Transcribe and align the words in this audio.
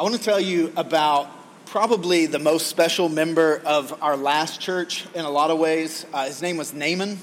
I 0.00 0.02
want 0.02 0.14
to 0.14 0.22
tell 0.22 0.40
you 0.40 0.72
about 0.78 1.28
probably 1.66 2.24
the 2.24 2.38
most 2.38 2.68
special 2.68 3.10
member 3.10 3.60
of 3.66 4.02
our 4.02 4.16
last 4.16 4.58
church 4.58 5.04
in 5.14 5.26
a 5.26 5.30
lot 5.30 5.50
of 5.50 5.58
ways. 5.58 6.06
Uh, 6.14 6.24
his 6.24 6.40
name 6.40 6.56
was 6.56 6.72
Naaman, 6.72 7.18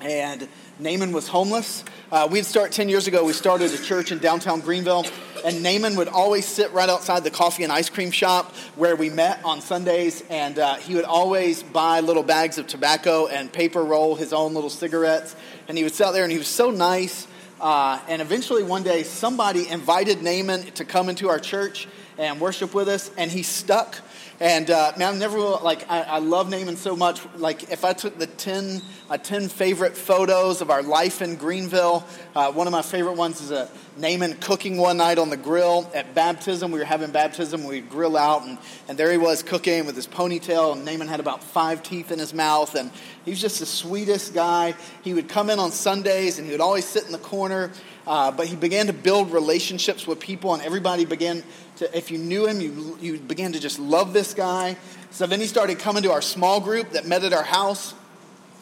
and 0.00 0.48
Naaman 0.80 1.12
was 1.12 1.28
homeless. 1.28 1.84
Uh, 2.10 2.26
we'd 2.28 2.46
start 2.46 2.72
10 2.72 2.88
years 2.88 3.06
ago, 3.06 3.24
we 3.24 3.32
started 3.32 3.72
a 3.72 3.78
church 3.78 4.10
in 4.10 4.18
downtown 4.18 4.58
Greenville, 4.58 5.06
and 5.44 5.62
Naaman 5.62 5.94
would 5.94 6.08
always 6.08 6.46
sit 6.46 6.72
right 6.72 6.88
outside 6.88 7.22
the 7.22 7.30
coffee 7.30 7.62
and 7.62 7.70
ice 7.70 7.88
cream 7.88 8.10
shop 8.10 8.52
where 8.74 8.96
we 8.96 9.08
met 9.08 9.40
on 9.44 9.60
Sundays, 9.60 10.24
and 10.28 10.58
uh, 10.58 10.74
he 10.74 10.96
would 10.96 11.04
always 11.04 11.62
buy 11.62 12.00
little 12.00 12.24
bags 12.24 12.58
of 12.58 12.66
tobacco 12.66 13.28
and 13.28 13.52
paper 13.52 13.84
roll 13.84 14.16
his 14.16 14.32
own 14.32 14.52
little 14.52 14.68
cigarettes, 14.68 15.36
and 15.68 15.78
he 15.78 15.84
would 15.84 15.94
sit 15.94 16.08
out 16.08 16.12
there, 16.12 16.24
and 16.24 16.32
he 16.32 16.38
was 16.38 16.48
so 16.48 16.72
nice. 16.72 17.28
Uh, 17.64 17.98
and 18.08 18.20
eventually, 18.20 18.62
one 18.62 18.82
day, 18.82 19.02
somebody 19.02 19.66
invited 19.66 20.22
Naaman 20.22 20.64
to 20.72 20.84
come 20.84 21.08
into 21.08 21.30
our 21.30 21.38
church 21.38 21.88
and 22.18 22.38
worship 22.38 22.74
with 22.74 22.88
us, 22.88 23.10
and 23.16 23.30
he 23.30 23.42
stuck 23.42 23.96
and 24.40 24.68
uh, 24.68 24.92
man, 24.98 25.14
I 25.14 25.18
never 25.18 25.38
like 25.38 25.88
I, 25.88 26.02
I, 26.02 26.18
love 26.18 26.50
Naaman 26.50 26.76
so 26.76 26.96
much. 26.96 27.20
Like 27.36 27.70
if 27.70 27.84
I 27.84 27.92
took 27.92 28.18
the 28.18 28.26
10, 28.26 28.82
uh, 29.08 29.16
10 29.16 29.48
favorite 29.48 29.96
photos 29.96 30.60
of 30.60 30.70
our 30.70 30.82
life 30.82 31.22
in 31.22 31.36
Greenville, 31.36 32.04
uh, 32.34 32.50
one 32.50 32.66
of 32.66 32.72
my 32.72 32.82
favorite 32.82 33.16
ones 33.16 33.40
is 33.40 33.52
a 33.52 33.68
Naaman 33.96 34.34
cooking 34.40 34.76
one 34.76 34.96
night 34.96 35.18
on 35.18 35.30
the 35.30 35.36
grill 35.36 35.88
at 35.94 36.14
baptism. 36.14 36.72
We 36.72 36.80
were 36.80 36.84
having 36.84 37.12
baptism. 37.12 37.62
We'd 37.62 37.88
grill 37.88 38.16
out, 38.16 38.42
and, 38.42 38.58
and 38.88 38.98
there 38.98 39.12
he 39.12 39.18
was 39.18 39.44
cooking 39.44 39.86
with 39.86 39.94
his 39.94 40.08
ponytail. 40.08 40.72
And 40.72 40.84
Naaman 40.84 41.06
had 41.06 41.20
about 41.20 41.44
five 41.44 41.84
teeth 41.84 42.10
in 42.10 42.18
his 42.18 42.34
mouth, 42.34 42.74
and 42.74 42.90
he 43.24 43.30
was 43.30 43.40
just 43.40 43.60
the 43.60 43.66
sweetest 43.66 44.34
guy. 44.34 44.74
He 45.02 45.14
would 45.14 45.28
come 45.28 45.48
in 45.48 45.60
on 45.60 45.70
Sundays, 45.70 46.38
and 46.38 46.46
he 46.46 46.52
would 46.52 46.60
always 46.60 46.84
sit 46.84 47.06
in 47.06 47.12
the 47.12 47.18
corner. 47.18 47.70
Uh, 48.06 48.30
but 48.30 48.46
he 48.46 48.56
began 48.56 48.86
to 48.86 48.92
build 48.92 49.32
relationships 49.32 50.06
with 50.06 50.20
people, 50.20 50.52
and 50.52 50.62
everybody 50.62 51.04
began 51.04 51.42
to, 51.76 51.96
if 51.96 52.10
you 52.10 52.18
knew 52.18 52.46
him, 52.46 52.60
you, 52.60 52.98
you 53.00 53.18
began 53.18 53.52
to 53.52 53.60
just 53.60 53.78
love 53.78 54.12
this 54.12 54.34
guy. 54.34 54.76
So 55.10 55.26
then 55.26 55.40
he 55.40 55.46
started 55.46 55.78
coming 55.78 56.02
to 56.02 56.12
our 56.12 56.22
small 56.22 56.60
group 56.60 56.90
that 56.90 57.06
met 57.06 57.24
at 57.24 57.32
our 57.32 57.42
house. 57.42 57.94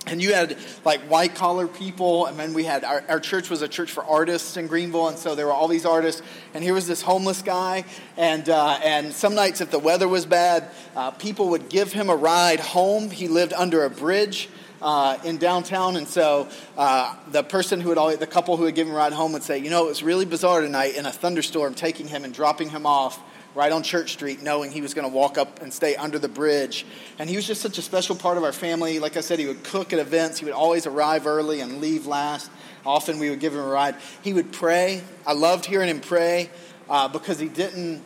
And 0.04 0.20
you 0.20 0.34
had 0.34 0.56
like 0.84 1.00
white 1.02 1.36
collar 1.36 1.68
people, 1.68 2.26
and 2.26 2.36
then 2.36 2.54
we 2.54 2.64
had 2.64 2.82
our, 2.82 3.04
our 3.08 3.20
church 3.20 3.48
was 3.48 3.62
a 3.62 3.68
church 3.68 3.92
for 3.92 4.02
artists 4.02 4.56
in 4.56 4.66
Greenville, 4.66 5.06
and 5.06 5.16
so 5.16 5.36
there 5.36 5.46
were 5.46 5.52
all 5.52 5.68
these 5.68 5.86
artists. 5.86 6.22
And 6.54 6.64
here 6.64 6.74
was 6.74 6.88
this 6.88 7.02
homeless 7.02 7.40
guy, 7.40 7.84
and 8.16 8.48
uh, 8.48 8.80
and 8.82 9.12
some 9.12 9.36
nights 9.36 9.60
if 9.60 9.70
the 9.70 9.78
weather 9.78 10.08
was 10.08 10.27
bad, 10.27 10.68
uh, 10.96 11.12
people 11.12 11.50
would 11.50 11.68
give 11.68 11.92
him 11.92 12.10
a 12.10 12.16
ride 12.16 12.58
home. 12.58 13.10
He 13.10 13.28
lived 13.28 13.52
under 13.52 13.84
a 13.84 13.90
bridge, 13.90 14.48
uh, 14.83 15.19
in 15.25 15.38
downtown, 15.38 15.97
and 15.97 16.06
so 16.06 16.48
uh, 16.77 17.14
the 17.30 17.42
person 17.42 17.80
who 17.80 17.88
had 17.88 17.98
always, 17.98 18.19
the 18.19 18.27
couple 18.27 18.56
who 18.56 18.64
had 18.64 18.75
given 18.75 18.91
him 18.91 18.97
a 18.97 18.98
ride 18.98 19.12
home 19.12 19.33
would 19.33 19.42
say, 19.42 19.58
you 19.58 19.70
know, 19.70 19.86
it 19.86 19.89
was 19.89 20.02
really 20.02 20.24
bizarre 20.24 20.61
tonight 20.61 20.97
in 20.97 21.06
a 21.06 21.12
thunderstorm, 21.12 21.74
taking 21.74 22.08
him 22.08 22.24
and 22.24 22.34
dropping 22.34 22.69
him 22.69 22.84
off 22.84 23.19
right 23.55 23.70
on 23.70 23.83
Church 23.83 24.12
Street, 24.12 24.42
knowing 24.42 24.72
he 24.72 24.80
was 24.80 24.94
going 24.94 25.08
to 25.08 25.14
walk 25.14 25.39
up 25.39 25.62
and 25.62 25.72
stay 25.72 25.94
under 25.94 26.19
the 26.19 26.28
bridge. 26.28 26.86
And 27.19 27.28
he 27.28 27.36
was 27.36 27.47
just 27.47 27.61
such 27.61 27.78
a 27.78 27.83
special 27.83 28.16
part 28.16 28.39
of 28.39 28.44
our 28.44 28.52
family. 28.52 28.98
Like 28.98 29.16
I 29.16 29.20
said, 29.20 29.39
he 29.39 29.47
would 29.47 29.62
cook 29.62 29.92
at 29.92 29.98
events. 29.98 30.39
He 30.39 30.44
would 30.44 30.55
always 30.55 30.86
arrive 30.86 31.27
early 31.27 31.61
and 31.61 31.80
leave 31.80 32.06
last. 32.06 32.50
Often 32.84 33.19
we 33.19 33.30
would 33.30 33.41
give 33.41 33.52
him 33.52 33.61
a 33.61 33.67
ride. 33.67 33.96
He 34.22 34.33
would 34.33 34.52
pray. 34.52 35.02
I 35.27 35.34
loved 35.34 35.67
hearing 35.67 35.89
him 35.89 36.00
pray 36.00 36.50
uh, 36.89 37.08
because 37.08 37.39
he 37.39 37.48
didn't 37.48 38.02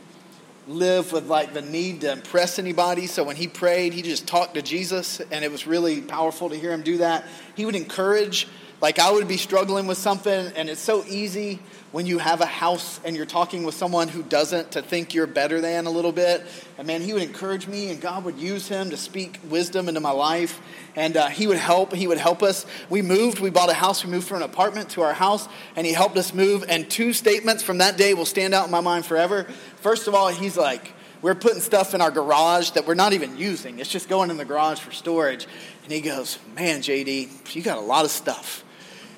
live 0.67 1.13
with 1.13 1.27
like 1.27 1.55
the 1.55 1.63
need 1.63 2.01
to 2.01 2.13
impress 2.13 2.59
anybody. 2.59 3.07
So 3.07 3.23
when 3.25 3.37
he 3.37 3.47
prayed, 3.47 3.93
he 3.93 4.03
just 4.03 4.27
talked 4.27 4.55
to 4.55 4.63
Jesus, 4.63 5.21
and 5.31 5.45
it 5.45 5.53
was 5.53 5.67
really 5.67 6.01
powerful 6.01 6.49
to 6.51 6.57
hear 6.57 6.73
him 6.73 6.83
do 6.83 6.99
that. 6.99 7.25
He 7.55 7.65
would 7.65 7.77
encourage, 7.77 8.49
like 8.81 8.99
I 8.99 9.11
would 9.11 9.27
be 9.27 9.39
struggling 9.39 9.87
with 9.87 9.99
something, 9.99 10.53
and 10.55 10.69
it's 10.69 10.81
so 10.81 11.05
easy 11.07 11.61
when 11.93 12.05
you 12.05 12.19
have 12.19 12.43
a 12.43 12.47
house 12.47 13.01
and 13.05 13.17
you're 13.17 13.25
talking 13.25 13.65
with 13.65 13.75
someone 13.75 14.07
who 14.07 14.23
doesn't 14.23 14.73
to 14.73 14.83
think 14.83 15.15
you're 15.15 15.27
better 15.27 15.63
than 15.63 15.87
a 15.87 15.91
little 15.91 16.13
bit. 16.13 16.43
And 16.77 16.87
man, 16.87 17.01
he 17.01 17.15
would 17.15 17.23
encourage 17.23 17.67
me, 17.67 17.91
and 17.91 18.03
God 18.03 18.25
would 18.25 18.37
use 18.37 18.69
him 18.69 18.91
to 18.91 18.99
speak 18.99 19.41
wisdom 19.49 19.89
into 19.89 20.01
my 20.01 20.11
life. 20.11 20.61
And 20.95 21.17
uh, 21.17 21.29
he 21.29 21.47
would 21.47 21.57
help. 21.57 21.95
He 21.95 22.07
would 22.07 22.19
help 22.19 22.43
us. 22.43 22.67
We 22.91 23.01
moved. 23.01 23.41
We 23.41 23.49
bought 23.49 23.71
a 23.71 23.75
house. 23.75 24.05
We 24.05 24.11
moved 24.11 24.29
from 24.29 24.39
an 24.39 24.43
apartment 24.43 24.91
to 24.91 25.03
our 25.03 25.15
house, 25.15 25.49
and 25.75 25.87
he 25.87 25.95
helped 25.95 26.19
us 26.19 26.35
move. 26.35 26.67
And 26.69 26.91
two 26.91 27.15
statements 27.15 27.63
from 27.63 27.79
that 27.79 27.97
day 27.97 28.13
will 28.13 28.27
stand 28.27 28.53
out 28.53 28.67
in 28.67 28.71
my 28.71 28.83
mind 28.83 29.07
forever. 29.07 29.45
First 29.77 30.07
of 30.07 30.15
all, 30.15 30.29
he's 30.29 30.59
like, 30.59 30.93
we're 31.23 31.35
putting 31.35 31.61
stuff 31.61 31.95
in 31.95 32.03
our 32.03 32.11
garage 32.11 32.73
that 32.73 32.87
we're 32.87 32.95
not 32.95 33.15
even 33.15 33.39
using. 33.39 33.79
It's 33.79 33.91
just 33.91 34.09
going 34.09 34.29
in 34.29 34.37
the 34.37 34.45
garage 34.45 34.81
for 34.81 34.93
storage. 34.93 35.47
And 35.83 35.93
he 35.93 36.03
goes, 36.03 36.39
Man, 36.55 36.81
JD, 36.81 37.55
you 37.55 37.63
got 37.63 37.79
a 37.79 37.81
lot 37.81 38.05
of 38.05 38.11
stuff. 38.11 38.65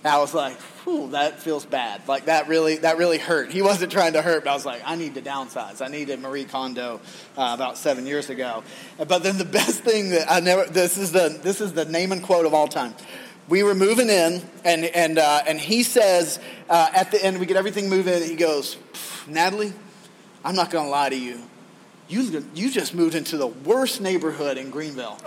And 0.09 0.17
I 0.17 0.21
was 0.21 0.33
like, 0.33 0.59
Whew, 0.85 1.11
that 1.11 1.39
feels 1.39 1.67
bad. 1.67 2.09
Like 2.09 2.25
that 2.25 2.49
really, 2.49 2.79
that 2.79 2.97
really 2.97 3.19
hurt. 3.19 3.53
He 3.53 3.61
wasn't 3.61 3.93
trying 3.93 4.15
to 4.15 4.23
hurt, 4.23 4.45
but 4.45 4.51
I 4.51 4.55
was 4.55 4.65
like, 4.65 4.81
I 4.87 4.97
need 4.97 5.17
to 5.17 5.21
downsize. 5.21 5.83
I 5.83 5.89
needed 5.89 6.19
Marie 6.19 6.47
Kondo 6.47 7.03
uh, 7.37 7.51
about 7.55 7.77
seven 7.77 8.07
years 8.07 8.31
ago. 8.31 8.65
But 8.97 9.19
then 9.19 9.37
the 9.37 9.45
best 9.61 9.83
thing 9.83 10.09
that 10.11 10.33
I 10.33 10.41
never, 10.41 10.65
this 10.65 10.97
is 10.97 11.13
the, 11.13 11.39
this 11.43 11.61
is 11.61 11.75
the 11.75 11.85
Naaman 11.85 12.23
quote 12.23 12.47
of 12.47 12.55
all 12.55 12.69
time. 12.69 12.95
We 13.51 13.63
were 13.63 13.75
moving 13.75 14.09
in, 14.09 14.41
and, 14.65 14.87
and, 14.87 15.19
uh, 15.19 15.43
and 15.47 15.61
he 15.61 15.83
says 15.83 16.41
uh, 16.71 16.89
at 16.95 17.11
the 17.11 17.23
end, 17.23 17.39
we 17.39 17.45
get 17.45 17.59
everything 17.59 17.91
moving, 17.91 18.15
and 18.15 18.25
he 18.25 18.35
goes, 18.35 18.79
Natalie, 19.27 19.75
I'm 20.43 20.55
not 20.55 20.71
going 20.71 20.87
to 20.87 20.91
lie 20.91 21.11
to 21.11 21.19
you. 21.19 21.39
You, 22.09 22.45
you 22.55 22.71
just 22.71 22.95
moved 22.95 23.15
into 23.15 23.37
the 23.37 23.47
worst 23.47 24.01
neighborhood 24.01 24.57
in 24.57 24.71
Greenville. 24.71 25.19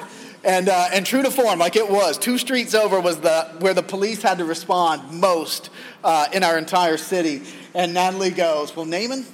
And, 0.44 0.68
uh, 0.68 0.90
and 0.92 1.06
true 1.06 1.22
to 1.22 1.30
form, 1.30 1.60
like 1.60 1.76
it 1.76 1.90
was, 1.90 2.18
two 2.18 2.40
streets 2.40 2.74
over 2.74 3.00
was 3.00 3.20
the, 3.20 3.44
where 3.60 3.76
the 3.76 3.84
police 3.84 4.24
had 4.24 4.40
to 4.40 4.46
respond 4.46 5.12
most 5.12 5.70
uh, 6.04 6.28
in 6.34 6.44
our 6.44 6.58
entire 6.58 6.98
city. 6.98 7.44
And 7.76 7.94
Natalie 7.94 8.32
goes, 8.32 8.76
Well, 8.76 8.86
Naaman, 8.86 9.26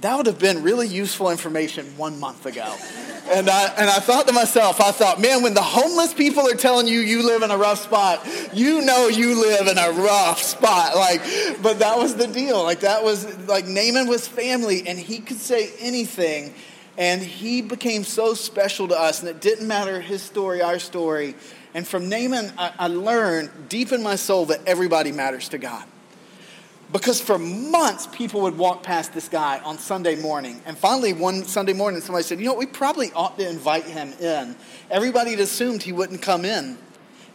that 0.00 0.16
would 0.16 0.26
have 0.26 0.38
been 0.38 0.62
really 0.62 0.86
useful 0.86 1.30
information 1.30 1.86
one 1.96 2.20
month 2.20 2.46
ago. 2.46 2.74
And 3.30 3.50
I, 3.50 3.64
and 3.76 3.90
I 3.90 3.98
thought 3.98 4.26
to 4.28 4.32
myself, 4.32 4.80
I 4.80 4.90
thought, 4.90 5.20
man, 5.20 5.42
when 5.42 5.52
the 5.52 5.62
homeless 5.62 6.14
people 6.14 6.48
are 6.48 6.54
telling 6.54 6.86
you 6.86 7.00
you 7.00 7.26
live 7.26 7.42
in 7.42 7.50
a 7.50 7.58
rough 7.58 7.82
spot, 7.82 8.26
you 8.54 8.80
know 8.82 9.08
you 9.08 9.40
live 9.40 9.66
in 9.66 9.76
a 9.76 9.90
rough 9.90 10.40
spot. 10.40 10.94
Like, 10.96 11.20
but 11.62 11.80
that 11.80 11.98
was 11.98 12.16
the 12.16 12.26
deal. 12.26 12.62
Like, 12.62 12.80
that 12.80 13.04
was, 13.04 13.36
like, 13.46 13.66
Naaman 13.66 14.06
was 14.06 14.26
family, 14.26 14.86
and 14.86 14.98
he 14.98 15.18
could 15.18 15.38
say 15.38 15.72
anything 15.80 16.54
and 16.98 17.22
he 17.22 17.62
became 17.62 18.02
so 18.02 18.34
special 18.34 18.88
to 18.88 19.00
us, 19.00 19.20
and 19.20 19.28
it 19.28 19.40
didn't 19.40 19.68
matter 19.68 20.00
his 20.00 20.20
story, 20.20 20.60
our 20.60 20.80
story. 20.80 21.36
And 21.72 21.86
from 21.86 22.08
Naaman, 22.08 22.52
I, 22.58 22.72
I 22.76 22.88
learned 22.88 23.68
deep 23.68 23.92
in 23.92 24.02
my 24.02 24.16
soul 24.16 24.46
that 24.46 24.60
everybody 24.66 25.12
matters 25.12 25.48
to 25.50 25.58
God. 25.58 25.84
Because 26.90 27.20
for 27.20 27.38
months, 27.38 28.06
people 28.06 28.42
would 28.42 28.56
walk 28.56 28.82
past 28.82 29.12
this 29.12 29.28
guy 29.28 29.58
on 29.60 29.78
Sunday 29.78 30.16
morning. 30.16 30.62
And 30.64 30.76
finally, 30.76 31.12
one 31.12 31.44
Sunday 31.44 31.74
morning, 31.74 32.00
somebody 32.00 32.24
said, 32.24 32.38
You 32.38 32.46
know, 32.46 32.54
we 32.54 32.66
probably 32.66 33.12
ought 33.12 33.38
to 33.38 33.48
invite 33.48 33.84
him 33.84 34.12
in. 34.14 34.56
Everybody 34.90 35.32
had 35.32 35.40
assumed 35.40 35.82
he 35.82 35.92
wouldn't 35.92 36.22
come 36.22 36.46
in. 36.46 36.78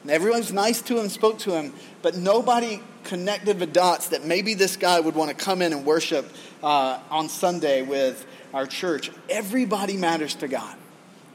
And 0.01 0.11
everyone 0.11 0.39
was 0.39 0.51
nice 0.51 0.81
to 0.83 0.99
him, 0.99 1.07
spoke 1.07 1.39
to 1.39 1.51
him, 1.51 1.73
but 2.01 2.17
nobody 2.17 2.81
connected 3.03 3.59
the 3.59 3.67
dots 3.67 4.09
that 4.09 4.25
maybe 4.25 4.53
this 4.53 4.75
guy 4.75 4.99
would 4.99 5.15
want 5.15 5.29
to 5.29 5.35
come 5.35 5.61
in 5.61 5.71
and 5.71 5.85
worship 5.85 6.25
uh, 6.61 6.99
on 7.09 7.29
Sunday 7.29 7.83
with 7.83 8.25
our 8.53 8.65
church, 8.65 9.11
everybody 9.29 9.97
matters 9.97 10.35
to 10.35 10.47
God. 10.47 10.75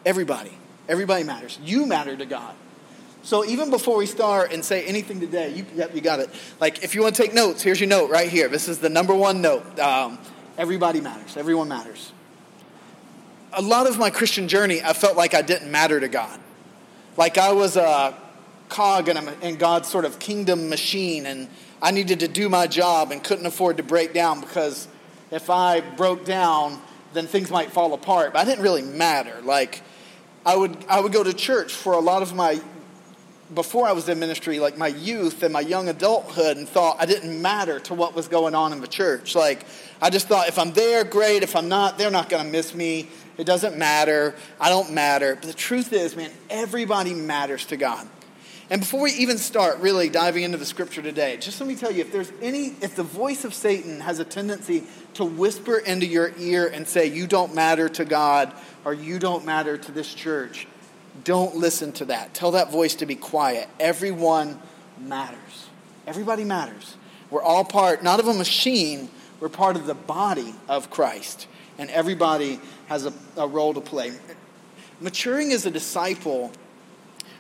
Everybody. 0.04 0.52
Everybody 0.88 1.24
matters. 1.24 1.58
You 1.62 1.86
matter 1.86 2.16
to 2.16 2.26
God. 2.26 2.54
So 3.28 3.44
even 3.44 3.68
before 3.68 3.98
we 3.98 4.06
start 4.06 4.54
and 4.54 4.64
say 4.64 4.86
anything 4.86 5.20
today, 5.20 5.52
you, 5.54 5.66
yep, 5.74 5.94
you 5.94 6.00
got 6.00 6.18
it. 6.18 6.30
Like 6.62 6.82
if 6.82 6.94
you 6.94 7.02
want 7.02 7.14
to 7.14 7.22
take 7.22 7.34
notes, 7.34 7.60
here's 7.60 7.78
your 7.78 7.86
note 7.86 8.08
right 8.08 8.30
here. 8.30 8.48
This 8.48 8.68
is 8.68 8.78
the 8.78 8.88
number 8.88 9.14
one 9.14 9.42
note. 9.42 9.78
Um, 9.78 10.18
everybody 10.56 11.02
matters. 11.02 11.36
Everyone 11.36 11.68
matters. 11.68 12.10
A 13.52 13.60
lot 13.60 13.86
of 13.86 13.98
my 13.98 14.08
Christian 14.08 14.48
journey, 14.48 14.80
I 14.82 14.94
felt 14.94 15.14
like 15.14 15.34
I 15.34 15.42
didn't 15.42 15.70
matter 15.70 16.00
to 16.00 16.08
God. 16.08 16.40
Like 17.18 17.36
I 17.36 17.52
was 17.52 17.76
a 17.76 18.16
cog 18.70 19.10
in, 19.10 19.18
a, 19.18 19.34
in 19.42 19.56
God's 19.56 19.88
sort 19.88 20.06
of 20.06 20.18
kingdom 20.18 20.70
machine, 20.70 21.26
and 21.26 21.50
I 21.82 21.90
needed 21.90 22.20
to 22.20 22.28
do 22.28 22.48
my 22.48 22.66
job 22.66 23.12
and 23.12 23.22
couldn't 23.22 23.44
afford 23.44 23.76
to 23.76 23.82
break 23.82 24.14
down 24.14 24.40
because 24.40 24.88
if 25.30 25.50
I 25.50 25.80
broke 25.80 26.24
down, 26.24 26.80
then 27.12 27.26
things 27.26 27.50
might 27.50 27.72
fall 27.72 27.92
apart. 27.92 28.32
But 28.32 28.38
I 28.38 28.44
didn't 28.46 28.62
really 28.62 28.80
matter. 28.80 29.42
Like, 29.42 29.82
I 30.46 30.56
would, 30.56 30.82
I 30.88 31.00
would 31.00 31.12
go 31.12 31.22
to 31.22 31.34
church 31.34 31.74
for 31.74 31.92
a 31.92 32.00
lot 32.00 32.22
of 32.22 32.34
my, 32.34 32.58
before 33.54 33.86
I 33.86 33.92
was 33.92 34.08
in 34.08 34.18
ministry, 34.18 34.58
like 34.60 34.76
my 34.76 34.88
youth 34.88 35.42
and 35.42 35.52
my 35.52 35.60
young 35.60 35.88
adulthood, 35.88 36.56
and 36.56 36.68
thought 36.68 36.96
I 37.00 37.06
didn't 37.06 37.40
matter 37.40 37.80
to 37.80 37.94
what 37.94 38.14
was 38.14 38.28
going 38.28 38.54
on 38.54 38.72
in 38.72 38.80
the 38.80 38.88
church. 38.88 39.34
Like, 39.34 39.64
I 40.02 40.10
just 40.10 40.28
thought 40.28 40.48
if 40.48 40.58
I'm 40.58 40.72
there, 40.72 41.04
great. 41.04 41.42
If 41.42 41.56
I'm 41.56 41.68
not, 41.68 41.98
they're 41.98 42.10
not 42.10 42.28
going 42.28 42.44
to 42.44 42.50
miss 42.50 42.74
me. 42.74 43.08
It 43.38 43.44
doesn't 43.44 43.78
matter. 43.78 44.34
I 44.60 44.68
don't 44.68 44.92
matter. 44.92 45.36
But 45.36 45.44
the 45.44 45.54
truth 45.54 45.92
is, 45.92 46.16
man, 46.16 46.30
everybody 46.50 47.14
matters 47.14 47.66
to 47.66 47.76
God. 47.76 48.06
And 48.70 48.82
before 48.82 49.00
we 49.00 49.12
even 49.12 49.38
start 49.38 49.78
really 49.78 50.10
diving 50.10 50.42
into 50.42 50.58
the 50.58 50.66
scripture 50.66 51.00
today, 51.00 51.38
just 51.38 51.58
let 51.58 51.66
me 51.66 51.74
tell 51.74 51.90
you 51.90 52.02
if 52.02 52.12
there's 52.12 52.30
any, 52.42 52.74
if 52.82 52.96
the 52.96 53.02
voice 53.02 53.44
of 53.44 53.54
Satan 53.54 54.00
has 54.00 54.18
a 54.18 54.26
tendency 54.26 54.84
to 55.14 55.24
whisper 55.24 55.78
into 55.78 56.04
your 56.04 56.32
ear 56.38 56.66
and 56.66 56.86
say, 56.86 57.06
you 57.06 57.26
don't 57.26 57.54
matter 57.54 57.88
to 57.88 58.04
God 58.04 58.52
or 58.84 58.92
you 58.92 59.18
don't 59.18 59.46
matter 59.46 59.78
to 59.78 59.92
this 59.92 60.12
church, 60.12 60.66
don't 61.24 61.56
listen 61.56 61.92
to 61.92 62.06
that. 62.06 62.34
Tell 62.34 62.52
that 62.52 62.70
voice 62.70 62.94
to 62.96 63.06
be 63.06 63.14
quiet. 63.14 63.68
Everyone 63.80 64.60
matters. 65.00 65.68
Everybody 66.06 66.44
matters. 66.44 66.96
We're 67.30 67.42
all 67.42 67.64
part, 67.64 68.02
not 68.02 68.20
of 68.20 68.28
a 68.28 68.34
machine, 68.34 69.10
We're 69.40 69.48
part 69.48 69.76
of 69.76 69.86
the 69.86 69.94
body 69.94 70.54
of 70.68 70.90
Christ, 70.90 71.46
and 71.78 71.90
everybody 71.90 72.60
has 72.86 73.06
a, 73.06 73.12
a 73.36 73.46
role 73.46 73.74
to 73.74 73.80
play. 73.80 74.12
Maturing 75.00 75.52
as 75.52 75.64
a 75.64 75.70
disciple, 75.70 76.50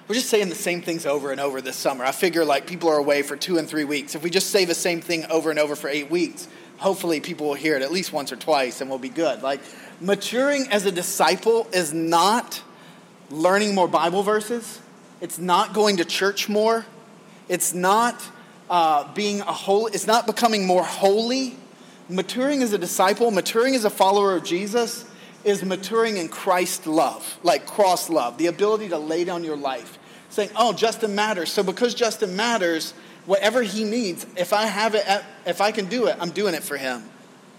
we're 0.06 0.14
just 0.14 0.28
saying 0.28 0.48
the 0.48 0.54
same 0.54 0.80
things 0.80 1.06
over 1.06 1.32
and 1.32 1.40
over 1.40 1.60
this 1.60 1.76
summer. 1.76 2.04
I 2.04 2.12
figure 2.12 2.44
like 2.44 2.66
people 2.66 2.88
are 2.88 2.98
away 2.98 3.22
for 3.22 3.36
two 3.36 3.58
and 3.58 3.68
three 3.68 3.84
weeks. 3.84 4.14
If 4.14 4.22
we 4.22 4.30
just 4.30 4.50
say 4.50 4.64
the 4.64 4.74
same 4.74 5.00
thing 5.00 5.26
over 5.26 5.50
and 5.50 5.58
over 5.58 5.74
for 5.74 5.88
eight 5.88 6.10
weeks, 6.10 6.46
hopefully 6.78 7.20
people 7.20 7.48
will 7.48 7.54
hear 7.54 7.76
it 7.76 7.82
at 7.82 7.90
least 7.90 8.12
once 8.12 8.32
or 8.32 8.36
twice 8.36 8.80
and 8.80 8.88
we'll 8.88 8.98
be 8.98 9.08
good. 9.08 9.42
Like 9.42 9.60
maturing 10.00 10.68
as 10.70 10.86
a 10.86 10.92
disciple 10.92 11.68
is 11.72 11.92
not 11.92 12.62
learning 13.30 13.74
more 13.74 13.88
Bible 13.88 14.22
verses. 14.22 14.80
It's 15.20 15.38
not 15.38 15.74
going 15.74 15.98
to 15.98 16.04
church 16.04 16.48
more. 16.48 16.86
It's 17.48 17.74
not 17.74 18.22
uh, 18.70 19.12
being 19.14 19.40
a 19.40 19.52
holy. 19.52 19.92
It's 19.92 20.06
not 20.06 20.26
becoming 20.26 20.66
more 20.66 20.84
holy. 20.84 21.56
Maturing 22.08 22.62
as 22.62 22.72
a 22.72 22.78
disciple, 22.78 23.30
maturing 23.30 23.74
as 23.74 23.84
a 23.84 23.90
follower 23.90 24.34
of 24.34 24.44
Jesus, 24.44 25.04
is 25.44 25.62
maturing 25.62 26.16
in 26.16 26.28
Christ 26.28 26.86
love, 26.86 27.38
like 27.42 27.66
cross 27.66 28.08
love, 28.08 28.38
the 28.38 28.46
ability 28.46 28.88
to 28.88 28.98
lay 28.98 29.24
down 29.24 29.44
your 29.44 29.56
life, 29.56 29.98
saying, 30.30 30.50
"Oh, 30.56 30.72
Justin 30.72 31.14
matters." 31.14 31.52
So 31.52 31.62
because 31.62 31.94
Justin 31.94 32.34
matters, 32.34 32.92
whatever 33.26 33.62
he 33.62 33.84
needs, 33.84 34.26
if 34.36 34.52
I 34.52 34.66
have 34.66 34.94
it, 34.94 35.06
at, 35.06 35.24
if 35.46 35.60
I 35.60 35.70
can 35.70 35.86
do 35.86 36.06
it, 36.06 36.16
I'm 36.18 36.30
doing 36.30 36.54
it 36.54 36.62
for 36.62 36.76
him 36.76 37.04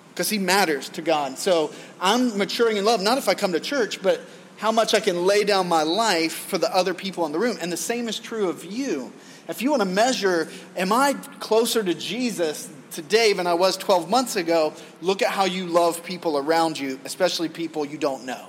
because 0.09 0.29
he 0.29 0.37
matters 0.37 0.89
to 0.89 1.01
God. 1.01 1.37
So 1.37 1.71
I'm 2.01 2.37
maturing 2.37 2.77
in 2.77 2.85
love, 2.85 3.01
not 3.01 3.17
if 3.17 3.29
I 3.29 3.35
come 3.35 3.53
to 3.53 3.59
church, 3.59 4.01
but 4.01 4.19
how 4.59 4.73
much 4.73 4.93
I 4.93 4.99
can 4.99 5.25
lay 5.25 5.45
down 5.45 5.69
my 5.69 5.83
life 5.83 6.33
for 6.33 6.57
the 6.57 6.73
other 6.75 6.93
people 6.93 7.25
in 7.25 7.31
the 7.31 7.39
room. 7.39 7.57
And 7.61 7.71
the 7.71 7.77
same 7.77 8.09
is 8.09 8.19
true 8.19 8.49
of 8.49 8.65
you. 8.65 9.13
If 9.47 9.61
you 9.61 9.69
want 9.69 9.81
to 9.81 9.87
measure, 9.87 10.49
am 10.75 10.91
I 10.91 11.13
closer 11.39 11.81
to 11.81 11.93
Jesus 11.93 12.69
today 12.91 13.31
than 13.31 13.47
I 13.47 13.53
was 13.53 13.77
12 13.77 14.09
months 14.09 14.35
ago? 14.35 14.73
Look 15.01 15.21
at 15.21 15.29
how 15.29 15.45
you 15.45 15.65
love 15.65 16.03
people 16.03 16.37
around 16.37 16.77
you, 16.77 16.99
especially 17.05 17.47
people 17.47 17.85
you 17.85 17.97
don't 17.97 18.25
know. 18.25 18.47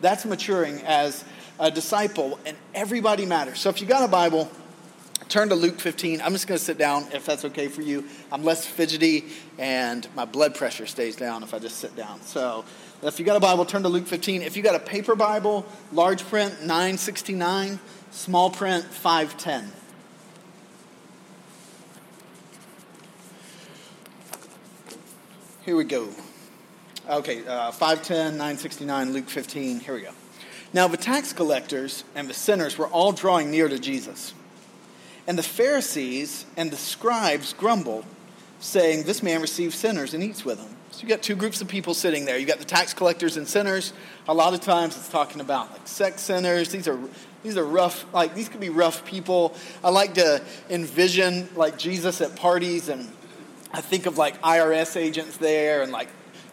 That's 0.00 0.24
maturing 0.24 0.80
as 0.80 1.24
a 1.60 1.70
disciple, 1.70 2.38
and 2.44 2.56
everybody 2.74 3.24
matters. 3.24 3.60
So 3.60 3.70
if 3.70 3.80
you 3.80 3.86
got 3.86 4.02
a 4.02 4.08
Bible, 4.08 4.50
turn 5.28 5.50
to 5.50 5.54
Luke 5.54 5.78
15. 5.78 6.20
I'm 6.20 6.32
just 6.32 6.48
going 6.48 6.58
to 6.58 6.64
sit 6.64 6.78
down 6.78 7.06
if 7.12 7.24
that's 7.24 7.44
okay 7.44 7.68
for 7.68 7.82
you. 7.82 8.04
I'm 8.32 8.42
less 8.42 8.66
fidgety, 8.66 9.26
and 9.56 10.06
my 10.16 10.24
blood 10.24 10.56
pressure 10.56 10.86
stays 10.86 11.14
down 11.14 11.44
if 11.44 11.54
I 11.54 11.60
just 11.60 11.76
sit 11.76 11.94
down. 11.94 12.22
So 12.22 12.64
if 13.02 13.20
you 13.20 13.24
got 13.24 13.36
a 13.36 13.40
Bible, 13.40 13.64
turn 13.64 13.82
to 13.84 13.88
Luke 13.88 14.06
15. 14.06 14.42
If 14.42 14.56
you 14.56 14.62
got 14.62 14.74
a 14.74 14.80
paper 14.80 15.14
Bible, 15.14 15.64
large 15.92 16.24
print 16.24 16.62
969, 16.62 17.78
small 18.10 18.50
print 18.50 18.84
510. 18.84 19.72
Here 25.64 25.76
we 25.76 25.84
go. 25.84 26.08
Okay, 27.08 27.46
uh, 27.46 27.70
510, 27.70 28.32
969, 28.32 29.12
Luke 29.12 29.28
15. 29.28 29.80
Here 29.80 29.94
we 29.94 30.00
go. 30.00 30.12
Now, 30.72 30.88
the 30.88 30.96
tax 30.96 31.32
collectors 31.32 32.04
and 32.14 32.28
the 32.28 32.34
sinners 32.34 32.76
were 32.76 32.88
all 32.88 33.12
drawing 33.12 33.50
near 33.50 33.68
to 33.68 33.78
Jesus. 33.78 34.34
And 35.26 35.38
the 35.38 35.42
Pharisees 35.42 36.46
and 36.56 36.70
the 36.70 36.76
scribes 36.76 37.52
grumbled, 37.52 38.06
saying, 38.60 39.04
This 39.04 39.22
man 39.22 39.40
receives 39.40 39.76
sinners 39.76 40.14
and 40.14 40.22
eats 40.22 40.44
with 40.44 40.58
them. 40.58 40.77
So 40.90 41.02
you 41.02 41.08
got 41.08 41.22
two 41.22 41.36
groups 41.36 41.60
of 41.60 41.68
people 41.68 41.94
sitting 41.94 42.24
there. 42.24 42.38
You 42.38 42.46
got 42.46 42.58
the 42.58 42.64
tax 42.64 42.94
collectors 42.94 43.36
and 43.36 43.46
sinners. 43.46 43.92
A 44.26 44.34
lot 44.34 44.54
of 44.54 44.60
times 44.60 44.96
it's 44.96 45.08
talking 45.08 45.40
about 45.40 45.70
like 45.70 45.86
sex 45.86 46.22
sinners. 46.22 46.70
These 46.70 46.88
are 46.88 46.98
these 47.42 47.56
are 47.56 47.64
rough, 47.64 48.04
like 48.12 48.34
these 48.34 48.48
could 48.48 48.60
be 48.60 48.70
rough 48.70 49.04
people. 49.04 49.54
I 49.84 49.90
like 49.90 50.14
to 50.14 50.42
envision 50.70 51.48
like 51.54 51.78
Jesus 51.78 52.20
at 52.20 52.34
parties 52.36 52.88
and 52.88 53.08
I 53.72 53.80
think 53.80 54.06
of 54.06 54.18
like 54.18 54.40
IRS 54.42 54.96
agents 54.96 55.36
there 55.36 55.82
and 55.82 55.92
like 55.92 56.08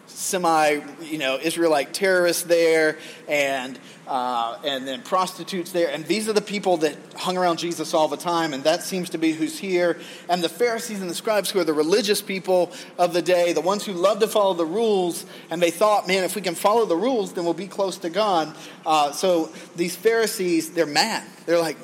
semi, 0.06 0.80
you 1.02 1.18
know, 1.18 1.38
Israelite 1.40 1.92
terrorists 1.92 2.42
there, 2.44 2.98
and 3.28 3.78
uh, 4.06 4.58
and 4.64 4.86
then 4.86 5.02
prostitutes 5.02 5.72
there, 5.72 5.90
and 5.90 6.04
these 6.06 6.28
are 6.28 6.32
the 6.32 6.40
people 6.40 6.76
that 6.78 6.96
hung 7.16 7.36
around 7.36 7.58
Jesus 7.58 7.92
all 7.92 8.06
the 8.06 8.16
time, 8.16 8.52
and 8.52 8.62
that 8.64 8.82
seems 8.82 9.10
to 9.10 9.18
be 9.18 9.32
who's 9.32 9.58
here. 9.58 9.98
And 10.28 10.44
the 10.44 10.48
Pharisees 10.48 11.00
and 11.00 11.10
the 11.10 11.14
scribes, 11.14 11.50
who 11.50 11.58
are 11.58 11.64
the 11.64 11.72
religious 11.72 12.22
people 12.22 12.72
of 12.98 13.12
the 13.12 13.22
day, 13.22 13.52
the 13.52 13.60
ones 13.60 13.84
who 13.84 13.92
love 13.92 14.20
to 14.20 14.28
follow 14.28 14.54
the 14.54 14.66
rules, 14.66 15.26
and 15.50 15.60
they 15.60 15.72
thought, 15.72 16.06
man, 16.06 16.22
if 16.22 16.36
we 16.36 16.42
can 16.42 16.54
follow 16.54 16.84
the 16.84 16.96
rules, 16.96 17.32
then 17.32 17.44
we'll 17.44 17.54
be 17.54 17.66
close 17.66 17.98
to 17.98 18.10
God. 18.10 18.54
Uh, 18.84 19.10
so 19.10 19.50
these 19.74 19.96
Pharisees, 19.96 20.70
they're 20.70 20.86
mad. 20.86 21.24
They're 21.46 21.58
like, 21.58 21.76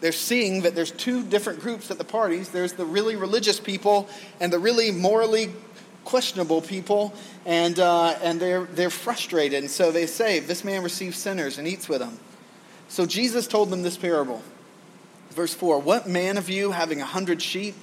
they're 0.00 0.10
seeing 0.10 0.62
that 0.62 0.74
there's 0.74 0.90
two 0.90 1.22
different 1.22 1.60
groups 1.60 1.92
at 1.92 1.96
the 1.96 2.04
parties. 2.04 2.48
There's 2.48 2.72
the 2.72 2.84
really 2.84 3.14
religious 3.14 3.60
people 3.60 4.08
and 4.40 4.52
the 4.52 4.58
really 4.58 4.90
morally 4.90 5.52
questionable 6.04 6.60
people, 6.60 7.14
and, 7.46 7.78
uh, 7.78 8.16
and 8.22 8.40
they're, 8.40 8.64
they're 8.64 8.90
frustrated. 8.90 9.60
And 9.60 9.70
so 9.70 9.92
they 9.92 10.06
say, 10.06 10.40
This 10.40 10.64
man 10.64 10.82
receives 10.82 11.16
sinners 11.18 11.58
and 11.58 11.66
eats 11.66 11.88
with 11.88 12.00
them. 12.00 12.18
So 12.88 13.06
Jesus 13.06 13.46
told 13.46 13.70
them 13.70 13.82
this 13.82 13.96
parable. 13.96 14.42
Verse 15.30 15.54
4 15.54 15.78
What 15.78 16.08
man 16.08 16.36
of 16.36 16.48
you, 16.48 16.72
having 16.72 17.00
a 17.00 17.06
hundred 17.06 17.40
sheep, 17.42 17.74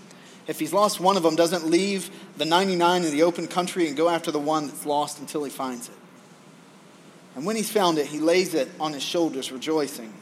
if 0.47 0.59
he's 0.59 0.73
lost 0.73 0.99
one 0.99 1.17
of 1.17 1.23
them, 1.23 1.35
doesn't 1.35 1.65
leave 1.65 2.09
the 2.37 2.45
99 2.45 3.03
in 3.03 3.11
the 3.11 3.23
open 3.23 3.47
country 3.47 3.87
and 3.87 3.97
go 3.97 4.09
after 4.09 4.31
the 4.31 4.39
one 4.39 4.67
that's 4.67 4.85
lost 4.85 5.19
until 5.19 5.43
he 5.43 5.49
finds 5.49 5.89
it? 5.89 5.95
And 7.35 7.45
when 7.45 7.55
he's 7.55 7.71
found 7.71 7.97
it, 7.97 8.07
he 8.07 8.19
lays 8.19 8.53
it 8.53 8.69
on 8.79 8.93
his 8.93 9.03
shoulders, 9.03 9.51
rejoicing. 9.51 10.13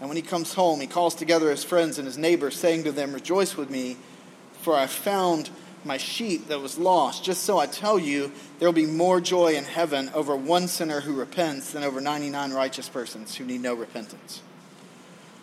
And 0.00 0.08
when 0.08 0.16
he 0.16 0.22
comes 0.22 0.54
home, 0.54 0.80
he 0.80 0.86
calls 0.86 1.14
together 1.14 1.48
his 1.50 1.62
friends 1.62 1.98
and 1.98 2.06
his 2.06 2.18
neighbors, 2.18 2.56
saying 2.56 2.84
to 2.84 2.92
them, 2.92 3.12
Rejoice 3.12 3.56
with 3.56 3.70
me, 3.70 3.96
for 4.60 4.76
I 4.76 4.86
found 4.86 5.48
my 5.84 5.96
sheep 5.96 6.48
that 6.48 6.60
was 6.60 6.78
lost. 6.78 7.24
Just 7.24 7.44
so 7.44 7.58
I 7.58 7.66
tell 7.66 7.98
you, 7.98 8.32
there 8.58 8.68
will 8.68 8.72
be 8.72 8.86
more 8.86 9.20
joy 9.20 9.54
in 9.54 9.64
heaven 9.64 10.10
over 10.14 10.36
one 10.36 10.68
sinner 10.68 11.00
who 11.00 11.14
repents 11.14 11.72
than 11.72 11.84
over 11.84 12.00
99 12.00 12.52
righteous 12.52 12.88
persons 12.88 13.34
who 13.34 13.44
need 13.44 13.60
no 13.60 13.74
repentance. 13.74 14.42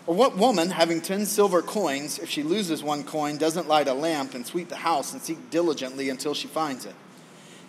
Or 0.08 0.16
what 0.16 0.38
woman, 0.38 0.72
having 0.72 1.02
10 1.02 1.26
silver 1.26 1.62
coins, 1.62 2.18
if 2.18 2.30
she 2.30 2.42
loses 2.42 2.82
one 2.82 3.04
coin, 3.04 3.38
doesn't 3.38 3.68
light 3.68 3.88
a 3.88 3.94
lamp 3.94 4.34
and 4.34 4.46
sweep 4.46 4.70
the 4.70 4.78
house 4.78 5.14
and 5.14 5.22
seek 5.22 5.52
diligently 5.52 6.10
until 6.10 6.34
she 6.34 6.48
finds 6.48 6.86
it? 6.86 6.96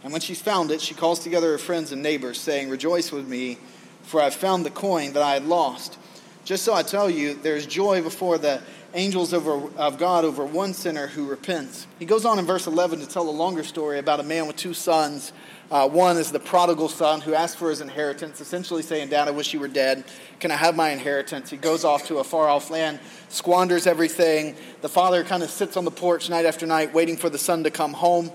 And 0.02 0.12
when 0.12 0.22
she's 0.22 0.40
found 0.40 0.70
it, 0.70 0.80
she 0.80 0.94
calls 0.94 1.18
together 1.20 1.50
her 1.50 1.58
friends 1.58 1.92
and 1.92 2.02
neighbors, 2.02 2.40
saying, 2.40 2.70
Rejoice 2.70 3.12
with 3.12 3.28
me, 3.28 3.58
for 4.02 4.22
I've 4.22 4.34
found 4.34 4.64
the 4.64 4.70
coin 4.70 5.12
that 5.12 5.22
I 5.22 5.34
had 5.34 5.44
lost. 5.44 5.98
Just 6.44 6.64
so 6.64 6.72
I 6.72 6.82
tell 6.82 7.10
you, 7.10 7.34
there's 7.34 7.66
joy 7.66 8.00
before 8.02 8.38
the 8.38 8.62
angels 8.94 9.32
over, 9.32 9.70
of 9.76 9.98
God 9.98 10.24
over 10.24 10.44
one 10.44 10.74
sinner 10.74 11.06
who 11.06 11.26
repents. 11.26 11.86
He 11.98 12.04
goes 12.04 12.24
on 12.24 12.38
in 12.38 12.46
verse 12.46 12.66
11 12.66 13.00
to 13.00 13.06
tell 13.06 13.28
a 13.28 13.30
longer 13.30 13.62
story 13.62 13.98
about 13.98 14.20
a 14.20 14.22
man 14.22 14.46
with 14.46 14.56
two 14.56 14.74
sons. 14.74 15.32
Uh, 15.70 15.88
one 15.88 16.16
is 16.16 16.32
the 16.32 16.40
prodigal 16.40 16.88
son 16.88 17.20
who 17.20 17.32
asks 17.34 17.56
for 17.56 17.70
his 17.70 17.80
inheritance, 17.80 18.40
essentially 18.40 18.82
saying, 18.82 19.08
Dad, 19.08 19.28
I 19.28 19.30
wish 19.30 19.54
you 19.54 19.60
were 19.60 19.68
dead. 19.68 20.04
Can 20.40 20.50
I 20.50 20.56
have 20.56 20.74
my 20.74 20.90
inheritance? 20.90 21.50
He 21.50 21.56
goes 21.56 21.84
off 21.84 22.06
to 22.08 22.18
a 22.18 22.24
far 22.24 22.48
off 22.48 22.70
land, 22.70 22.98
squanders 23.28 23.86
everything. 23.86 24.56
The 24.80 24.88
father 24.88 25.22
kind 25.22 25.42
of 25.42 25.50
sits 25.50 25.76
on 25.76 25.84
the 25.84 25.90
porch 25.90 26.28
night 26.28 26.44
after 26.44 26.66
night, 26.66 26.92
waiting 26.92 27.16
for 27.16 27.30
the 27.30 27.38
son 27.38 27.62
to 27.64 27.70
come 27.70 27.92
home. 27.92 28.32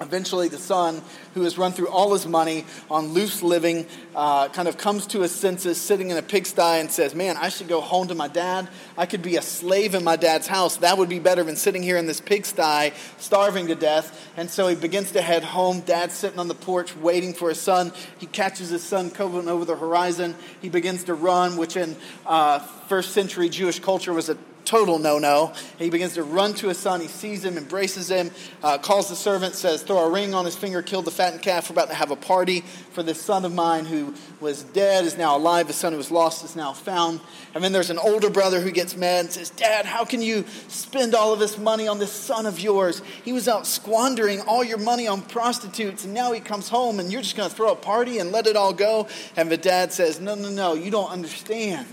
Eventually, 0.00 0.48
the 0.48 0.58
son, 0.58 1.02
who 1.34 1.42
has 1.42 1.58
run 1.58 1.72
through 1.72 1.88
all 1.88 2.12
his 2.12 2.26
money 2.26 2.64
on 2.90 3.08
loose 3.08 3.42
living, 3.42 3.86
uh, 4.14 4.48
kind 4.48 4.66
of 4.66 4.78
comes 4.78 5.06
to 5.08 5.20
his 5.20 5.32
senses, 5.32 5.80
sitting 5.80 6.10
in 6.10 6.16
a 6.16 6.22
pigsty, 6.22 6.80
and 6.80 6.90
says, 6.90 7.14
Man, 7.14 7.36
I 7.36 7.50
should 7.50 7.68
go 7.68 7.80
home 7.80 8.08
to 8.08 8.14
my 8.14 8.28
dad. 8.28 8.68
I 8.96 9.06
could 9.06 9.22
be 9.22 9.36
a 9.36 9.42
slave 9.42 9.94
in 9.94 10.02
my 10.02 10.16
dad's 10.16 10.46
house. 10.46 10.78
That 10.78 10.98
would 10.98 11.08
be 11.08 11.18
better 11.18 11.44
than 11.44 11.56
sitting 11.56 11.82
here 11.82 11.96
in 11.96 12.06
this 12.06 12.20
pigsty, 12.20 12.92
starving 13.18 13.66
to 13.68 13.74
death. 13.74 14.30
And 14.36 14.50
so 14.50 14.66
he 14.68 14.74
begins 14.74 15.12
to 15.12 15.22
head 15.22 15.44
home. 15.44 15.80
Dad's 15.80 16.14
sitting 16.14 16.38
on 16.38 16.48
the 16.48 16.54
porch, 16.54 16.96
waiting 16.96 17.34
for 17.34 17.50
his 17.50 17.60
son. 17.60 17.92
He 18.18 18.26
catches 18.26 18.70
his 18.70 18.82
son 18.82 19.10
coming 19.10 19.48
over 19.48 19.64
the 19.64 19.76
horizon. 19.76 20.34
He 20.60 20.68
begins 20.68 21.04
to 21.04 21.14
run, 21.14 21.56
which 21.56 21.76
in 21.76 21.96
uh, 22.26 22.60
first 22.88 23.12
century 23.12 23.48
Jewish 23.48 23.78
culture 23.78 24.12
was 24.12 24.28
a 24.28 24.38
total 24.64 24.98
no 24.98 25.18
no. 25.18 25.52
He 25.78 25.90
begins 25.90 26.14
to 26.14 26.22
run 26.22 26.54
to 26.54 26.68
his 26.68 26.78
son. 26.78 27.00
He 27.00 27.08
sees 27.08 27.44
him, 27.44 27.56
embraces 27.56 28.10
him, 28.10 28.30
uh, 28.62 28.78
calls 28.78 29.08
the 29.08 29.16
servant, 29.16 29.54
says, 29.54 29.82
Throw 29.82 30.06
a 30.06 30.10
ring 30.10 30.34
on 30.34 30.44
his 30.44 30.56
finger, 30.56 30.82
kill 30.82 31.02
the 31.02 31.10
fattened 31.10 31.42
calf. 31.42 31.68
We're 31.68 31.74
about 31.74 31.88
to 31.88 31.94
have 31.94 32.10
a 32.10 32.16
party 32.16 32.60
for 32.92 33.02
this 33.02 33.20
son 33.20 33.44
of 33.44 33.54
mine 33.54 33.84
who 33.84 34.14
was 34.40 34.62
dead, 34.62 35.04
is 35.04 35.16
now 35.16 35.36
alive. 35.36 35.66
The 35.66 35.72
son 35.72 35.92
who 35.92 35.98
was 35.98 36.10
lost 36.10 36.44
is 36.44 36.56
now 36.56 36.72
found. 36.72 37.20
And 37.54 37.62
then 37.62 37.72
there's 37.72 37.90
an 37.90 37.98
older 37.98 38.30
brother 38.30 38.60
who 38.60 38.70
gets 38.70 38.96
mad 38.96 39.20
and 39.20 39.32
says, 39.32 39.50
Dad, 39.50 39.86
how 39.86 40.04
can 40.04 40.22
you 40.22 40.44
spend 40.68 41.14
all 41.14 41.32
of 41.32 41.38
this 41.38 41.58
money 41.58 41.88
on 41.88 41.98
this 41.98 42.12
son 42.12 42.46
of 42.46 42.60
yours? 42.60 43.02
He 43.24 43.32
was 43.32 43.48
out 43.48 43.66
squandering 43.66 44.40
all 44.42 44.64
your 44.64 44.78
money 44.78 45.06
on 45.06 45.22
prostitutes, 45.22 46.04
and 46.04 46.14
now 46.14 46.32
he 46.32 46.40
comes 46.40 46.68
home 46.68 47.00
and 47.00 47.12
you're 47.12 47.22
just 47.22 47.36
going 47.36 47.48
to 47.48 47.54
throw 47.54 47.72
a 47.72 47.76
party 47.76 48.18
and 48.18 48.32
let 48.32 48.46
it 48.46 48.56
all 48.56 48.72
go? 48.72 49.08
And 49.36 49.50
the 49.50 49.56
dad 49.56 49.92
says, 49.92 50.20
No, 50.20 50.34
no, 50.34 50.50
no, 50.50 50.74
you 50.74 50.90
don't 50.90 51.10
understand. 51.10 51.86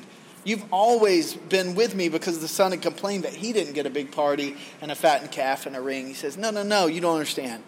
You've 0.50 0.66
always 0.74 1.36
been 1.36 1.76
with 1.76 1.94
me 1.94 2.10
because 2.10 2.40
the 2.40 2.48
son 2.48 2.72
had 2.72 2.82
complained 2.82 3.24
that 3.24 3.36
he 3.36 3.54
didn't 3.54 3.74
get 3.74 3.86
a 3.86 3.90
big 3.92 4.12
party 4.12 4.58
and 4.82 4.90
a 4.90 4.96
fattened 4.96 5.32
calf 5.32 5.68
and 5.68 5.76
a 5.76 5.82
ring. 5.82 6.08
He 6.08 6.16
says, 6.16 6.38
No, 6.38 6.50
no, 6.50 6.64
no, 6.64 6.88
you 6.88 7.02
don't 7.02 7.14
understand. 7.14 7.62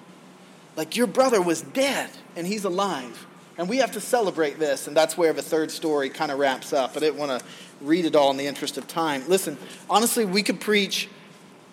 Like 0.76 0.96
your 0.96 1.06
brother 1.06 1.40
was 1.44 1.62
dead 1.62 2.10
and 2.36 2.48
he's 2.48 2.66
alive. 2.66 3.28
And 3.60 3.70
we 3.70 3.78
have 3.78 3.92
to 3.92 4.02
celebrate 4.02 4.58
this. 4.58 4.88
And 4.88 4.98
that's 4.98 5.16
where 5.16 5.32
the 5.32 5.44
third 5.44 5.70
story 5.70 6.10
kind 6.10 6.32
of 6.32 6.40
wraps 6.40 6.74
up. 6.74 6.98
I 6.98 7.02
didn't 7.02 7.20
want 7.20 7.40
to 7.40 7.46
read 7.82 8.06
it 8.06 8.16
all 8.16 8.32
in 8.32 8.38
the 8.38 8.48
interest 8.48 8.80
of 8.80 8.88
time. 8.88 9.30
Listen, 9.30 9.60
honestly, 9.88 10.26
we 10.26 10.42
could 10.42 10.60
preach 10.60 11.08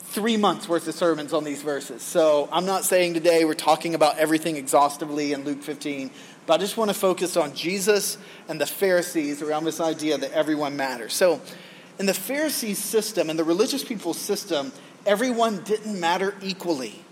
three 0.01 0.37
months 0.37 0.69
worth 0.69 0.87
of 0.89 0.95
sermons 0.95 1.33
on 1.33 1.43
these 1.43 1.63
verses. 1.63 2.03
So 2.03 2.51
I'm 2.53 2.67
not 2.67 2.85
saying 2.85 3.15
today 3.15 3.47
we're 3.47 3.55
talking 3.55 3.95
about 3.95 4.19
everything 4.19 4.57
exhaustively 4.57 5.33
in 5.33 5.45
Luke 5.45 5.63
15, 5.63 6.11
but 6.49 6.55
I 6.55 6.65
just 6.65 6.79
want 6.79 6.89
to 6.89 6.95
focus 6.95 7.37
on 7.37 7.55
Jesus 7.55 8.17
and 8.49 8.59
the 8.59 8.65
Pharisees 8.65 9.43
around 9.43 9.65
this 9.65 9.81
idea 9.81 10.17
that 10.17 10.33
everyone 10.33 10.79
matters. 10.79 11.13
So 11.13 11.43
in 11.99 12.07
the 12.07 12.15
Pharisees' 12.15 12.79
system, 12.79 13.29
in 13.29 13.37
the 13.37 13.45
religious 13.45 13.85
people's 13.85 14.17
system, 14.17 14.73
everyone 15.05 15.63
didn't 15.65 16.01
matter 16.01 16.35
equally. 16.43 17.05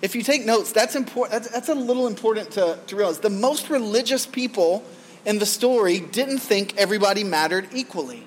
If 0.00 0.14
you 0.14 0.22
take 0.22 0.46
notes, 0.46 0.72
that's 0.72 0.96
important. 0.96 1.42
That's, 1.42 1.52
that's 1.52 1.68
a 1.68 1.74
little 1.74 2.06
important 2.06 2.52
to, 2.52 2.78
to 2.86 2.96
realize. 2.96 3.18
The 3.18 3.28
most 3.28 3.68
religious 3.68 4.24
people 4.24 4.82
in 5.26 5.38
the 5.38 5.44
story 5.44 6.00
didn't 6.00 6.38
think 6.38 6.78
everybody 6.78 7.24
mattered 7.24 7.68
equally. 7.74 8.26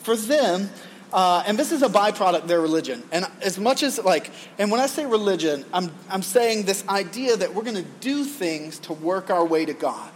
For 0.00 0.14
them, 0.14 0.68
uh, 1.12 1.44
and 1.46 1.58
this 1.58 1.72
is 1.72 1.82
a 1.82 1.88
byproduct 1.88 2.42
of 2.42 2.48
their 2.48 2.60
religion. 2.60 3.02
And 3.12 3.26
as 3.40 3.58
much 3.58 3.82
as, 3.82 3.98
like, 3.98 4.30
and 4.58 4.70
when 4.70 4.80
I 4.80 4.86
say 4.86 5.06
religion, 5.06 5.64
I'm, 5.72 5.92
I'm 6.10 6.22
saying 6.22 6.64
this 6.64 6.86
idea 6.88 7.36
that 7.36 7.54
we're 7.54 7.62
going 7.62 7.76
to 7.76 7.90
do 8.00 8.24
things 8.24 8.78
to 8.80 8.92
work 8.92 9.30
our 9.30 9.44
way 9.44 9.64
to 9.64 9.72
God. 9.72 10.10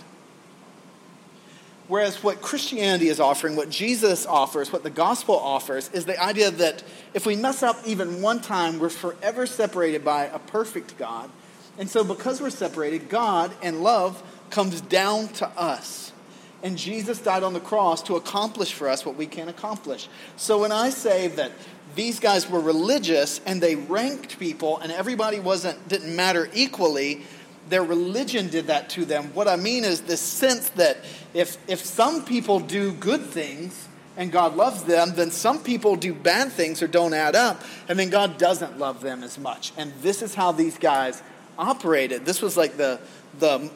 Whereas 1.90 2.23
what 2.23 2.40
Christianity 2.40 3.09
is 3.09 3.18
offering, 3.18 3.56
what 3.56 3.68
Jesus 3.68 4.25
offers, 4.25 4.73
what 4.73 4.85
the 4.85 4.90
gospel 4.90 5.37
offers, 5.37 5.90
is 5.92 6.04
the 6.04 6.20
idea 6.23 6.50
that 6.52 6.85
if 7.14 7.26
we 7.26 7.35
mess 7.35 7.64
up 7.64 7.76
even 7.85 8.23
one 8.23 8.40
time, 8.40 8.78
we're 8.78 8.90
forever 8.90 9.44
separated 9.44 10.04
by 10.04 10.26
a 10.26 10.38
perfect 10.38 10.97
God. 10.99 11.30
And 11.78 11.90
so, 11.90 12.04
because 12.04 12.40
we're 12.40 12.50
separated, 12.50 13.09
God 13.09 13.52
and 13.61 13.82
love 13.82 14.23
comes 14.50 14.80
down 14.82 15.28
to 15.35 15.49
us. 15.49 16.12
And 16.62 16.76
Jesus 16.76 17.19
died 17.21 17.43
on 17.43 17.55
the 17.55 17.61
cross 17.61 18.02
to 18.02 18.17
accomplish 18.17 18.73
for 18.73 18.88
us 18.88 19.07
what 19.07 19.17
we 19.17 19.26
can't 19.26 19.49
accomplish. 19.49 20.09
So, 20.37 20.61
when 20.61 20.73
I 20.73 20.90
say 20.90 21.29
that 21.29 21.52
these 21.95 22.21
guys 22.21 22.49
were 22.49 22.61
religious 22.61 23.40
and 23.47 23.61
they 23.61 23.76
ranked 23.76 24.38
people 24.38 24.79
and 24.79 24.93
everybody 24.93 25.40
wasn't 25.40 25.88
didn't 25.88 26.14
matter 26.14 26.49
equally, 26.52 27.23
their 27.69 27.83
religion 27.83 28.49
did 28.49 28.67
that 28.67 28.90
to 28.90 29.05
them. 29.05 29.31
What 29.35 29.49
I 29.49 29.57
mean 29.57 29.85
is 29.85 30.02
this 30.02 30.21
sense 30.21 30.71
that 30.71 30.99
if, 31.35 31.57
if 31.69 31.85
some 31.85 32.25
people 32.25 32.61
do 32.61 32.93
good 32.93 33.23
things 33.23 33.88
and 34.17 34.31
God 34.31 34.57
loves 34.57 34.85
them, 34.85 35.14
then 35.14 35.31
some 35.31 35.62
people 35.62 35.97
do 35.97 36.12
bad 36.12 36.52
things 36.52 36.83
or 36.83 36.88
don't 36.88 37.14
add 37.14 37.37
up, 37.37 37.62
and 37.88 37.99
then 37.99 38.11
God 38.11 38.38
doesn't 38.38 38.79
love 38.79 39.00
them 39.00 39.23
as 39.23 39.38
much. 39.38 39.73
And 39.76 39.93
this 40.02 40.21
is 40.21 40.35
how 40.35 40.52
these 40.52 40.76
guys 40.76 41.23
operated. 41.59 42.26
This 42.26 42.43
was 42.43 42.57
like 42.57 42.76
the, 42.76 43.00
the, 43.38 43.71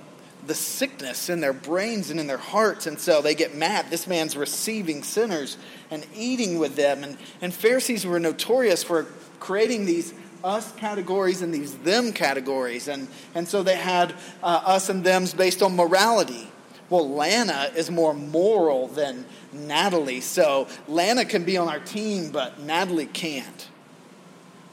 the 0.47 0.55
sickness 0.55 1.29
in 1.29 1.41
their 1.41 1.53
brains 1.53 2.11
and 2.11 2.21
in 2.21 2.27
their 2.27 2.37
hearts. 2.37 2.87
And 2.87 2.99
so 2.99 3.23
they 3.23 3.35
get 3.35 3.55
mad. 3.55 3.91
This 3.91 4.07
man's 4.07 4.37
receiving 4.37 5.03
sinners 5.03 5.57
and 5.91 6.07
eating 6.15 6.59
with 6.59 6.77
them. 6.77 7.05
And, 7.05 7.17
and 7.41 7.53
Pharisees 7.53 8.07
were 8.07 8.21
notorious 8.21 8.83
for 8.83 9.07
creating 9.41 9.87
these 9.87 10.15
us 10.43 10.73
categories 10.73 11.41
and 11.41 11.55
these 11.55 11.75
them 11.79 12.13
categories. 12.13 12.89
And, 12.89 13.09
and 13.35 13.49
so 13.49 13.63
they 13.63 13.77
had 13.77 14.15
uh, 14.43 14.63
us 14.67 14.89
and 14.91 15.03
thems 15.03 15.33
based 15.33 15.63
on 15.63 15.75
morality. 15.75 16.51
Well, 16.91 17.09
Lana 17.09 17.71
is 17.75 17.91
more 17.91 18.13
moral 18.13 18.89
than 18.89 19.25
Natalie. 19.53 20.21
So 20.21 20.69
Lana 20.87 21.25
can 21.25 21.45
be 21.45 21.57
on 21.57 21.69
our 21.69 21.81
team, 21.81 22.31
but 22.31 22.61
Natalie 22.61 23.07
can't. 23.07 23.69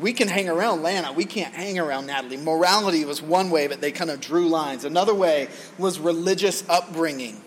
We 0.01 0.13
can 0.13 0.27
hang 0.27 0.49
around 0.49 0.81
Lana. 0.81 1.13
We 1.13 1.25
can't 1.25 1.53
hang 1.53 1.77
around 1.77 2.07
Natalie. 2.07 2.37
Morality 2.37 3.05
was 3.05 3.21
one 3.21 3.51
way, 3.51 3.67
but 3.67 3.81
they 3.81 3.91
kind 3.91 4.09
of 4.09 4.19
drew 4.19 4.49
lines. 4.49 4.83
Another 4.83 5.13
way 5.13 5.47
was 5.77 5.99
religious 5.99 6.67
upbringing 6.67 7.41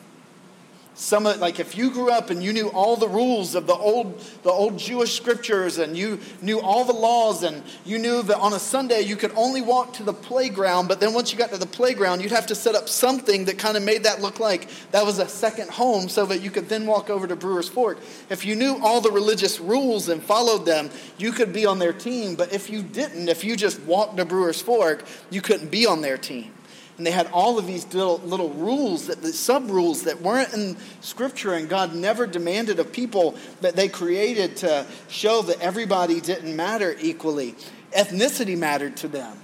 some 0.94 1.26
of, 1.26 1.38
like 1.40 1.58
if 1.58 1.76
you 1.76 1.90
grew 1.90 2.10
up 2.10 2.30
and 2.30 2.42
you 2.42 2.52
knew 2.52 2.68
all 2.68 2.96
the 2.96 3.08
rules 3.08 3.54
of 3.56 3.66
the 3.66 3.74
old 3.74 4.18
the 4.44 4.50
old 4.50 4.78
Jewish 4.78 5.14
scriptures 5.16 5.78
and 5.78 5.96
you 5.96 6.20
knew 6.40 6.60
all 6.60 6.84
the 6.84 6.92
laws 6.92 7.42
and 7.42 7.62
you 7.84 7.98
knew 7.98 8.22
that 8.22 8.38
on 8.38 8.52
a 8.52 8.60
Sunday 8.60 9.00
you 9.00 9.16
could 9.16 9.32
only 9.34 9.60
walk 9.60 9.92
to 9.94 10.04
the 10.04 10.12
playground 10.12 10.86
but 10.86 11.00
then 11.00 11.12
once 11.12 11.32
you 11.32 11.38
got 11.38 11.50
to 11.50 11.58
the 11.58 11.66
playground 11.66 12.22
you'd 12.22 12.30
have 12.30 12.46
to 12.46 12.54
set 12.54 12.76
up 12.76 12.88
something 12.88 13.44
that 13.46 13.58
kind 13.58 13.76
of 13.76 13.82
made 13.82 14.04
that 14.04 14.22
look 14.22 14.38
like 14.38 14.68
that 14.92 15.04
was 15.04 15.18
a 15.18 15.28
second 15.28 15.68
home 15.70 16.08
so 16.08 16.26
that 16.26 16.40
you 16.40 16.50
could 16.50 16.68
then 16.68 16.86
walk 16.86 17.10
over 17.10 17.26
to 17.26 17.34
Brewers 17.34 17.68
Fork. 17.68 17.98
If 18.30 18.44
you 18.44 18.54
knew 18.54 18.78
all 18.80 19.00
the 19.00 19.10
religious 19.10 19.58
rules 19.58 20.08
and 20.08 20.22
followed 20.22 20.64
them 20.64 20.90
you 21.18 21.32
could 21.32 21.52
be 21.52 21.66
on 21.66 21.80
their 21.80 21.92
team 21.92 22.36
but 22.36 22.52
if 22.52 22.70
you 22.70 22.82
didn't 22.82 23.28
if 23.28 23.42
you 23.42 23.56
just 23.56 23.80
walked 23.82 24.16
to 24.18 24.24
Brewers 24.24 24.62
Fork 24.62 25.04
you 25.30 25.42
couldn't 25.42 25.72
be 25.72 25.86
on 25.86 26.02
their 26.02 26.16
team 26.16 26.52
and 26.96 27.06
they 27.06 27.10
had 27.10 27.26
all 27.32 27.58
of 27.58 27.66
these 27.66 27.92
little, 27.92 28.18
little 28.18 28.50
rules, 28.50 29.08
that, 29.08 29.20
the 29.20 29.32
sub 29.32 29.68
rules 29.70 30.04
that 30.04 30.22
weren't 30.22 30.54
in 30.54 30.76
Scripture, 31.00 31.54
and 31.54 31.68
God 31.68 31.94
never 31.94 32.26
demanded 32.26 32.78
of 32.78 32.92
people 32.92 33.34
that 33.60 33.74
they 33.74 33.88
created 33.88 34.56
to 34.58 34.86
show 35.08 35.42
that 35.42 35.60
everybody 35.60 36.20
didn't 36.20 36.54
matter 36.54 36.96
equally. 37.00 37.56
Ethnicity 37.96 38.56
mattered 38.56 38.96
to 38.98 39.08
them. 39.08 39.36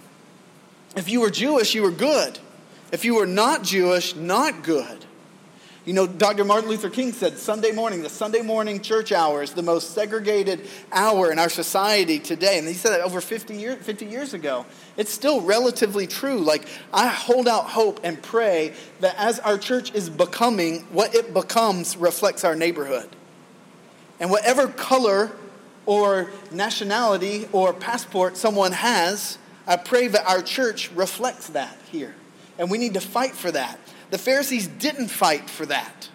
If 0.96 1.08
you 1.08 1.20
were 1.20 1.30
Jewish, 1.30 1.74
you 1.74 1.82
were 1.82 1.90
good. 1.90 2.38
If 2.92 3.04
you 3.04 3.16
were 3.16 3.26
not 3.26 3.62
Jewish, 3.62 4.14
not 4.14 4.62
good. 4.62 5.04
You 5.90 5.96
know, 5.96 6.06
Dr. 6.06 6.44
Martin 6.44 6.70
Luther 6.70 6.88
King 6.88 7.10
said 7.10 7.36
Sunday 7.36 7.72
morning, 7.72 8.04
the 8.04 8.08
Sunday 8.08 8.42
morning 8.42 8.80
church 8.80 9.10
hour 9.10 9.42
is 9.42 9.54
the 9.54 9.62
most 9.64 9.92
segregated 9.92 10.68
hour 10.92 11.32
in 11.32 11.40
our 11.40 11.48
society 11.48 12.20
today. 12.20 12.60
And 12.60 12.68
he 12.68 12.74
said 12.74 12.90
that 12.90 13.00
over 13.00 13.20
50, 13.20 13.56
year, 13.56 13.74
50 13.74 14.06
years 14.06 14.32
ago. 14.32 14.66
It's 14.96 15.12
still 15.12 15.40
relatively 15.40 16.06
true. 16.06 16.38
Like, 16.38 16.68
I 16.94 17.08
hold 17.08 17.48
out 17.48 17.64
hope 17.64 17.98
and 18.04 18.22
pray 18.22 18.72
that 19.00 19.16
as 19.18 19.40
our 19.40 19.58
church 19.58 19.92
is 19.92 20.08
becoming, 20.08 20.82
what 20.92 21.12
it 21.16 21.34
becomes 21.34 21.96
reflects 21.96 22.44
our 22.44 22.54
neighborhood. 22.54 23.08
And 24.20 24.30
whatever 24.30 24.68
color 24.68 25.32
or 25.86 26.30
nationality 26.52 27.48
or 27.50 27.72
passport 27.72 28.36
someone 28.36 28.70
has, 28.70 29.38
I 29.66 29.74
pray 29.74 30.06
that 30.06 30.24
our 30.24 30.40
church 30.40 30.92
reflects 30.92 31.48
that 31.48 31.76
here. 31.90 32.14
And 32.60 32.70
we 32.70 32.78
need 32.78 32.94
to 32.94 33.00
fight 33.00 33.32
for 33.32 33.50
that. 33.50 33.80
The 34.10 34.18
Pharisees 34.18 34.66
didn't 34.66 35.08
fight 35.08 35.48
for 35.48 35.66
that. 35.66 36.08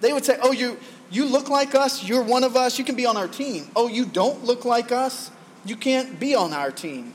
They 0.00 0.12
would 0.12 0.24
say, 0.24 0.38
Oh, 0.42 0.52
you, 0.52 0.78
you 1.10 1.26
look 1.26 1.48
like 1.48 1.74
us, 1.74 2.04
you're 2.04 2.22
one 2.22 2.44
of 2.44 2.56
us, 2.56 2.78
you 2.78 2.84
can 2.84 2.96
be 2.96 3.06
on 3.06 3.16
our 3.16 3.28
team. 3.28 3.68
Oh, 3.76 3.88
you 3.88 4.06
don't 4.06 4.44
look 4.44 4.64
like 4.64 4.92
us, 4.92 5.30
you 5.64 5.76
can't 5.76 6.18
be 6.18 6.34
on 6.34 6.52
our 6.52 6.70
team. 6.70 7.14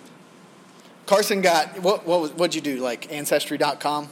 Carson 1.05 1.41
got, 1.41 1.79
what, 1.81 2.05
what 2.05 2.35
what'd 2.35 2.53
you 2.53 2.61
do, 2.61 2.81
like 2.81 3.11
Ancestry.com? 3.11 4.09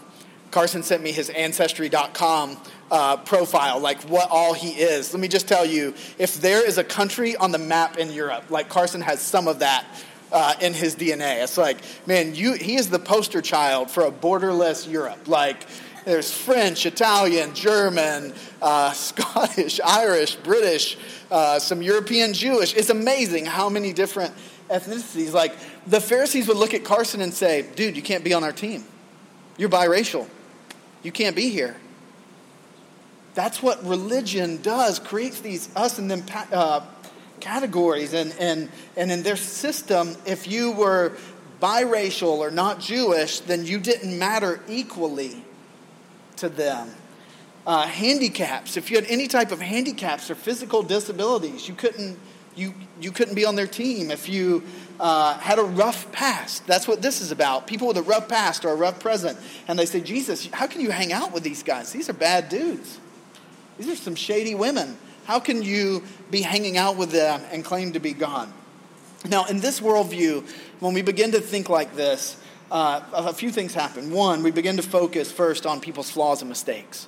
Carson 0.51 0.83
sent 0.83 1.03
me 1.03 1.11
his 1.11 1.29
Ancestry.com 1.29 2.57
uh, 2.89 3.17
profile, 3.17 3.79
like 3.79 4.01
what 4.03 4.29
all 4.31 4.53
he 4.53 4.69
is. 4.69 5.13
Let 5.13 5.19
me 5.19 5.27
just 5.27 5.49
tell 5.49 5.65
you 5.65 5.93
if 6.17 6.39
there 6.39 6.65
is 6.65 6.77
a 6.77 6.83
country 6.83 7.35
on 7.35 7.51
the 7.51 7.57
map 7.57 7.97
in 7.97 8.11
Europe, 8.11 8.49
like 8.49 8.69
Carson 8.69 9.01
has 9.01 9.19
some 9.19 9.49
of 9.49 9.59
that 9.59 9.85
uh, 10.31 10.53
in 10.61 10.73
his 10.73 10.95
DNA. 10.95 11.43
It's 11.43 11.57
like, 11.57 11.77
man, 12.07 12.35
you, 12.35 12.53
he 12.53 12.75
is 12.75 12.89
the 12.89 12.99
poster 12.99 13.41
child 13.41 13.91
for 13.91 14.05
a 14.05 14.11
borderless 14.11 14.89
Europe. 14.89 15.27
Like, 15.27 15.65
there's 16.05 16.31
French, 16.31 16.85
Italian, 16.85 17.53
German, 17.53 18.33
uh, 18.61 18.91
Scottish, 18.93 19.79
Irish, 19.83 20.35
British, 20.35 20.97
uh, 21.31 21.59
some 21.59 21.81
European 21.81 22.33
Jewish. 22.33 22.75
It's 22.75 22.89
amazing 22.89 23.45
how 23.45 23.69
many 23.69 23.91
different 23.91 24.33
ethnicities. 24.69 25.33
Like 25.33 25.55
the 25.87 25.99
Pharisees 25.99 26.47
would 26.47 26.57
look 26.57 26.73
at 26.73 26.83
Carson 26.83 27.21
and 27.21 27.33
say, 27.33 27.63
dude, 27.75 27.95
you 27.95 28.03
can't 28.03 28.23
be 28.23 28.33
on 28.33 28.43
our 28.43 28.51
team. 28.51 28.85
You're 29.57 29.69
biracial. 29.69 30.27
You 31.01 31.11
can't 31.11 31.35
be 31.35 31.49
here. 31.49 31.75
That's 33.33 33.61
what 33.61 33.83
religion 33.85 34.61
does, 34.61 34.97
creates 34.97 35.41
these 35.41 35.75
us 35.75 35.99
and 35.99 36.09
them 36.09 36.23
uh, 36.53 36.81
categories. 37.41 38.13
And, 38.13 38.33
and, 38.39 38.69
and 38.95 39.11
in 39.11 39.23
their 39.23 39.35
system, 39.35 40.15
if 40.25 40.47
you 40.47 40.71
were 40.71 41.13
biracial 41.61 42.37
or 42.37 42.51
not 42.51 42.79
Jewish, 42.79 43.39
then 43.41 43.65
you 43.65 43.79
didn't 43.79 44.17
matter 44.17 44.61
equally 44.67 45.44
to 46.37 46.49
them. 46.49 46.89
Uh, 47.67 47.87
handicaps, 47.87 48.77
if 48.77 48.91
you 48.91 48.97
had 48.97 49.05
any 49.07 49.27
type 49.27 49.51
of 49.51 49.59
handicaps 49.59 50.29
or 50.29 50.35
physical 50.35 50.83
disabilities, 50.83 51.67
you 51.67 51.73
couldn't, 51.73 52.19
you, 52.55 52.73
you 53.01 53.11
couldn't 53.11 53.33
be 53.33 53.43
on 53.43 53.55
their 53.55 53.65
team. 53.65 54.11
If 54.11 54.29
you 54.29 54.63
uh, 54.99 55.37
had 55.39 55.57
a 55.57 55.63
rough 55.63 56.11
past, 56.11 56.67
that's 56.67 56.87
what 56.87 57.01
this 57.01 57.21
is 57.21 57.31
about. 57.31 57.65
People 57.65 57.87
with 57.87 57.97
a 57.97 58.03
rough 58.03 58.29
past 58.29 58.65
or 58.65 58.69
a 58.69 58.75
rough 58.75 58.99
present. 58.99 59.37
And 59.67 59.79
they 59.79 59.87
say, 59.87 59.99
Jesus, 59.99 60.47
how 60.51 60.67
can 60.67 60.81
you 60.81 60.91
hang 60.91 61.11
out 61.11 61.31
with 61.31 61.41
these 61.41 61.63
guys? 61.63 61.91
These 61.91 62.07
are 62.07 62.13
bad 62.13 62.49
dudes. 62.49 62.99
These 63.77 63.89
are 63.89 63.95
some 63.95 64.15
shady 64.15 64.53
women. 64.53 64.97
How 65.25 65.39
can 65.39 65.63
you 65.63 66.03
be 66.29 66.41
hanging 66.41 66.77
out 66.77 66.97
with 66.97 67.11
them 67.11 67.41
and 67.51 67.65
claim 67.65 67.93
to 67.93 67.99
be 67.99 68.13
God? 68.13 68.47
Now, 69.27 69.45
in 69.45 69.59
this 69.59 69.79
worldview, 69.79 70.47
when 70.79 70.93
we 70.93 71.01
begin 71.01 71.31
to 71.31 71.41
think 71.41 71.67
like 71.67 71.95
this, 71.95 72.37
uh, 72.71 73.01
a 73.13 73.33
few 73.33 73.51
things 73.51 73.73
happen. 73.73 74.11
One, 74.11 74.43
we 74.43 74.51
begin 74.51 74.77
to 74.77 74.83
focus 74.83 75.31
first 75.31 75.65
on 75.65 75.79
people's 75.79 76.09
flaws 76.09 76.41
and 76.41 76.49
mistakes. 76.49 77.07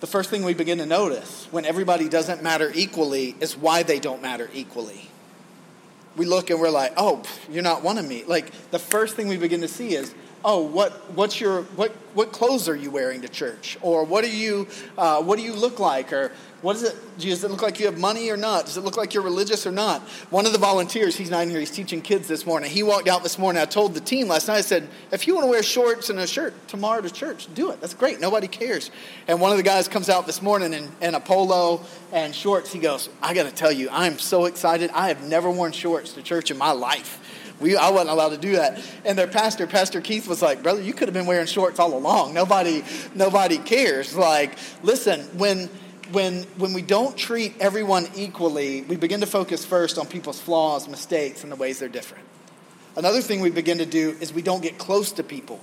The 0.00 0.06
first 0.06 0.30
thing 0.30 0.42
we 0.42 0.54
begin 0.54 0.78
to 0.78 0.86
notice 0.86 1.46
when 1.50 1.64
everybody 1.64 2.08
doesn't 2.08 2.42
matter 2.42 2.72
equally 2.74 3.36
is 3.40 3.56
why 3.56 3.84
they 3.84 4.00
don't 4.00 4.20
matter 4.20 4.50
equally. 4.52 5.08
We 6.16 6.26
look 6.26 6.50
and 6.50 6.60
we're 6.60 6.70
like, 6.70 6.92
oh, 6.96 7.22
you're 7.50 7.62
not 7.62 7.82
one 7.82 7.98
of 7.98 8.06
me. 8.08 8.24
Like, 8.26 8.50
the 8.70 8.78
first 8.78 9.14
thing 9.14 9.28
we 9.28 9.36
begin 9.36 9.60
to 9.60 9.68
see 9.68 9.94
is 9.94 10.12
oh, 10.44 10.62
what, 10.62 10.92
what's 11.14 11.40
your, 11.40 11.62
what, 11.62 11.92
what 12.14 12.32
clothes 12.32 12.68
are 12.68 12.76
you 12.76 12.90
wearing 12.90 13.22
to 13.22 13.28
church? 13.28 13.78
Or 13.82 14.04
what, 14.04 14.24
are 14.24 14.28
you, 14.28 14.68
uh, 14.98 15.22
what 15.22 15.38
do 15.38 15.44
you 15.44 15.54
look 15.54 15.78
like? 15.78 16.12
Or 16.12 16.32
what 16.62 16.76
is 16.76 16.84
it? 16.84 16.96
Does 17.18 17.42
it 17.42 17.50
look 17.50 17.62
like 17.62 17.80
you 17.80 17.86
have 17.86 17.98
money 17.98 18.30
or 18.30 18.36
not? 18.36 18.66
Does 18.66 18.76
it 18.76 18.82
look 18.82 18.96
like 18.96 19.14
you're 19.14 19.22
religious 19.22 19.66
or 19.66 19.72
not? 19.72 20.00
One 20.30 20.46
of 20.46 20.52
the 20.52 20.58
volunteers, 20.58 21.16
he's 21.16 21.30
not 21.30 21.42
in 21.42 21.50
here, 21.50 21.58
he's 21.58 21.72
teaching 21.72 22.00
kids 22.00 22.28
this 22.28 22.46
morning. 22.46 22.70
He 22.70 22.84
walked 22.84 23.08
out 23.08 23.24
this 23.24 23.36
morning. 23.38 23.60
I 23.60 23.64
told 23.64 23.94
the 23.94 24.00
team 24.00 24.28
last 24.28 24.46
night, 24.46 24.58
I 24.58 24.60
said, 24.60 24.88
if 25.10 25.26
you 25.26 25.34
want 25.34 25.46
to 25.46 25.50
wear 25.50 25.62
shorts 25.62 26.08
and 26.08 26.20
a 26.20 26.26
shirt 26.26 26.54
tomorrow 26.68 27.00
to 27.00 27.10
church, 27.10 27.52
do 27.54 27.72
it. 27.72 27.80
That's 27.80 27.94
great. 27.94 28.20
Nobody 28.20 28.46
cares. 28.46 28.92
And 29.26 29.40
one 29.40 29.50
of 29.50 29.56
the 29.56 29.64
guys 29.64 29.88
comes 29.88 30.08
out 30.08 30.26
this 30.26 30.40
morning 30.40 30.72
in, 30.72 30.88
in 31.00 31.14
a 31.16 31.20
polo 31.20 31.80
and 32.12 32.32
shorts. 32.32 32.72
He 32.72 32.78
goes, 32.78 33.08
I 33.20 33.34
got 33.34 33.44
to 33.44 33.54
tell 33.54 33.72
you, 33.72 33.88
I'm 33.90 34.18
so 34.18 34.44
excited. 34.44 34.90
I 34.94 35.08
have 35.08 35.24
never 35.24 35.50
worn 35.50 35.72
shorts 35.72 36.12
to 36.12 36.22
church 36.22 36.52
in 36.52 36.58
my 36.58 36.70
life. 36.70 37.18
We, 37.62 37.76
I 37.76 37.90
wasn't 37.90 38.10
allowed 38.10 38.30
to 38.30 38.38
do 38.38 38.56
that. 38.56 38.78
And 39.04 39.16
their 39.16 39.26
pastor, 39.26 39.66
Pastor 39.66 40.00
Keith, 40.00 40.28
was 40.28 40.42
like, 40.42 40.62
Brother, 40.62 40.82
you 40.82 40.92
could 40.92 41.08
have 41.08 41.14
been 41.14 41.26
wearing 41.26 41.46
shorts 41.46 41.78
all 41.78 41.96
along. 41.96 42.34
Nobody, 42.34 42.84
nobody 43.14 43.56
cares. 43.56 44.14
Like, 44.14 44.58
listen, 44.82 45.20
when 45.38 45.70
when, 46.12 46.42
when 46.58 46.74
we 46.74 46.82
don't 46.82 47.16
treat 47.16 47.54
everyone 47.58 48.06
equally, 48.14 48.82
we 48.82 48.96
begin 48.96 49.20
to 49.20 49.26
focus 49.26 49.64
first 49.64 49.98
on 49.98 50.06
people's 50.06 50.38
flaws, 50.38 50.86
mistakes, 50.88 51.42
and 51.42 51.50
the 51.50 51.56
ways 51.56 51.78
they're 51.78 51.88
different. 51.88 52.24
Another 52.96 53.22
thing 53.22 53.40
we 53.40 53.50
begin 53.50 53.78
to 53.78 53.86
do 53.86 54.16
is 54.20 54.32
we 54.32 54.42
don't 54.42 54.62
get 54.62 54.78
close 54.78 55.12
to 55.12 55.22
people 55.22 55.60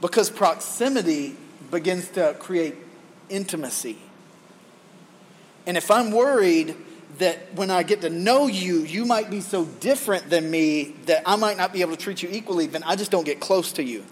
because 0.00 0.28
proximity 0.28 1.36
begins 1.70 2.08
to 2.10 2.34
create 2.38 2.74
intimacy. 3.28 3.98
And 5.66 5.76
if 5.76 5.90
I'm 5.90 6.10
worried 6.10 6.76
that 7.18 7.54
when 7.54 7.70
I 7.70 7.82
get 7.82 8.02
to 8.02 8.10
know 8.10 8.46
you, 8.46 8.80
you 8.80 9.04
might 9.04 9.30
be 9.30 9.40
so 9.40 9.64
different 9.64 10.28
than 10.28 10.50
me 10.50 10.94
that 11.06 11.22
I 11.26 11.36
might 11.36 11.56
not 11.56 11.72
be 11.72 11.80
able 11.80 11.92
to 11.92 11.96
treat 11.96 12.22
you 12.22 12.28
equally, 12.30 12.66
then 12.66 12.82
I 12.82 12.96
just 12.96 13.10
don't 13.10 13.24
get 13.24 13.40
close 13.40 13.72
to 13.72 13.82
you. 13.82 14.04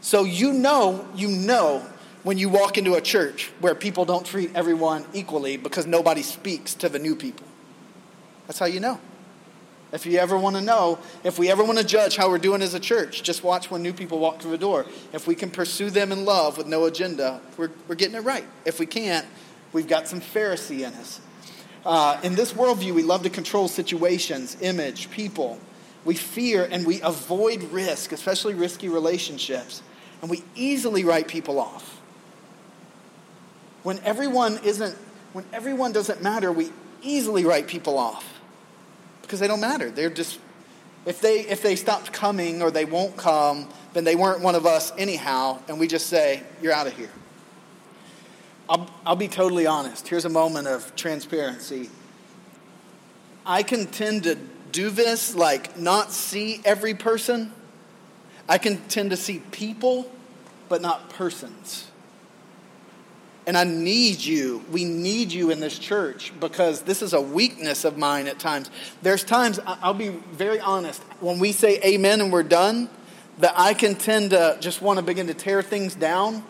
So 0.00 0.24
you 0.24 0.52
know, 0.52 1.06
you 1.14 1.28
know 1.28 1.86
when 2.22 2.38
you 2.38 2.48
walk 2.48 2.78
into 2.78 2.94
a 2.94 3.00
church 3.00 3.50
where 3.60 3.74
people 3.74 4.04
don't 4.04 4.26
treat 4.26 4.50
everyone 4.54 5.04
equally 5.12 5.56
because 5.56 5.86
nobody 5.86 6.22
speaks 6.22 6.74
to 6.74 6.88
the 6.88 6.98
new 6.98 7.14
people. 7.16 7.46
That's 8.46 8.58
how 8.58 8.66
you 8.66 8.80
know. 8.80 9.00
If 9.90 10.04
you 10.04 10.18
ever 10.18 10.36
want 10.36 10.56
to 10.56 10.62
know, 10.62 10.98
if 11.24 11.38
we 11.38 11.50
ever 11.50 11.64
want 11.64 11.78
to 11.78 11.84
judge 11.84 12.16
how 12.16 12.28
we're 12.28 12.38
doing 12.38 12.60
as 12.60 12.74
a 12.74 12.80
church, 12.80 13.22
just 13.22 13.42
watch 13.42 13.70
when 13.70 13.82
new 13.82 13.94
people 13.94 14.18
walk 14.18 14.40
through 14.40 14.50
the 14.50 14.58
door. 14.58 14.84
If 15.12 15.26
we 15.26 15.34
can 15.34 15.50
pursue 15.50 15.88
them 15.88 16.12
in 16.12 16.26
love 16.26 16.58
with 16.58 16.66
no 16.66 16.84
agenda, 16.84 17.40
we're, 17.56 17.70
we're 17.86 17.94
getting 17.94 18.16
it 18.16 18.20
right. 18.20 18.44
If 18.66 18.78
we 18.78 18.84
can't, 18.84 19.26
we've 19.72 19.88
got 19.88 20.06
some 20.06 20.20
Pharisee 20.20 20.86
in 20.86 20.92
us. 20.94 21.20
Uh, 21.84 22.20
in 22.22 22.34
this 22.34 22.52
worldview, 22.52 22.92
we 22.92 23.02
love 23.02 23.22
to 23.22 23.30
control 23.30 23.68
situations, 23.68 24.56
image, 24.60 25.10
people. 25.10 25.58
We 26.04 26.14
fear 26.14 26.68
and 26.70 26.86
we 26.86 27.00
avoid 27.02 27.62
risk, 27.64 28.12
especially 28.12 28.54
risky 28.54 28.88
relationships. 28.88 29.82
And 30.20 30.30
we 30.30 30.42
easily 30.54 31.04
write 31.04 31.28
people 31.28 31.58
off 31.58 31.98
when 33.82 33.98
everyone 34.00 34.58
isn't 34.64 34.94
when 35.32 35.44
everyone 35.52 35.92
doesn't 35.92 36.22
matter 36.22 36.52
we 36.52 36.70
easily 37.02 37.44
write 37.44 37.66
people 37.66 37.98
off 37.98 38.40
because 39.22 39.40
they 39.40 39.46
don't 39.46 39.60
matter 39.60 39.90
they're 39.90 40.10
just 40.10 40.38
if 41.06 41.20
they 41.20 41.40
if 41.40 41.62
they 41.62 41.76
stopped 41.76 42.12
coming 42.12 42.60
or 42.60 42.70
they 42.70 42.84
won't 42.84 43.16
come 43.16 43.68
then 43.94 44.04
they 44.04 44.16
weren't 44.16 44.42
one 44.42 44.54
of 44.54 44.66
us 44.66 44.92
anyhow 44.98 45.58
and 45.68 45.78
we 45.78 45.86
just 45.86 46.06
say 46.06 46.42
you're 46.60 46.72
out 46.72 46.86
of 46.86 46.92
here 46.94 47.10
I'll, 48.68 48.88
I'll 49.06 49.16
be 49.16 49.28
totally 49.28 49.66
honest 49.66 50.08
here's 50.08 50.24
a 50.24 50.30
moment 50.30 50.66
of 50.66 50.94
transparency 50.96 51.90
i 53.46 53.62
can 53.62 53.86
tend 53.86 54.24
to 54.24 54.36
do 54.72 54.90
this 54.90 55.34
like 55.34 55.78
not 55.78 56.12
see 56.12 56.60
every 56.64 56.94
person 56.94 57.52
i 58.48 58.58
can 58.58 58.78
tend 58.88 59.10
to 59.10 59.16
see 59.16 59.40
people 59.50 60.10
but 60.68 60.82
not 60.82 61.10
persons 61.10 61.88
and 63.48 63.56
I 63.56 63.64
need 63.64 64.22
you. 64.22 64.62
We 64.70 64.84
need 64.84 65.32
you 65.32 65.50
in 65.50 65.58
this 65.58 65.78
church 65.78 66.34
because 66.38 66.82
this 66.82 67.00
is 67.00 67.14
a 67.14 67.20
weakness 67.20 67.86
of 67.86 67.96
mine 67.96 68.26
at 68.26 68.38
times. 68.38 68.70
There's 69.00 69.24
times, 69.24 69.58
I'll 69.66 69.94
be 69.94 70.10
very 70.10 70.60
honest, 70.60 71.02
when 71.20 71.38
we 71.38 71.52
say 71.52 71.80
amen 71.82 72.20
and 72.20 72.30
we're 72.30 72.42
done, 72.42 72.90
that 73.38 73.54
I 73.56 73.72
can 73.72 73.94
tend 73.94 74.30
to 74.30 74.58
just 74.60 74.82
want 74.82 74.98
to 74.98 75.02
begin 75.02 75.28
to 75.28 75.34
tear 75.34 75.62
things 75.62 75.94
down 75.94 76.44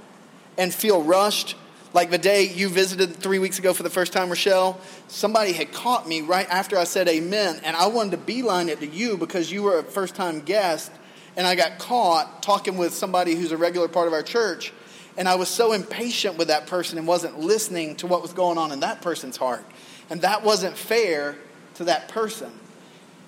and 0.57 0.75
feel 0.75 1.01
rushed. 1.01 1.55
Like 1.95 2.11
the 2.11 2.19
day 2.19 2.45
you 2.45 2.69
visited 2.69 3.17
three 3.17 3.39
weeks 3.39 3.59
ago 3.59 3.73
for 3.73 3.83
the 3.83 3.91
first 3.91 4.13
time, 4.13 4.29
Rochelle, 4.29 4.81
somebody 5.09 5.53
had 5.53 5.73
caught 5.73 6.07
me 6.07 6.21
right 6.21 6.49
after 6.51 6.79
I 6.79 6.85
said 6.85 7.09
amen, 7.09 7.61
and 7.65 7.75
I 7.77 7.87
wanted 7.87 8.11
to 8.13 8.19
beeline 8.19 8.69
it 8.69 8.81
to 8.81 8.87
you 8.87 9.17
because 9.17 9.51
you 9.51 9.63
were 9.63 9.79
a 9.79 9.83
first 9.83 10.15
time 10.15 10.41
guest, 10.41 10.93
and 11.37 11.47
I 11.47 11.55
got 11.55 11.79
caught 11.79 12.43
talking 12.43 12.77
with 12.77 12.93
somebody 12.93 13.35
who's 13.35 13.53
a 13.53 13.57
regular 13.57 13.89
part 13.89 14.07
of 14.07 14.13
our 14.13 14.23
church 14.23 14.73
and 15.19 15.29
I 15.29 15.35
was 15.35 15.49
so 15.49 15.73
impatient 15.73 16.39
with 16.39 16.47
that 16.47 16.69
person 16.69 16.97
and 16.97 17.07
wasn't 17.07 17.41
listening 17.41 17.97
to 17.97 18.07
what 18.07 18.23
was 18.23 18.33
going 18.33 18.57
on 18.57 18.71
in 18.71 18.81
that 18.81 19.03
person's 19.03 19.37
heart. 19.37 19.65
And 20.09 20.23
that 20.23 20.45
wasn't 20.45 20.79
fair 20.79 21.37
to 21.75 21.85
that 21.85 22.09
person. 22.09 22.53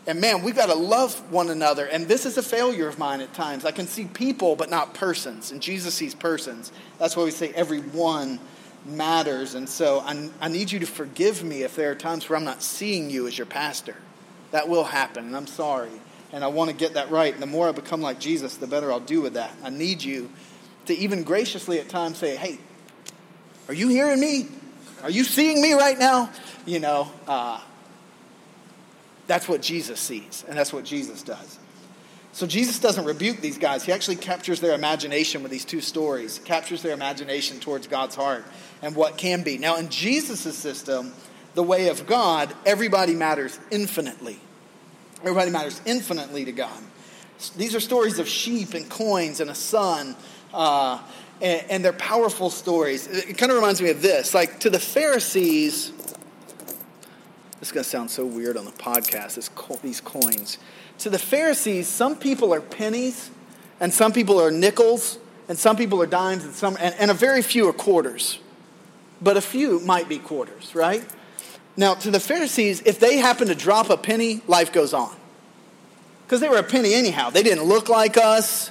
And 0.06 0.20
man, 0.20 0.44
we've 0.44 0.54
got 0.54 0.66
to 0.66 0.76
love 0.76 1.32
one 1.32 1.50
another. 1.50 1.86
And 1.86 2.06
this 2.06 2.26
is 2.26 2.38
a 2.38 2.44
failure 2.44 2.86
of 2.86 2.96
mine 2.96 3.20
at 3.20 3.34
times. 3.34 3.64
I 3.64 3.72
can 3.72 3.88
see 3.88 4.04
people, 4.04 4.54
but 4.54 4.70
not 4.70 4.94
persons. 4.94 5.50
And 5.50 5.60
Jesus 5.60 5.92
sees 5.92 6.14
persons. 6.14 6.70
That's 6.98 7.16
why 7.16 7.24
we 7.24 7.32
say 7.32 7.52
everyone 7.56 8.38
matters. 8.84 9.54
And 9.54 9.68
so 9.68 10.00
I, 10.00 10.30
I 10.40 10.48
need 10.48 10.72
you 10.72 10.78
to 10.80 10.86
forgive 10.86 11.44
me 11.44 11.62
if 11.62 11.76
there 11.76 11.90
are 11.90 11.94
times 11.94 12.28
where 12.28 12.38
I'm 12.38 12.44
not 12.44 12.62
seeing 12.62 13.10
you 13.10 13.26
as 13.26 13.36
your 13.36 13.46
pastor. 13.46 13.96
That 14.50 14.68
will 14.68 14.84
happen, 14.84 15.26
and 15.26 15.36
I'm 15.36 15.46
sorry. 15.46 15.90
And 16.32 16.42
I 16.42 16.48
want 16.48 16.70
to 16.70 16.76
get 16.76 16.94
that 16.94 17.10
right. 17.10 17.32
And 17.32 17.42
the 17.42 17.46
more 17.46 17.68
I 17.68 17.72
become 17.72 18.00
like 18.00 18.18
Jesus, 18.18 18.56
the 18.56 18.66
better 18.66 18.90
I'll 18.90 18.98
do 18.98 19.20
with 19.20 19.34
that. 19.34 19.52
I 19.62 19.70
need 19.70 20.02
you 20.02 20.30
to 20.86 20.94
even 20.94 21.22
graciously 21.22 21.78
at 21.78 21.88
times 21.88 22.18
say, 22.18 22.34
hey, 22.34 22.58
are 23.68 23.74
you 23.74 23.88
hearing 23.88 24.18
me? 24.18 24.48
Are 25.04 25.10
you 25.10 25.22
seeing 25.22 25.62
me 25.62 25.74
right 25.74 25.96
now? 25.96 26.30
You 26.66 26.80
know, 26.80 27.12
uh, 27.28 27.60
that's 29.28 29.48
what 29.48 29.62
Jesus 29.62 30.00
sees, 30.00 30.44
and 30.48 30.58
that's 30.58 30.72
what 30.72 30.84
Jesus 30.84 31.22
does. 31.22 31.59
So 32.32 32.46
Jesus 32.46 32.78
doesn't 32.78 33.04
rebuke 33.04 33.40
these 33.40 33.58
guys. 33.58 33.84
He 33.84 33.92
actually 33.92 34.16
captures 34.16 34.60
their 34.60 34.74
imagination 34.74 35.42
with 35.42 35.50
these 35.50 35.64
two 35.64 35.80
stories, 35.80 36.40
captures 36.44 36.82
their 36.82 36.92
imagination 36.92 37.58
towards 37.58 37.86
God's 37.86 38.14
heart 38.14 38.44
and 38.82 38.94
what 38.94 39.18
can 39.18 39.42
be. 39.42 39.58
Now, 39.58 39.76
in 39.76 39.88
Jesus' 39.88 40.56
system, 40.56 41.12
the 41.54 41.62
way 41.62 41.88
of 41.88 42.06
God, 42.06 42.54
everybody 42.64 43.14
matters 43.14 43.58
infinitely. 43.70 44.38
Everybody 45.22 45.50
matters 45.50 45.80
infinitely 45.84 46.44
to 46.44 46.52
God. 46.52 46.78
These 47.56 47.74
are 47.74 47.80
stories 47.80 48.18
of 48.18 48.28
sheep 48.28 48.74
and 48.74 48.88
coins 48.88 49.40
and 49.40 49.50
a 49.50 49.54
son 49.54 50.14
uh, 50.52 51.00
and, 51.40 51.64
and 51.70 51.84
they're 51.84 51.92
powerful 51.92 52.50
stories. 52.50 53.06
It 53.06 53.38
kind 53.38 53.50
of 53.50 53.56
reminds 53.56 53.80
me 53.80 53.90
of 53.90 54.02
this. 54.02 54.34
Like 54.34 54.60
to 54.60 54.70
the 54.70 54.78
Pharisees, 54.78 55.92
this 57.58 57.68
is 57.68 57.72
going 57.72 57.84
to 57.84 57.90
sound 57.90 58.10
so 58.10 58.24
weird 58.24 58.56
on 58.56 58.64
the 58.64 58.72
podcast, 58.72 59.34
this, 59.34 59.50
these 59.82 60.00
coins. 60.00 60.58
To 61.00 61.08
the 61.08 61.18
Pharisees, 61.18 61.88
some 61.88 62.14
people 62.14 62.52
are 62.52 62.60
pennies, 62.60 63.30
and 63.80 63.92
some 63.92 64.12
people 64.12 64.38
are 64.38 64.50
nickels, 64.50 65.18
and 65.48 65.58
some 65.58 65.74
people 65.74 66.02
are 66.02 66.06
dimes, 66.06 66.44
and, 66.44 66.52
some, 66.52 66.76
and, 66.78 66.94
and 66.98 67.10
a 67.10 67.14
very 67.14 67.40
few 67.40 67.66
are 67.68 67.72
quarters. 67.72 68.38
But 69.22 69.38
a 69.38 69.40
few 69.40 69.80
might 69.80 70.10
be 70.10 70.18
quarters, 70.18 70.74
right? 70.74 71.02
Now, 71.74 71.94
to 71.94 72.10
the 72.10 72.20
Pharisees, 72.20 72.82
if 72.84 73.00
they 73.00 73.16
happen 73.16 73.48
to 73.48 73.54
drop 73.54 73.88
a 73.88 73.96
penny, 73.96 74.42
life 74.46 74.72
goes 74.74 74.92
on. 74.92 75.16
Because 76.26 76.40
they 76.40 76.50
were 76.50 76.58
a 76.58 76.62
penny 76.62 76.92
anyhow. 76.92 77.30
They 77.30 77.42
didn't 77.42 77.64
look 77.64 77.88
like 77.88 78.18
us, 78.18 78.70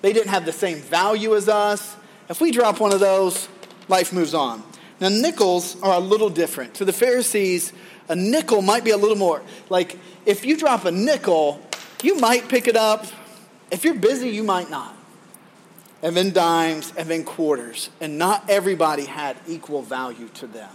they 0.00 0.12
didn't 0.12 0.30
have 0.30 0.44
the 0.44 0.52
same 0.52 0.78
value 0.78 1.34
as 1.34 1.48
us. 1.48 1.96
If 2.28 2.40
we 2.40 2.52
drop 2.52 2.78
one 2.78 2.92
of 2.92 3.00
those, 3.00 3.48
life 3.88 4.12
moves 4.12 4.32
on. 4.32 4.62
Now, 5.00 5.08
nickels 5.08 5.80
are 5.82 5.94
a 5.94 5.98
little 5.98 6.30
different. 6.30 6.74
To 6.74 6.84
the 6.84 6.92
Pharisees, 6.92 7.72
a 8.08 8.14
nickel 8.14 8.62
might 8.62 8.84
be 8.84 8.90
a 8.90 8.96
little 8.96 9.16
more. 9.16 9.42
Like, 9.68 9.98
if 10.26 10.44
you 10.44 10.56
drop 10.56 10.84
a 10.84 10.90
nickel, 10.90 11.60
you 12.04 12.18
might 12.18 12.48
pick 12.48 12.68
it 12.68 12.76
up. 12.76 13.06
If 13.70 13.84
you're 13.84 13.94
busy, 13.94 14.30
you 14.30 14.42
might 14.42 14.70
not. 14.70 14.96
And 16.02 16.16
then 16.16 16.32
dimes, 16.32 16.92
and 16.96 17.08
then 17.08 17.24
quarters. 17.24 17.90
And 18.00 18.18
not 18.18 18.48
everybody 18.48 19.06
had 19.06 19.36
equal 19.48 19.82
value 19.82 20.28
to 20.34 20.46
them. 20.46 20.70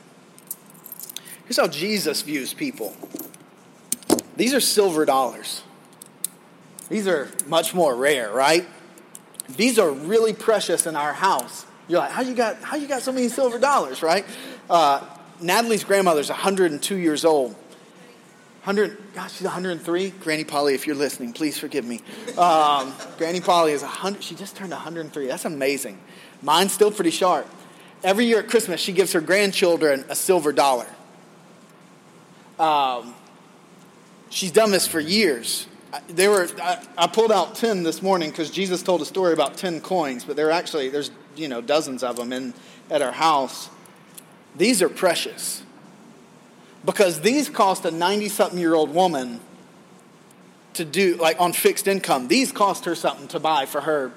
Here's 1.45 1.57
how 1.57 1.67
Jesus 1.67 2.21
views 2.21 2.53
people 2.53 2.95
these 4.35 4.53
are 4.53 4.59
silver 4.59 5.05
dollars. 5.05 5.63
These 6.89 7.07
are 7.07 7.29
much 7.45 7.75
more 7.75 7.95
rare, 7.95 8.31
right? 8.31 8.65
these 9.55 9.79
are 9.79 9.91
really 9.91 10.33
precious 10.33 10.85
in 10.85 10.95
our 10.95 11.13
house. 11.13 11.65
You're 11.87 11.99
like, 11.99 12.11
how 12.11 12.21
you 12.21 12.35
got, 12.35 12.61
how 12.61 12.77
you 12.77 12.87
got 12.87 13.01
so 13.01 13.11
many 13.11 13.29
silver 13.29 13.57
dollars, 13.57 14.03
right? 14.03 14.25
Uh, 14.69 15.03
Natalie's 15.41 15.83
grandmother's 15.83 16.29
102 16.29 16.95
years 16.95 17.25
old. 17.25 17.55
100, 18.69 19.15
gosh, 19.15 19.33
she's 19.33 19.45
103. 19.45 20.11
Granny 20.11 20.43
Polly, 20.43 20.75
if 20.75 20.85
you're 20.85 20.95
listening, 20.95 21.33
please 21.33 21.57
forgive 21.57 21.85
me. 21.85 22.01
Um, 22.37 22.93
Granny 23.17 23.41
Polly 23.41 23.71
is 23.71 23.81
100, 23.81 24.23
she 24.23 24.35
just 24.35 24.55
turned 24.55 24.69
103. 24.69 25.25
That's 25.25 25.45
amazing. 25.45 25.97
Mine's 26.43 26.71
still 26.71 26.91
pretty 26.91 27.09
sharp. 27.09 27.47
Every 28.03 28.25
year 28.25 28.41
at 28.41 28.47
Christmas, 28.47 28.79
she 28.79 28.91
gives 28.93 29.13
her 29.13 29.21
grandchildren 29.21 30.05
a 30.07 30.15
silver 30.15 30.53
dollar. 30.53 30.85
Um, 32.59 33.15
she's 34.29 34.51
done 34.51 34.69
this 34.69 34.85
for 34.85 34.99
years. 34.99 35.65
they 36.07 36.27
were, 36.27 36.47
I, 36.61 36.85
I 36.95 37.07
pulled 37.07 37.31
out 37.31 37.55
10 37.55 37.81
this 37.81 38.03
morning 38.03 38.29
because 38.29 38.51
Jesus 38.51 38.83
told 38.83 39.01
a 39.01 39.05
story 39.05 39.33
about 39.33 39.57
10 39.57 39.81
coins, 39.81 40.25
but 40.25 40.35
there 40.35 40.47
are 40.47 40.51
actually, 40.51 40.89
there's, 40.89 41.09
you 41.35 41.47
know, 41.47 41.59
dozens 41.59 42.03
of 42.03 42.17
them 42.17 42.31
in, 42.31 42.53
at 42.91 43.01
our 43.01 43.13
house. 43.13 43.67
These 44.55 44.83
are 44.83 44.89
precious 44.89 45.63
because 46.85 47.21
these 47.21 47.49
cost 47.49 47.85
a 47.85 47.91
90 47.91 48.29
something 48.29 48.59
year 48.59 48.73
old 48.73 48.93
woman 48.93 49.39
to 50.73 50.85
do, 50.85 51.15
like 51.15 51.39
on 51.39 51.53
fixed 51.53 51.87
income. 51.87 52.27
These 52.27 52.51
cost 52.51 52.85
her 52.85 52.95
something 52.95 53.27
to 53.29 53.39
buy 53.39 53.65
for 53.65 53.81
her 53.81 54.11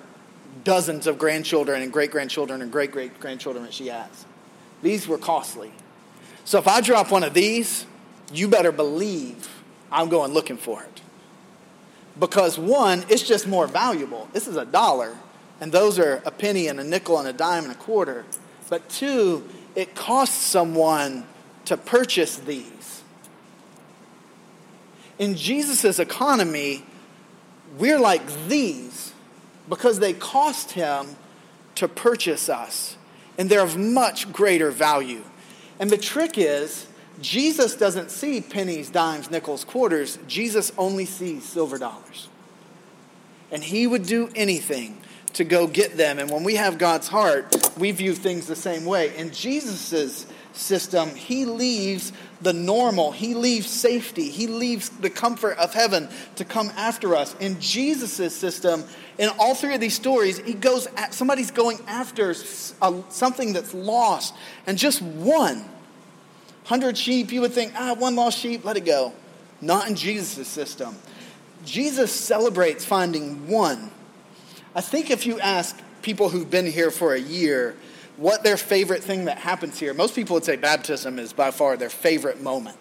dozens 0.65 1.07
of 1.07 1.19
grandchildren 1.19 1.83
and 1.83 1.93
great 1.93 2.11
grandchildren 2.11 2.63
and 2.63 2.71
great 2.71 2.93
great 2.93 3.19
grandchildren 3.19 3.65
that 3.65 3.75
she 3.75 3.89
has. 3.89 4.27
These 4.83 5.09
were 5.09 5.19
costly. 5.19 5.73
So 6.45 6.59
if 6.59 6.69
I 6.69 6.81
drop 6.81 7.11
one 7.11 7.25
of 7.25 7.35
these, 7.35 7.87
you 8.33 8.49
better 8.49 8.73
believe 8.73 9.49
I'm 9.91 10.09
going 10.09 10.33
looking 10.33 10.57
for 10.57 10.83
it. 10.83 11.01
Because 12.19 12.59
one, 12.59 13.05
it's 13.09 13.23
just 13.23 13.47
more 13.47 13.67
valuable. 13.67 14.29
This 14.33 14.47
is 14.47 14.57
a 14.57 14.65
dollar, 14.65 15.17
and 15.61 15.73
those 15.73 15.99
are 15.99 16.23
a 16.27 16.31
penny 16.31 16.69
and 16.69 16.79
a 16.79 16.85
nickel 16.85 17.19
and 17.19 17.27
a 17.27 17.33
dime 17.33 17.65
and 17.65 17.73
a 17.73 17.77
quarter. 17.77 18.25
But 18.69 18.89
two, 18.89 19.49
it 19.75 19.95
costs 19.95 20.37
someone 20.37 21.27
to 21.67 21.77
purchase 21.77 22.37
these. 22.37 23.03
In 25.19 25.37
Jesus' 25.37 25.99
economy, 25.99 26.85
we're 27.79 28.01
like 28.01 28.49
these 28.49 29.13
because 29.69 29.99
they 30.01 30.13
cost 30.13 30.73
him 30.73 31.17
to 31.77 31.89
purchase 31.89 32.49
us, 32.49 32.97
and 33.39 33.49
they're 33.49 33.63
of 33.63 33.77
much 33.77 34.33
greater 34.33 34.71
value. 34.71 35.23
And 35.79 35.91
the 35.91 35.99
trick 35.99 36.37
is, 36.37 36.87
Jesus 37.21 37.77
doesn't 37.77 38.11
see 38.11 38.41
pennies, 38.41 38.91
dimes, 38.91 39.31
nickels, 39.31 39.65
quarters. 39.65 40.19
Jesus 40.27 40.73
only 40.77 41.05
sees 41.05 41.45
silver 41.45 41.79
dollars. 41.79 42.29
And 43.51 43.63
he 43.63 43.87
would 43.87 44.07
do 44.07 44.31
anything 44.35 44.99
to 45.35 45.45
go 45.45 45.67
get 45.67 45.97
them. 45.97 46.19
And 46.19 46.31
when 46.31 46.45
we 46.45 46.57
have 46.57 46.79
God's 46.79 47.09
heart, 47.09 47.55
we 47.79 47.91
view 47.91 48.15
things 48.15 48.47
the 48.47 48.57
same 48.57 48.85
way. 48.85 49.17
In 49.17 49.31
Jesus' 49.31 50.27
system, 50.53 51.15
he 51.15 51.45
leaves 51.45 52.13
the 52.41 52.53
normal, 52.53 53.13
he 53.13 53.35
leaves 53.35 53.69
safety, 53.69 54.31
he 54.31 54.47
leaves 54.47 54.89
the 54.89 55.11
comfort 55.11 55.57
of 55.59 55.73
heaven 55.75 56.09
to 56.37 56.45
come 56.45 56.71
after 56.77 57.15
us. 57.15 57.35
In 57.41 57.61
Jesus' 57.61 58.37
system, 58.37 58.85
in 59.19 59.31
all 59.39 59.55
three 59.55 59.75
of 59.75 59.81
these 59.81 59.95
stories, 59.95 60.39
he 60.39 60.55
goes 60.55 60.87
at, 60.97 61.15
somebody's 61.15 61.51
going 61.51 61.79
after 61.87 62.35
something 62.35 63.53
that's 63.53 63.75
lost, 63.75 64.35
and 64.67 64.79
just 64.79 65.03
one. 65.03 65.65
Hundred 66.65 66.97
sheep, 66.97 67.33
you 67.33 67.41
would 67.41 67.53
think, 67.53 67.73
ah, 67.77 67.95
one 67.95 68.15
lost 68.15 68.39
sheep, 68.39 68.65
let 68.65 68.77
it 68.77 68.85
go. 68.85 69.13
Not 69.61 69.89
in 69.89 69.97
Jesus' 69.97 70.47
system. 70.47 70.97
Jesus 71.65 72.13
celebrates 72.13 72.85
finding 72.85 73.49
one 73.49 73.91
I 74.75 74.81
think 74.81 75.11
if 75.11 75.27
you 75.27 75.39
ask 75.39 75.79
people 76.01 76.31
who've 76.31 76.51
been 76.51 76.67
here 76.67 76.91
for 76.91 77.15
a 77.15 77.21
year 77.21 77.77
what 78.17 78.43
their 78.43 78.57
favorite 78.57 79.03
thing 79.03 79.25
that 79.25 79.39
happens 79.39 79.79
here, 79.79 79.95
most 79.95 80.15
people 80.15 80.35
would 80.35 80.45
say 80.45 80.57
baptism 80.57 81.19
is 81.19 81.33
by 81.33 81.51
far 81.51 81.77
their 81.77 81.91
favorite 81.91 82.41
moment. 82.41 82.77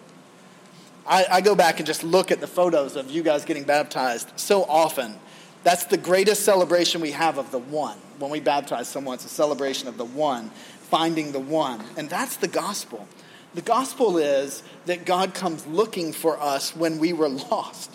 I, 1.07 1.25
I 1.31 1.41
go 1.41 1.55
back 1.55 1.79
and 1.79 1.87
just 1.87 2.03
look 2.03 2.31
at 2.31 2.41
the 2.41 2.47
photos 2.47 2.95
of 2.95 3.09
you 3.09 3.23
guys 3.23 3.45
getting 3.45 3.63
baptized 3.63 4.31
so 4.35 4.63
often. 4.63 5.15
That's 5.63 5.85
the 5.85 5.97
greatest 5.97 6.43
celebration 6.43 7.01
we 7.01 7.11
have 7.11 7.37
of 7.37 7.51
the 7.51 7.59
one. 7.59 7.97
When 8.19 8.31
we 8.31 8.39
baptize 8.39 8.87
someone, 8.87 9.15
it's 9.15 9.25
a 9.25 9.29
celebration 9.29 9.87
of 9.87 9.97
the 9.97 10.05
one, 10.05 10.49
finding 10.81 11.31
the 11.31 11.39
one. 11.39 11.83
And 11.97 12.09
that's 12.09 12.35
the 12.35 12.47
gospel. 12.47 13.07
The 13.53 13.61
gospel 13.61 14.17
is 14.17 14.63
that 14.85 15.05
God 15.05 15.33
comes 15.33 15.65
looking 15.67 16.13
for 16.13 16.39
us 16.39 16.75
when 16.75 16.99
we 16.99 17.13
were 17.13 17.29
lost. 17.51 17.91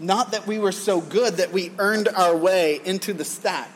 Not 0.00 0.30
that 0.30 0.46
we 0.46 0.58
were 0.58 0.72
so 0.72 1.00
good 1.00 1.34
that 1.34 1.52
we 1.52 1.72
earned 1.78 2.08
our 2.08 2.36
way 2.36 2.80
into 2.84 3.12
the 3.12 3.24
stack, 3.24 3.70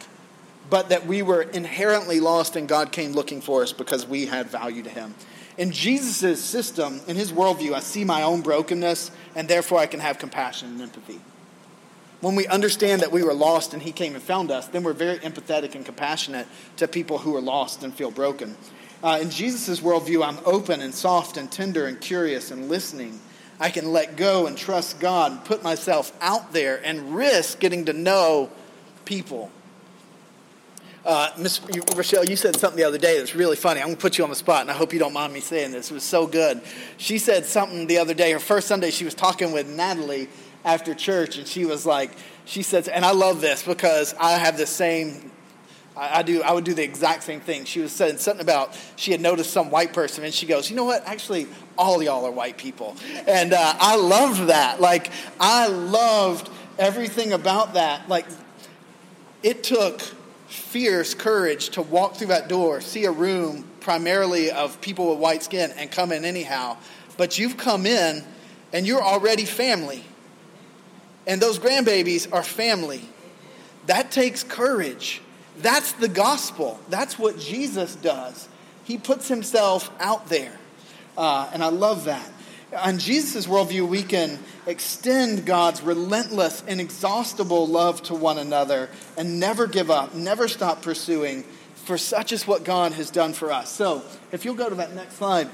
but 0.73 0.89
that 0.89 1.05
we 1.05 1.21
were 1.21 1.43
inherently 1.43 2.19
lost 2.19 2.57
and 2.57 2.67
God 2.67 2.93
came 2.93 3.13
looking 3.13 3.43
for 3.43 3.63
us 3.63 3.75
because 3.75 4.07
we 4.07 4.25
had 4.25 4.47
value 4.47 4.83
to 4.83 4.89
Him. 4.89 5.15
In 5.59 5.71
Jesus' 5.71 6.43
system, 6.43 7.03
in 7.07 7.15
His 7.15 7.31
worldview, 7.31 7.75
I 7.75 7.81
see 7.81 8.07
my 8.07 8.23
own 8.23 8.41
brokenness 8.41 9.11
and 9.35 9.47
therefore 9.49 9.81
I 9.81 9.87
can 9.87 10.01
have 10.01 10.19
compassion 10.19 10.71
and 10.71 10.81
empathy. 10.81 11.21
When 12.23 12.37
we 12.37 12.47
understand 12.47 13.03
that 13.03 13.13
we 13.13 13.23
were 13.23 13.35
lost 13.35 13.75
and 13.75 13.83
He 13.83 13.93
came 13.93 14.15
and 14.15 14.23
found 14.23 14.51
us, 14.51 14.67
then 14.67 14.83
we're 14.83 14.95
very 14.95 15.19
empathetic 15.19 15.75
and 15.75 15.85
compassionate 15.85 16.47
to 16.79 16.89
people 16.89 17.19
who 17.19 17.37
are 17.37 17.43
lost 17.43 17.83
and 17.83 17.93
feel 17.93 18.11
broken. 18.11 18.57
Uh, 19.05 19.19
in 19.21 19.29
Jesus' 19.29 19.81
worldview, 19.81 20.27
I'm 20.27 20.39
open 20.47 20.81
and 20.81 20.95
soft 20.95 21.37
and 21.37 21.53
tender 21.53 21.87
and 21.87 22.01
curious 22.01 22.51
and 22.51 22.71
listening 22.71 23.21
I 23.61 23.69
can 23.69 23.93
let 23.93 24.17
go 24.17 24.47
and 24.47 24.57
trust 24.57 25.01
God 25.01 25.33
and 25.33 25.45
put 25.45 25.63
myself 25.63 26.17
out 26.23 26.55
there 26.55 26.81
and 26.83 27.15
risk 27.15 27.61
getting 27.61 27.85
to 27.85 27.93
know 27.93 28.51
people. 29.05 29.51
Uh, 31.05 31.31
Miss 31.37 31.61
Rochelle, 31.97 32.25
you 32.25 32.37
said 32.37 32.55
something 32.55 32.77
the 32.77 32.85
other 32.85 32.99
day 32.99 33.19
that's 33.19 33.35
really 33.35 33.57
funny. 33.57 33.81
I'm 33.81 33.87
going 33.87 33.97
to 33.97 34.01
put 34.01 34.19
you 34.19 34.25
on 34.25 34.31
the 34.31 34.37
spot, 34.37 34.61
and 34.61 34.71
I 34.71 34.75
hope 34.75 34.93
you 34.93 35.01
don't 35.01 35.13
mind 35.13 35.33
me 35.33 35.41
saying 35.41 35.73
this. 35.73 35.91
It 35.91 35.95
was 35.95 36.05
so 36.05 36.29
good. 36.29 36.61
She 36.97 37.19
said 37.19 37.45
something 37.45 37.89
the 37.89 37.99
other 37.99 38.15
day. 38.15 38.31
Her 38.31 38.39
first 38.39 38.69
Sunday, 38.69 38.93
she 38.93 39.05
was 39.05 39.15
talking 39.15 39.51
with 39.51 39.69
Natalie 39.69 40.29
after 40.65 40.95
church, 40.95 41.39
and 41.39 41.47
she 41.47 41.65
was 41.65 41.85
like, 41.85 42.13
she 42.45 42.63
said, 42.63 42.89
and 42.89 43.05
I 43.05 43.11
love 43.11 43.41
this 43.41 43.65
because 43.65 44.15
I 44.15 44.33
have 44.33 44.57
the 44.57 44.67
same 44.67 45.33
I, 45.97 46.21
I, 46.21 46.23
do. 46.23 46.43
I 46.43 46.53
would 46.53 46.65
do 46.65 46.75
the 46.75 46.83
exact 46.83 47.23
same 47.25 47.41
thing. 47.41 47.65
She 47.65 47.81
was 47.81 47.93
saying 47.93 48.19
something 48.19 48.43
about 48.43 48.79
she 48.97 49.13
had 49.13 49.21
noticed 49.21 49.51
some 49.51 49.71
white 49.71 49.93
person, 49.93 50.25
and 50.25 50.33
she 50.33 50.47
goes, 50.47 50.71
"You 50.71 50.77
know 50.77 50.85
what? 50.85 51.07
Actually, 51.07 51.47
all 51.77 52.03
y'all 52.03 52.25
are 52.25 52.31
white 52.31 52.57
people," 52.57 52.97
and 53.27 53.53
uh, 53.53 53.75
I 53.79 53.97
loved 53.97 54.49
that. 54.49 54.81
Like 54.81 55.11
I 55.39 55.67
loved 55.67 56.49
everything 56.79 57.33
about 57.33 57.75
that. 57.75 58.09
Like 58.09 58.27
it 59.43 59.63
took 59.63 60.01
fierce 60.53 61.15
courage 61.15 61.71
to 61.71 61.83
walk 61.83 62.17
through 62.17 62.29
that 62.29 62.49
door, 62.49 62.81
see 62.81 63.05
a 63.05 63.11
room 63.11 63.65
primarily 63.81 64.51
of 64.51 64.81
people 64.81 65.11
with 65.11 65.19
white 65.19 65.43
skin, 65.43 65.73
and 65.77 65.91
come 65.91 66.13
in 66.13 66.25
anyhow. 66.25 66.77
But 67.17 67.39
you've 67.39 67.57
come 67.57 67.87
in, 67.87 68.25
and 68.73 68.87
you're 68.87 69.03
already 69.03 69.45
family, 69.45 70.05
and 71.27 71.41
those 71.41 71.59
grandbabies 71.59 72.33
are 72.33 72.43
family. 72.43 73.03
That 73.87 74.11
takes 74.11 74.43
courage. 74.43 75.21
That's 75.59 75.93
the 75.93 76.09
gospel. 76.09 76.79
That's 76.89 77.19
what 77.19 77.39
Jesus 77.39 77.97
does. 77.97 78.49
He 78.85 78.99
puts 78.99 79.29
himself 79.29 79.91
out 80.01 80.29
there. 80.29 80.59
Uh, 81.17 81.51
and 81.53 81.63
I 81.63 81.69
love 81.69 82.05
that. 82.05 82.31
On 82.77 82.99
Jesus' 82.99 83.47
worldview, 83.47 83.87
we 83.87 84.03
can 84.03 84.39
extend 84.67 85.45
God's 85.45 85.83
relentless, 85.83 86.63
inexhaustible 86.67 87.67
love 87.67 88.03
to 88.05 88.15
one 88.15 88.39
another 88.39 88.89
and 89.19 89.39
never 89.39 89.67
give 89.67 89.91
up, 89.91 90.15
never 90.15 90.49
stop 90.49 90.81
pursuing, 90.81 91.43
for 91.75 91.99
such 91.99 92.33
is 92.33 92.47
what 92.47 92.65
God 92.65 92.93
has 92.93 93.11
done 93.11 93.35
for 93.35 93.53
us. 93.53 93.71
So, 93.71 94.03
if 94.31 94.45
you'll 94.45 94.55
go 94.55 94.71
to 94.71 94.75
that 94.77 94.95
next 94.95 95.17
slide, 95.17 95.51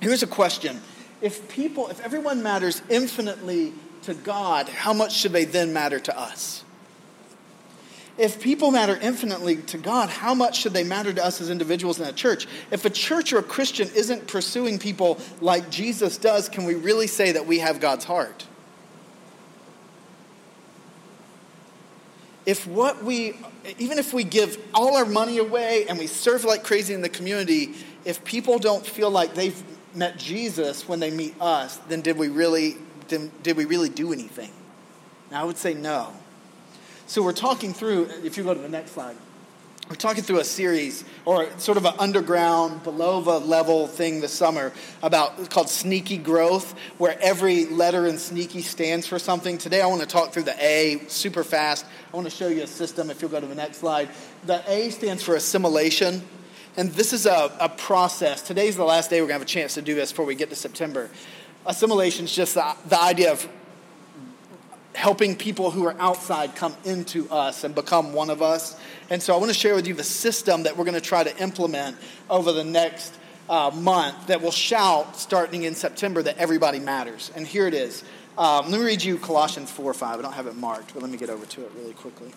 here's 0.00 0.22
a 0.22 0.26
question. 0.26 0.80
If 1.20 1.48
people, 1.50 1.88
if 1.88 2.00
everyone 2.00 2.42
matters 2.42 2.80
infinitely 2.88 3.74
to 4.02 4.14
God, 4.14 4.68
how 4.68 4.94
much 4.94 5.12
should 5.12 5.32
they 5.32 5.44
then 5.44 5.72
matter 5.72 6.00
to 6.00 6.18
us? 6.18 6.64
If 8.18 8.40
people 8.40 8.70
matter 8.70 8.98
infinitely 9.00 9.56
to 9.56 9.78
God, 9.78 10.08
how 10.08 10.32
much 10.32 10.60
should 10.60 10.72
they 10.72 10.84
matter 10.84 11.12
to 11.12 11.24
us 11.24 11.40
as 11.40 11.50
individuals 11.50 12.00
in 12.00 12.06
a 12.06 12.12
church? 12.12 12.46
If 12.70 12.86
a 12.86 12.90
church 12.90 13.32
or 13.32 13.38
a 13.38 13.42
Christian 13.42 13.90
isn't 13.94 14.26
pursuing 14.26 14.78
people 14.78 15.18
like 15.40 15.68
Jesus 15.70 16.16
does, 16.16 16.48
can 16.48 16.64
we 16.64 16.74
really 16.74 17.08
say 17.08 17.32
that 17.32 17.46
we 17.46 17.58
have 17.58 17.78
God's 17.78 18.06
heart? 18.06 18.46
If 22.46 22.66
what 22.66 23.04
we, 23.04 23.36
even 23.78 23.98
if 23.98 24.14
we 24.14 24.24
give 24.24 24.56
all 24.72 24.96
our 24.96 25.04
money 25.04 25.36
away 25.38 25.84
and 25.88 25.98
we 25.98 26.06
serve 26.06 26.44
like 26.44 26.64
crazy 26.64 26.94
in 26.94 27.02
the 27.02 27.08
community, 27.08 27.74
if 28.04 28.24
people 28.24 28.58
don't 28.58 28.86
feel 28.86 29.10
like 29.10 29.34
they've 29.34 29.62
met 29.94 30.16
Jesus 30.16 30.88
when 30.88 31.00
they 31.00 31.10
meet 31.10 31.34
us, 31.40 31.76
then 31.88 32.00
did 32.00 32.16
we 32.16 32.28
really, 32.28 32.76
did, 33.08 33.42
did 33.42 33.56
we 33.56 33.66
really 33.66 33.88
do 33.88 34.12
anything? 34.12 34.52
I 35.32 35.44
would 35.44 35.58
say 35.58 35.74
no. 35.74 36.14
So 37.08 37.22
we're 37.22 37.32
talking 37.32 37.72
through, 37.72 38.10
if 38.24 38.36
you 38.36 38.42
go 38.42 38.52
to 38.52 38.60
the 38.60 38.68
next 38.68 38.92
slide, 38.92 39.16
we're 39.88 39.94
talking 39.94 40.24
through 40.24 40.40
a 40.40 40.44
series 40.44 41.04
or 41.24 41.48
sort 41.60 41.78
of 41.78 41.84
an 41.84 41.94
underground, 42.00 42.82
below 42.82 43.20
the 43.20 43.38
level 43.38 43.86
thing 43.86 44.20
this 44.20 44.32
summer 44.32 44.72
about 45.04 45.48
called 45.48 45.68
sneaky 45.68 46.16
growth, 46.16 46.76
where 46.98 47.16
every 47.22 47.66
letter 47.66 48.08
in 48.08 48.18
sneaky 48.18 48.60
stands 48.62 49.06
for 49.06 49.20
something. 49.20 49.56
Today 49.56 49.80
I 49.80 49.86
want 49.86 50.00
to 50.00 50.08
talk 50.08 50.32
through 50.32 50.42
the 50.42 50.56
A 50.60 50.98
super 51.06 51.44
fast. 51.44 51.86
I 52.12 52.16
want 52.16 52.28
to 52.28 52.36
show 52.36 52.48
you 52.48 52.64
a 52.64 52.66
system 52.66 53.08
if 53.08 53.22
you'll 53.22 53.30
go 53.30 53.40
to 53.40 53.46
the 53.46 53.54
next 53.54 53.76
slide. 53.76 54.08
The 54.44 54.68
A 54.68 54.90
stands 54.90 55.22
for 55.22 55.36
assimilation. 55.36 56.22
And 56.76 56.90
this 56.92 57.12
is 57.12 57.24
a, 57.24 57.56
a 57.60 57.68
process. 57.68 58.42
Today's 58.42 58.76
the 58.76 58.84
last 58.84 59.10
day 59.10 59.20
we're 59.20 59.28
going 59.28 59.38
to 59.38 59.40
have 59.40 59.42
a 59.42 59.44
chance 59.44 59.74
to 59.74 59.82
do 59.82 59.94
this 59.94 60.10
before 60.10 60.26
we 60.26 60.34
get 60.34 60.50
to 60.50 60.56
September. 60.56 61.08
Assimilation 61.64 62.24
is 62.24 62.34
just 62.34 62.54
the, 62.54 62.74
the 62.88 63.00
idea 63.00 63.30
of 63.30 63.48
helping 64.96 65.36
people 65.36 65.70
who 65.70 65.84
are 65.86 65.94
outside 66.00 66.56
come 66.56 66.74
into 66.84 67.30
us 67.30 67.64
and 67.64 67.74
become 67.74 68.12
one 68.12 68.30
of 68.30 68.42
us. 68.42 68.78
And 69.10 69.22
so 69.22 69.34
I 69.34 69.36
want 69.36 69.50
to 69.50 69.58
share 69.58 69.74
with 69.74 69.86
you 69.86 69.94
the 69.94 70.02
system 70.02 70.64
that 70.64 70.76
we're 70.76 70.84
going 70.84 70.94
to 70.94 71.00
try 71.00 71.22
to 71.22 71.36
implement 71.42 71.96
over 72.28 72.50
the 72.50 72.64
next 72.64 73.14
uh, 73.48 73.70
month 73.74 74.26
that 74.26 74.42
will 74.42 74.50
shout, 74.50 75.16
starting 75.16 75.62
in 75.62 75.74
September, 75.74 76.22
that 76.22 76.38
everybody 76.38 76.80
matters. 76.80 77.30
And 77.36 77.46
here 77.46 77.66
it 77.68 77.74
is 77.74 78.02
Um, 78.38 78.70
let 78.70 78.80
me 78.80 78.86
read 78.86 79.02
you 79.02 79.16
Colossians 79.16 79.70
4 79.70 79.94
5. 79.94 80.18
I 80.18 80.22
don't 80.22 80.34
have 80.34 80.46
it 80.46 80.56
marked, 80.56 80.92
but 80.92 81.02
let 81.02 81.10
me 81.10 81.16
get 81.16 81.30
over 81.30 81.46
to 81.46 81.64
it 81.64 81.72
really 81.74 81.94
quickly. 81.94 82.32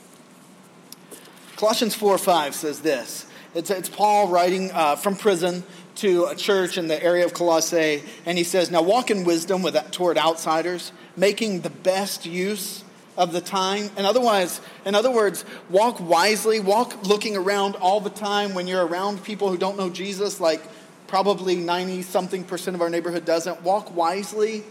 Colossians 1.57 1.93
4 1.93 2.17
5 2.17 2.55
says 2.55 2.79
this 2.79 3.25
it's, 3.53 3.69
it's 3.69 3.89
Paul 3.89 4.29
writing 4.29 4.71
uh, 4.71 4.95
from 4.95 5.15
prison 5.17 5.63
to 5.99 6.25
a 6.25 6.35
church 6.35 6.77
in 6.77 6.87
the 6.87 7.01
area 7.01 7.25
of 7.25 7.33
Colossae, 7.33 8.03
and 8.25 8.37
he 8.37 8.43
says, 8.43 8.71
Now 8.71 8.81
walk 8.81 9.11
in 9.11 9.23
wisdom 9.23 9.61
with, 9.61 9.75
toward 9.91 10.17
outsiders, 10.17 10.91
making 11.15 11.61
the 11.61 11.69
best 11.69 12.25
use 12.25 12.83
of 13.17 13.33
the 13.33 13.41
time. 13.41 13.89
And 13.97 14.07
otherwise, 14.07 14.61
in 14.85 14.95
other 14.95 15.11
words, 15.11 15.43
walk 15.69 15.99
wisely, 15.99 16.61
walk 16.61 17.05
looking 17.05 17.35
around 17.35 17.75
all 17.75 17.99
the 17.99 18.09
time 18.09 18.53
when 18.53 18.65
you're 18.65 18.85
around 18.85 19.23
people 19.23 19.49
who 19.49 19.57
don't 19.57 19.77
know 19.77 19.89
Jesus, 19.89 20.39
like 20.39 20.61
probably 21.07 21.55
90 21.55 22.01
something 22.03 22.45
percent 22.45 22.75
of 22.75 22.81
our 22.81 22.89
neighborhood 22.89 23.25
doesn't. 23.25 23.61
Walk 23.61 23.93
wisely, 23.93 24.63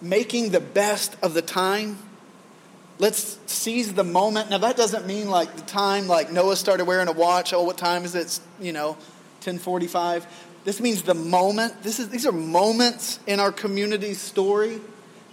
making 0.00 0.50
the 0.50 0.60
best 0.60 1.16
of 1.20 1.34
the 1.34 1.42
time. 1.42 1.98
Let's 3.00 3.40
seize 3.46 3.92
the 3.92 4.04
moment. 4.04 4.50
Now 4.50 4.58
that 4.58 4.76
doesn't 4.76 5.04
mean 5.04 5.28
like 5.28 5.56
the 5.56 5.62
time 5.62 6.06
like 6.06 6.30
Noah 6.30 6.54
started 6.54 6.84
wearing 6.84 7.08
a 7.08 7.12
watch. 7.12 7.52
Oh, 7.52 7.64
what 7.64 7.76
time 7.76 8.04
is 8.04 8.14
it? 8.14 8.20
It's, 8.20 8.40
you 8.60 8.72
know, 8.72 8.96
1045. 9.44 10.26
This 10.64 10.80
means 10.80 11.02
the 11.02 11.14
moment. 11.14 11.82
This 11.82 12.00
is, 12.00 12.08
these 12.08 12.26
are 12.26 12.32
moments 12.32 13.20
in 13.26 13.40
our 13.40 13.52
community's 13.52 14.20
story 14.20 14.80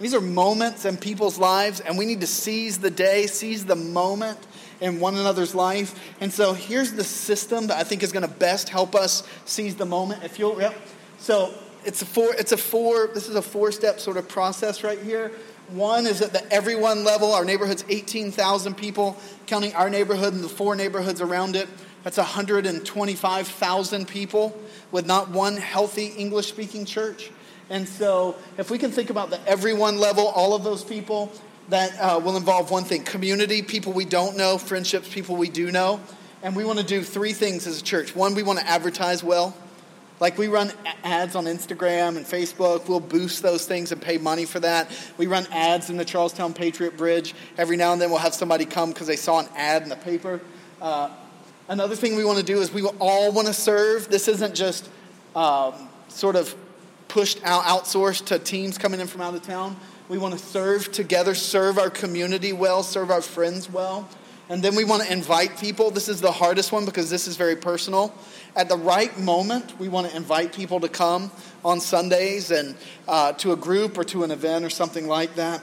these 0.02 0.14
are 0.14 0.20
moments 0.20 0.84
in 0.84 0.96
people's 0.96 1.38
lives, 1.38 1.78
and 1.78 1.96
we 1.96 2.06
need 2.06 2.22
to 2.22 2.26
seize 2.26 2.78
the 2.78 2.90
day, 2.90 3.28
seize 3.28 3.64
the 3.64 3.76
moment 3.76 4.36
in 4.80 4.98
one 4.98 5.16
another's 5.16 5.54
life. 5.54 5.94
And 6.20 6.32
so 6.32 6.54
here's 6.54 6.90
the 6.90 7.04
system 7.04 7.68
that 7.68 7.78
I 7.78 7.84
think 7.84 8.02
is 8.02 8.10
going 8.10 8.26
to 8.26 8.34
best 8.34 8.68
help 8.68 8.96
us 8.96 9.22
seize 9.44 9.76
the 9.76 9.86
moment. 9.86 10.24
If 10.24 10.40
you'll, 10.40 10.60
yep. 10.60 10.74
So 11.18 11.54
it's 11.84 12.02
a 12.02 12.06
four. 12.06 12.34
It's 12.34 12.50
a 12.50 12.56
four. 12.56 13.10
This 13.14 13.28
is 13.28 13.36
a 13.36 13.42
four-step 13.42 14.00
sort 14.00 14.16
of 14.16 14.28
process 14.28 14.82
right 14.82 14.98
here. 14.98 15.30
One 15.68 16.06
is 16.06 16.20
at 16.20 16.32
the 16.32 16.52
everyone 16.52 17.04
level. 17.04 17.32
Our 17.32 17.44
neighborhood's 17.44 17.84
18,000 17.88 18.74
people, 18.74 19.16
counting 19.46 19.72
our 19.74 19.88
neighborhood 19.88 20.34
and 20.34 20.42
the 20.42 20.48
four 20.48 20.74
neighborhoods 20.74 21.20
around 21.20 21.54
it. 21.54 21.68
That's 22.02 22.16
125,000 22.16 24.08
people 24.08 24.58
with 24.90 25.06
not 25.06 25.30
one 25.30 25.56
healthy 25.56 26.06
English 26.06 26.48
speaking 26.48 26.84
church. 26.84 27.30
And 27.70 27.88
so, 27.88 28.36
if 28.58 28.70
we 28.70 28.78
can 28.78 28.90
think 28.90 29.10
about 29.10 29.30
the 29.30 29.40
everyone 29.48 29.98
level, 29.98 30.26
all 30.26 30.54
of 30.54 30.64
those 30.64 30.84
people, 30.84 31.32
that 31.68 31.98
uh, 31.98 32.18
will 32.18 32.36
involve 32.36 32.70
one 32.70 32.84
thing 32.84 33.02
community, 33.02 33.62
people 33.62 33.92
we 33.92 34.04
don't 34.04 34.36
know, 34.36 34.58
friendships, 34.58 35.08
people 35.08 35.36
we 35.36 35.48
do 35.48 35.70
know. 35.70 36.00
And 36.42 36.56
we 36.56 36.64
want 36.64 36.80
to 36.80 36.84
do 36.84 37.04
three 37.04 37.32
things 37.32 37.66
as 37.66 37.80
a 37.80 37.84
church. 37.84 38.16
One, 38.16 38.34
we 38.34 38.42
want 38.42 38.58
to 38.58 38.68
advertise 38.68 39.22
well. 39.22 39.56
Like 40.18 40.38
we 40.38 40.48
run 40.48 40.72
ads 41.02 41.34
on 41.34 41.44
Instagram 41.46 42.16
and 42.16 42.26
Facebook. 42.26 42.88
We'll 42.88 43.00
boost 43.00 43.42
those 43.42 43.64
things 43.64 43.92
and 43.92 44.00
pay 44.00 44.18
money 44.18 44.44
for 44.44 44.60
that. 44.60 44.90
We 45.18 45.26
run 45.26 45.46
ads 45.50 45.88
in 45.88 45.96
the 45.96 46.04
Charlestown 46.04 46.52
Patriot 46.52 46.96
Bridge. 46.96 47.34
Every 47.56 47.76
now 47.76 47.92
and 47.92 48.02
then 48.02 48.10
we'll 48.10 48.18
have 48.18 48.34
somebody 48.34 48.64
come 48.64 48.90
because 48.90 49.06
they 49.06 49.16
saw 49.16 49.40
an 49.40 49.48
ad 49.56 49.82
in 49.82 49.88
the 49.88 49.96
paper. 49.96 50.40
Uh, 50.80 51.10
another 51.68 51.96
thing 51.96 52.16
we 52.16 52.24
want 52.24 52.38
to 52.38 52.44
do 52.44 52.60
is 52.60 52.72
we 52.72 52.82
all 52.82 53.32
want 53.32 53.48
to 53.48 53.54
serve. 53.54 54.08
This 54.08 54.28
isn't 54.28 54.54
just 54.54 54.88
um, 55.34 55.88
sort 56.08 56.36
of 56.36 56.54
pushed 57.08 57.42
out, 57.44 57.64
outsourced 57.64 58.26
to 58.26 58.38
teams 58.38 58.78
coming 58.78 59.00
in 59.00 59.06
from 59.06 59.20
out 59.20 59.34
of 59.34 59.42
town. 59.42 59.76
We 60.08 60.18
want 60.18 60.34
to 60.34 60.40
serve 60.40 60.92
together, 60.92 61.34
serve 61.34 61.78
our 61.78 61.90
community 61.90 62.52
well, 62.52 62.82
serve 62.82 63.10
our 63.10 63.22
friends 63.22 63.70
well. 63.70 64.08
And 64.48 64.62
then 64.62 64.74
we 64.74 64.84
want 64.84 65.02
to 65.02 65.12
invite 65.12 65.58
people. 65.58 65.90
This 65.90 66.08
is 66.08 66.20
the 66.20 66.32
hardest 66.32 66.72
one 66.72 66.84
because 66.84 67.08
this 67.08 67.26
is 67.26 67.36
very 67.36 67.56
personal. 67.56 68.12
At 68.54 68.68
the 68.68 68.76
right 68.76 69.16
moment, 69.18 69.78
we 69.78 69.88
want 69.88 70.10
to 70.10 70.16
invite 70.16 70.52
people 70.52 70.80
to 70.80 70.88
come 70.88 71.30
on 71.64 71.80
Sundays 71.80 72.50
and 72.50 72.76
uh, 73.08 73.32
to 73.34 73.52
a 73.52 73.56
group 73.56 73.96
or 73.96 74.04
to 74.04 74.24
an 74.24 74.30
event 74.30 74.64
or 74.64 74.70
something 74.70 75.06
like 75.06 75.36
that. 75.36 75.62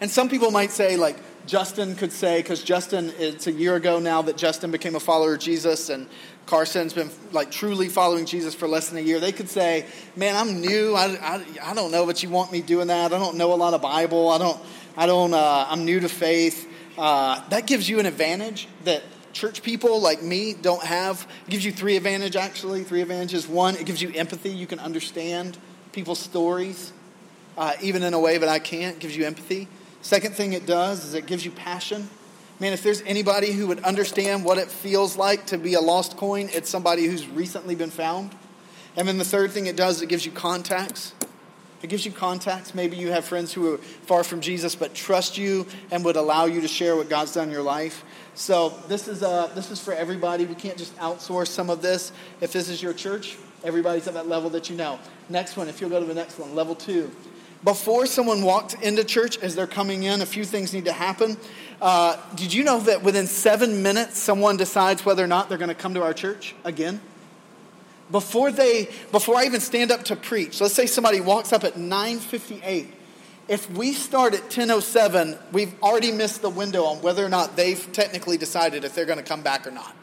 And 0.00 0.10
some 0.10 0.28
people 0.28 0.50
might 0.50 0.70
say, 0.70 0.96
like, 0.96 1.16
Justin 1.46 1.96
could 1.96 2.12
say, 2.12 2.40
because 2.40 2.62
Justin, 2.62 3.12
it's 3.18 3.46
a 3.46 3.52
year 3.52 3.74
ago 3.74 3.98
now 3.98 4.22
that 4.22 4.36
Justin 4.36 4.70
became 4.70 4.94
a 4.94 5.00
follower 5.00 5.34
of 5.34 5.40
Jesus, 5.40 5.88
and 5.88 6.08
Carson's 6.46 6.92
been 6.92 7.10
like 7.32 7.50
truly 7.50 7.88
following 7.88 8.26
Jesus 8.26 8.54
for 8.54 8.68
less 8.68 8.88
than 8.88 8.98
a 8.98 9.02
year. 9.02 9.20
They 9.20 9.32
could 9.32 9.48
say, 9.48 9.86
"Man, 10.16 10.36
I'm 10.36 10.60
new. 10.60 10.94
I, 10.94 11.06
I, 11.20 11.44
I 11.70 11.74
don't 11.74 11.90
know, 11.90 12.06
but 12.06 12.22
you 12.22 12.30
want 12.30 12.52
me 12.52 12.62
doing 12.62 12.88
that. 12.88 13.12
I 13.12 13.18
don't 13.18 13.36
know 13.36 13.52
a 13.52 13.56
lot 13.56 13.74
of 13.74 13.82
Bible. 13.82 14.28
I 14.28 14.38
don't. 14.38 14.60
I 14.96 15.06
don't. 15.06 15.34
Uh, 15.34 15.66
I'm 15.68 15.84
new 15.84 16.00
to 16.00 16.08
faith." 16.08 16.68
Uh, 16.98 17.46
that 17.48 17.66
gives 17.66 17.88
you 17.88 18.00
an 18.00 18.06
advantage 18.06 18.68
that 18.84 19.02
church 19.32 19.62
people 19.62 20.00
like 20.00 20.22
me 20.22 20.52
don't 20.52 20.82
have. 20.84 21.26
It 21.46 21.50
gives 21.50 21.64
you 21.64 21.72
three 21.72 21.96
advantage 21.96 22.36
actually. 22.36 22.84
Three 22.84 23.02
advantages. 23.02 23.48
One, 23.48 23.76
it 23.76 23.86
gives 23.86 24.02
you 24.02 24.12
empathy. 24.14 24.50
You 24.50 24.66
can 24.66 24.78
understand 24.78 25.56
people's 25.92 26.18
stories, 26.18 26.92
uh, 27.56 27.74
even 27.80 28.02
in 28.02 28.14
a 28.14 28.20
way 28.20 28.38
that 28.38 28.48
I 28.48 28.58
can't. 28.58 28.96
It 28.96 29.00
gives 29.00 29.16
you 29.16 29.24
empathy. 29.24 29.68
Second 30.02 30.34
thing 30.34 30.52
it 30.52 30.66
does 30.66 31.04
is 31.04 31.14
it 31.14 31.26
gives 31.26 31.44
you 31.44 31.52
passion. 31.52 32.10
Man, 32.58 32.72
if 32.72 32.82
there's 32.82 33.02
anybody 33.02 33.52
who 33.52 33.68
would 33.68 33.82
understand 33.84 34.44
what 34.44 34.58
it 34.58 34.68
feels 34.68 35.16
like 35.16 35.46
to 35.46 35.58
be 35.58 35.74
a 35.74 35.80
lost 35.80 36.16
coin, 36.16 36.48
it's 36.52 36.68
somebody 36.68 37.06
who's 37.06 37.26
recently 37.28 37.76
been 37.76 37.90
found. 37.90 38.34
And 38.96 39.06
then 39.06 39.18
the 39.18 39.24
third 39.24 39.52
thing 39.52 39.66
it 39.66 39.76
does, 39.76 39.96
is 39.96 40.02
it 40.02 40.08
gives 40.08 40.26
you 40.26 40.32
contacts. 40.32 41.14
It 41.82 41.88
gives 41.88 42.04
you 42.04 42.12
contacts. 42.12 42.74
Maybe 42.74 42.96
you 42.96 43.10
have 43.10 43.24
friends 43.24 43.52
who 43.52 43.74
are 43.74 43.78
far 43.78 44.22
from 44.22 44.40
Jesus 44.40 44.74
but 44.74 44.92
trust 44.92 45.38
you 45.38 45.66
and 45.90 46.04
would 46.04 46.16
allow 46.16 46.44
you 46.44 46.60
to 46.60 46.68
share 46.68 46.94
what 46.96 47.08
God's 47.08 47.32
done 47.32 47.48
in 47.48 47.52
your 47.52 47.62
life. 47.62 48.04
So 48.34 48.70
this 48.88 49.08
is, 49.08 49.22
uh, 49.22 49.48
this 49.54 49.70
is 49.70 49.80
for 49.80 49.92
everybody. 49.92 50.46
We 50.46 50.54
can't 50.54 50.78
just 50.78 50.96
outsource 50.98 51.48
some 51.48 51.70
of 51.70 51.80
this. 51.80 52.12
If 52.40 52.52
this 52.52 52.68
is 52.68 52.82
your 52.82 52.92
church, 52.92 53.36
everybody's 53.64 54.06
at 54.08 54.14
that 54.14 54.28
level 54.28 54.50
that 54.50 54.68
you 54.68 54.76
know. 54.76 54.98
Next 55.28 55.56
one, 55.56 55.68
if 55.68 55.80
you'll 55.80 55.90
go 55.90 56.00
to 56.00 56.06
the 56.06 56.14
next 56.14 56.38
one, 56.38 56.54
level 56.54 56.74
two 56.74 57.10
before 57.64 58.06
someone 58.06 58.42
walked 58.42 58.74
into 58.82 59.04
church, 59.04 59.38
as 59.38 59.54
they're 59.54 59.66
coming 59.66 60.02
in, 60.02 60.20
a 60.20 60.26
few 60.26 60.44
things 60.44 60.72
need 60.72 60.86
to 60.86 60.92
happen. 60.92 61.36
Uh, 61.80 62.16
did 62.34 62.52
you 62.52 62.64
know 62.64 62.80
that 62.80 63.02
within 63.02 63.26
seven 63.26 63.82
minutes, 63.82 64.18
someone 64.18 64.56
decides 64.56 65.04
whether 65.04 65.22
or 65.22 65.28
not 65.28 65.48
they're 65.48 65.58
going 65.58 65.68
to 65.68 65.74
come 65.74 65.94
to 65.94 66.02
our 66.02 66.14
church 66.14 66.54
again? 66.64 67.00
Before 68.10 68.50
they, 68.50 68.88
before 69.10 69.36
I 69.36 69.44
even 69.44 69.60
stand 69.60 69.90
up 69.90 70.04
to 70.04 70.16
preach, 70.16 70.60
let's 70.60 70.74
say 70.74 70.86
somebody 70.86 71.20
walks 71.20 71.52
up 71.52 71.64
at 71.64 71.74
9:58. 71.74 72.88
If 73.48 73.70
we 73.70 73.92
start 73.92 74.34
at 74.34 74.50
10:07, 74.50 75.38
we've 75.52 75.74
already 75.82 76.12
missed 76.12 76.42
the 76.42 76.50
window 76.50 76.84
on 76.84 77.00
whether 77.00 77.24
or 77.24 77.28
not 77.28 77.56
they've 77.56 77.90
technically 77.92 78.36
decided 78.36 78.84
if 78.84 78.94
they're 78.94 79.06
going 79.06 79.18
to 79.18 79.24
come 79.24 79.42
back 79.42 79.66
or 79.66 79.70
not. 79.70 79.96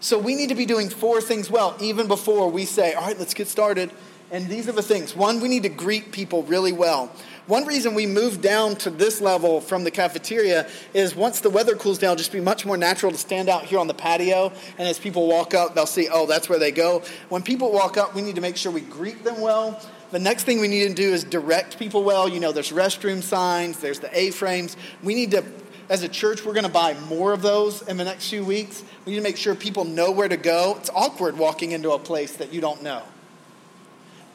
So 0.00 0.18
we 0.18 0.34
need 0.34 0.48
to 0.50 0.54
be 0.54 0.64
doing 0.64 0.88
four 0.88 1.20
things 1.20 1.50
well, 1.50 1.76
even 1.80 2.08
before 2.08 2.50
we 2.50 2.64
say, 2.66 2.94
"All 2.94 3.06
right, 3.06 3.18
let's 3.18 3.34
get 3.34 3.48
started." 3.48 3.90
And 4.32 4.46
these 4.48 4.68
are 4.68 4.72
the 4.72 4.82
things. 4.82 5.16
One, 5.16 5.40
we 5.40 5.48
need 5.48 5.64
to 5.64 5.68
greet 5.68 6.12
people 6.12 6.44
really 6.44 6.72
well. 6.72 7.10
One 7.46 7.66
reason 7.66 7.94
we 7.94 8.06
moved 8.06 8.42
down 8.42 8.76
to 8.76 8.90
this 8.90 9.20
level 9.20 9.60
from 9.60 9.82
the 9.82 9.90
cafeteria 9.90 10.68
is 10.94 11.16
once 11.16 11.40
the 11.40 11.50
weather 11.50 11.74
cools 11.74 11.98
down, 11.98 12.16
just 12.16 12.30
be 12.30 12.40
much 12.40 12.64
more 12.64 12.76
natural 12.76 13.10
to 13.10 13.18
stand 13.18 13.48
out 13.48 13.64
here 13.64 13.80
on 13.80 13.88
the 13.88 13.94
patio. 13.94 14.52
And 14.78 14.86
as 14.86 15.00
people 15.00 15.26
walk 15.26 15.52
up, 15.52 15.74
they'll 15.74 15.86
see, 15.86 16.08
oh, 16.08 16.26
that's 16.26 16.48
where 16.48 16.60
they 16.60 16.70
go. 16.70 17.02
When 17.28 17.42
people 17.42 17.72
walk 17.72 17.96
up, 17.96 18.14
we 18.14 18.22
need 18.22 18.36
to 18.36 18.40
make 18.40 18.56
sure 18.56 18.70
we 18.70 18.82
greet 18.82 19.24
them 19.24 19.40
well. 19.40 19.80
The 20.12 20.20
next 20.20 20.44
thing 20.44 20.60
we 20.60 20.68
need 20.68 20.88
to 20.88 20.94
do 20.94 21.12
is 21.12 21.24
direct 21.24 21.76
people 21.76 22.04
well. 22.04 22.28
You 22.28 22.38
know, 22.38 22.52
there's 22.52 22.70
restroom 22.70 23.22
signs, 23.22 23.78
there's 23.78 23.98
the 23.98 24.16
A 24.16 24.30
frames. 24.30 24.76
We 25.02 25.14
need 25.14 25.32
to 25.32 25.44
as 25.88 26.04
a 26.04 26.08
church, 26.08 26.44
we're 26.44 26.52
going 26.52 26.66
to 26.66 26.70
buy 26.70 26.94
more 27.08 27.32
of 27.32 27.42
those 27.42 27.82
in 27.82 27.96
the 27.96 28.04
next 28.04 28.30
few 28.30 28.44
weeks. 28.44 28.84
We 29.04 29.10
need 29.10 29.18
to 29.18 29.24
make 29.24 29.36
sure 29.36 29.56
people 29.56 29.84
know 29.84 30.12
where 30.12 30.28
to 30.28 30.36
go. 30.36 30.76
It's 30.78 30.88
awkward 30.90 31.36
walking 31.36 31.72
into 31.72 31.90
a 31.90 31.98
place 31.98 32.36
that 32.36 32.52
you 32.52 32.60
don't 32.60 32.80
know. 32.84 33.02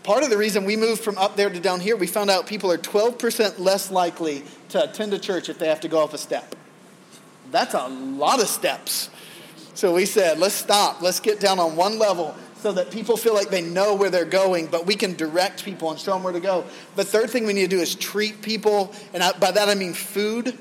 Part 0.05 0.21
of 0.21 0.29
the 0.29 0.37
reason 0.37 0.65
we 0.65 0.77
moved 0.77 1.01
from 1.01 1.17
up 1.17 1.35
there 1.35 1.49
to 1.49 1.59
down 1.59 1.79
here, 1.79 1.95
we 1.95 2.05
found 2.05 2.29
out 2.29 2.45
people 2.45 2.71
are 2.71 2.77
12% 2.77 3.57
less 3.57 3.89
likely 3.89 4.43
to 4.69 4.83
attend 4.83 5.15
a 5.15 5.17
church 5.17 5.49
if 5.49 5.57
they 5.57 5.67
have 5.67 5.79
to 5.79 5.87
go 5.87 6.03
up 6.03 6.13
a 6.13 6.19
step. 6.19 6.55
That's 7.49 7.73
a 7.73 7.87
lot 7.87 8.39
of 8.39 8.47
steps. 8.47 9.09
So 9.73 9.95
we 9.95 10.05
said, 10.05 10.37
let's 10.37 10.53
stop. 10.53 11.01
Let's 11.01 11.19
get 11.19 11.39
down 11.39 11.57
on 11.57 11.75
one 11.75 11.97
level 11.97 12.35
so 12.57 12.71
that 12.73 12.91
people 12.91 13.17
feel 13.17 13.33
like 13.33 13.49
they 13.49 13.63
know 13.63 13.95
where 13.95 14.11
they're 14.11 14.25
going, 14.25 14.67
but 14.67 14.85
we 14.85 14.93
can 14.93 15.15
direct 15.15 15.65
people 15.65 15.89
and 15.89 15.99
show 15.99 16.13
them 16.13 16.21
where 16.21 16.33
to 16.33 16.39
go. 16.39 16.65
The 16.95 17.03
third 17.03 17.31
thing 17.31 17.47
we 17.47 17.53
need 17.53 17.71
to 17.71 17.75
do 17.75 17.81
is 17.81 17.95
treat 17.95 18.43
people, 18.43 18.93
and 19.11 19.23
by 19.39 19.49
that 19.49 19.69
I 19.69 19.73
mean 19.73 19.95
food. 19.95 20.55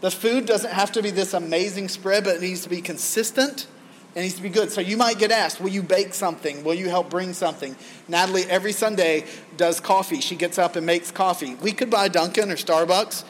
The 0.00 0.10
food 0.10 0.46
doesn't 0.46 0.72
have 0.72 0.92
to 0.92 1.02
be 1.02 1.10
this 1.10 1.34
amazing 1.34 1.90
spread, 1.90 2.24
but 2.24 2.36
it 2.36 2.40
needs 2.40 2.62
to 2.62 2.70
be 2.70 2.80
consistent 2.80 3.66
it 4.14 4.20
needs 4.20 4.34
to 4.34 4.42
be 4.42 4.50
good. 4.50 4.70
So 4.70 4.80
you 4.80 4.96
might 4.96 5.18
get 5.18 5.30
asked, 5.30 5.60
will 5.60 5.70
you 5.70 5.82
bake 5.82 6.12
something? 6.12 6.64
Will 6.64 6.74
you 6.74 6.88
help 6.88 7.08
bring 7.08 7.32
something? 7.32 7.74
Natalie 8.08 8.44
every 8.44 8.72
Sunday 8.72 9.24
does 9.56 9.80
coffee. 9.80 10.20
She 10.20 10.36
gets 10.36 10.58
up 10.58 10.76
and 10.76 10.84
makes 10.84 11.10
coffee. 11.10 11.54
We 11.54 11.72
could 11.72 11.90
buy 11.90 12.08
Dunkin' 12.08 12.50
or 12.50 12.56
Starbucks. 12.56 13.24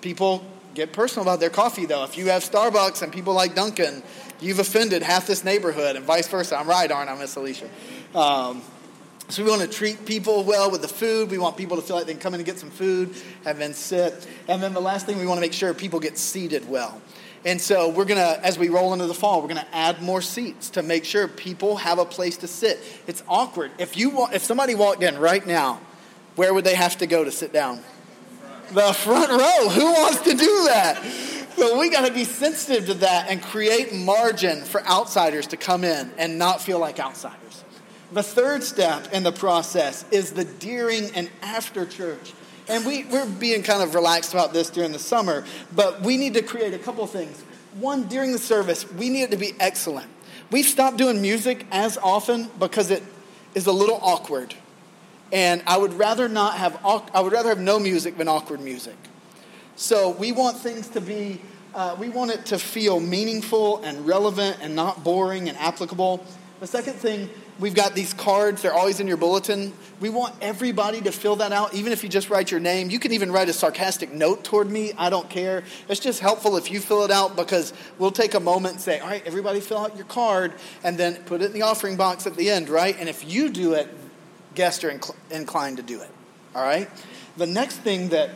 People 0.00 0.44
get 0.74 0.92
personal 0.92 1.22
about 1.22 1.40
their 1.40 1.50
coffee 1.50 1.86
though. 1.86 2.04
If 2.04 2.18
you 2.18 2.26
have 2.26 2.42
Starbucks 2.42 3.02
and 3.02 3.12
people 3.12 3.34
like 3.34 3.54
Dunkin', 3.54 4.02
you've 4.40 4.58
offended 4.58 5.02
half 5.02 5.26
this 5.26 5.44
neighborhood 5.44 5.94
and 5.94 6.04
vice 6.04 6.28
versa. 6.28 6.56
I'm 6.56 6.68
right, 6.68 6.90
aren't 6.90 7.10
I, 7.10 7.16
Miss 7.16 7.36
Alicia? 7.36 7.68
Um, 8.14 8.62
so 9.28 9.44
we 9.44 9.50
want 9.50 9.62
to 9.62 9.68
treat 9.68 10.06
people 10.06 10.42
well 10.42 10.70
with 10.70 10.80
the 10.80 10.88
food. 10.88 11.30
We 11.30 11.36
want 11.36 11.56
people 11.56 11.76
to 11.76 11.82
feel 11.82 11.96
like 11.96 12.06
they 12.06 12.12
can 12.12 12.20
come 12.20 12.32
in 12.32 12.40
and 12.40 12.46
get 12.46 12.58
some 12.58 12.70
food 12.70 13.14
and 13.44 13.60
then 13.60 13.74
sit. 13.74 14.26
And 14.48 14.62
then 14.62 14.72
the 14.72 14.80
last 14.80 15.04
thing 15.04 15.18
we 15.18 15.26
want 15.26 15.36
to 15.36 15.42
make 15.42 15.52
sure 15.52 15.74
people 15.74 16.00
get 16.00 16.16
seated 16.16 16.66
well. 16.68 17.00
And 17.44 17.60
so 17.60 17.88
we're 17.88 18.04
going 18.04 18.18
to, 18.18 18.44
as 18.44 18.58
we 18.58 18.68
roll 18.68 18.92
into 18.92 19.06
the 19.06 19.14
fall, 19.14 19.40
we're 19.40 19.48
going 19.48 19.64
to 19.64 19.74
add 19.74 20.02
more 20.02 20.20
seats 20.20 20.70
to 20.70 20.82
make 20.82 21.04
sure 21.04 21.28
people 21.28 21.76
have 21.76 21.98
a 21.98 22.04
place 22.04 22.36
to 22.38 22.48
sit. 22.48 22.80
It's 23.06 23.22
awkward. 23.28 23.70
If, 23.78 23.96
you, 23.96 24.26
if 24.32 24.42
somebody 24.42 24.74
walked 24.74 25.02
in 25.02 25.18
right 25.18 25.46
now, 25.46 25.80
where 26.36 26.52
would 26.52 26.64
they 26.64 26.74
have 26.74 26.98
to 26.98 27.06
go 27.06 27.24
to 27.24 27.30
sit 27.30 27.52
down? 27.52 27.80
The 28.72 28.92
front 28.92 29.30
row. 29.30 29.68
Who 29.68 29.84
wants 29.84 30.20
to 30.22 30.34
do 30.34 30.64
that? 30.64 31.02
So 31.56 31.78
we 31.78 31.90
got 31.90 32.06
to 32.06 32.12
be 32.12 32.24
sensitive 32.24 32.86
to 32.86 32.94
that 32.94 33.28
and 33.28 33.42
create 33.42 33.92
margin 33.92 34.62
for 34.62 34.84
outsiders 34.86 35.48
to 35.48 35.56
come 35.56 35.82
in 35.82 36.12
and 36.16 36.38
not 36.38 36.60
feel 36.60 36.78
like 36.78 37.00
outsiders. 37.00 37.64
The 38.12 38.22
third 38.22 38.62
step 38.62 39.12
in 39.12 39.22
the 39.22 39.32
process 39.32 40.04
is 40.10 40.32
the 40.32 40.44
during 40.44 41.10
and 41.16 41.28
after 41.42 41.84
church. 41.84 42.32
And 42.68 42.84
we, 42.84 43.04
we're 43.04 43.26
being 43.26 43.62
kind 43.62 43.82
of 43.82 43.94
relaxed 43.94 44.34
about 44.34 44.52
this 44.52 44.70
during 44.70 44.92
the 44.92 44.98
summer, 44.98 45.44
but 45.74 46.02
we 46.02 46.16
need 46.16 46.34
to 46.34 46.42
create 46.42 46.74
a 46.74 46.78
couple 46.78 47.06
things. 47.06 47.42
One, 47.78 48.08
during 48.08 48.32
the 48.32 48.38
service, 48.38 48.90
we 48.92 49.08
need 49.08 49.22
it 49.22 49.30
to 49.30 49.36
be 49.36 49.54
excellent. 49.58 50.10
We've 50.50 50.66
stopped 50.66 50.96
doing 50.96 51.20
music 51.22 51.66
as 51.70 51.98
often 51.98 52.50
because 52.58 52.90
it 52.90 53.02
is 53.54 53.66
a 53.66 53.72
little 53.72 53.98
awkward. 54.02 54.54
And 55.32 55.62
I 55.66 55.76
would 55.76 55.94
rather 55.94 56.28
not 56.28 56.54
have, 56.56 56.78
I 56.84 57.20
would 57.20 57.32
rather 57.32 57.50
have 57.50 57.58
no 57.58 57.78
music 57.78 58.16
than 58.16 58.28
awkward 58.28 58.60
music. 58.60 58.96
So 59.76 60.10
we 60.10 60.32
want 60.32 60.56
things 60.56 60.88
to 60.88 61.00
be, 61.00 61.40
uh, 61.74 61.96
we 61.98 62.08
want 62.08 62.30
it 62.30 62.46
to 62.46 62.58
feel 62.58 62.98
meaningful 62.98 63.82
and 63.82 64.06
relevant 64.06 64.58
and 64.60 64.74
not 64.74 65.04
boring 65.04 65.48
and 65.48 65.56
applicable. 65.58 66.24
The 66.60 66.66
second 66.66 66.94
thing, 66.94 67.28
we've 67.58 67.74
got 67.74 67.94
these 67.94 68.14
cards, 68.14 68.62
they're 68.62 68.74
always 68.74 69.00
in 69.00 69.06
your 69.06 69.16
bulletin. 69.16 69.72
We 70.00 70.10
want 70.10 70.34
everybody 70.40 71.00
to 71.02 71.12
fill 71.12 71.36
that 71.36 71.52
out, 71.52 71.74
even 71.74 71.92
if 71.92 72.02
you 72.02 72.08
just 72.08 72.30
write 72.30 72.50
your 72.50 72.60
name. 72.60 72.90
You 72.90 72.98
can 72.98 73.12
even 73.12 73.32
write 73.32 73.48
a 73.48 73.52
sarcastic 73.52 74.12
note 74.12 74.44
toward 74.44 74.70
me. 74.70 74.92
I 74.96 75.10
don't 75.10 75.28
care. 75.28 75.64
It's 75.88 76.00
just 76.00 76.20
helpful 76.20 76.56
if 76.56 76.70
you 76.70 76.80
fill 76.80 77.04
it 77.04 77.10
out 77.10 77.36
because 77.36 77.72
we'll 77.98 78.12
take 78.12 78.34
a 78.34 78.40
moment 78.40 78.74
and 78.74 78.82
say, 78.82 79.00
all 79.00 79.08
right, 79.08 79.22
everybody 79.26 79.60
fill 79.60 79.78
out 79.78 79.96
your 79.96 80.06
card 80.06 80.52
and 80.84 80.96
then 80.96 81.16
put 81.24 81.42
it 81.42 81.46
in 81.46 81.52
the 81.52 81.62
offering 81.62 81.96
box 81.96 82.26
at 82.26 82.36
the 82.36 82.50
end, 82.50 82.68
right? 82.68 82.96
And 82.98 83.08
if 83.08 83.28
you 83.30 83.48
do 83.48 83.74
it, 83.74 83.88
guests 84.54 84.84
are 84.84 84.90
inc- 84.90 85.14
inclined 85.30 85.76
to 85.78 85.82
do 85.82 86.00
it, 86.00 86.10
all 86.54 86.62
right? 86.62 86.88
The 87.36 87.46
next 87.46 87.78
thing 87.78 88.08
that 88.10 88.30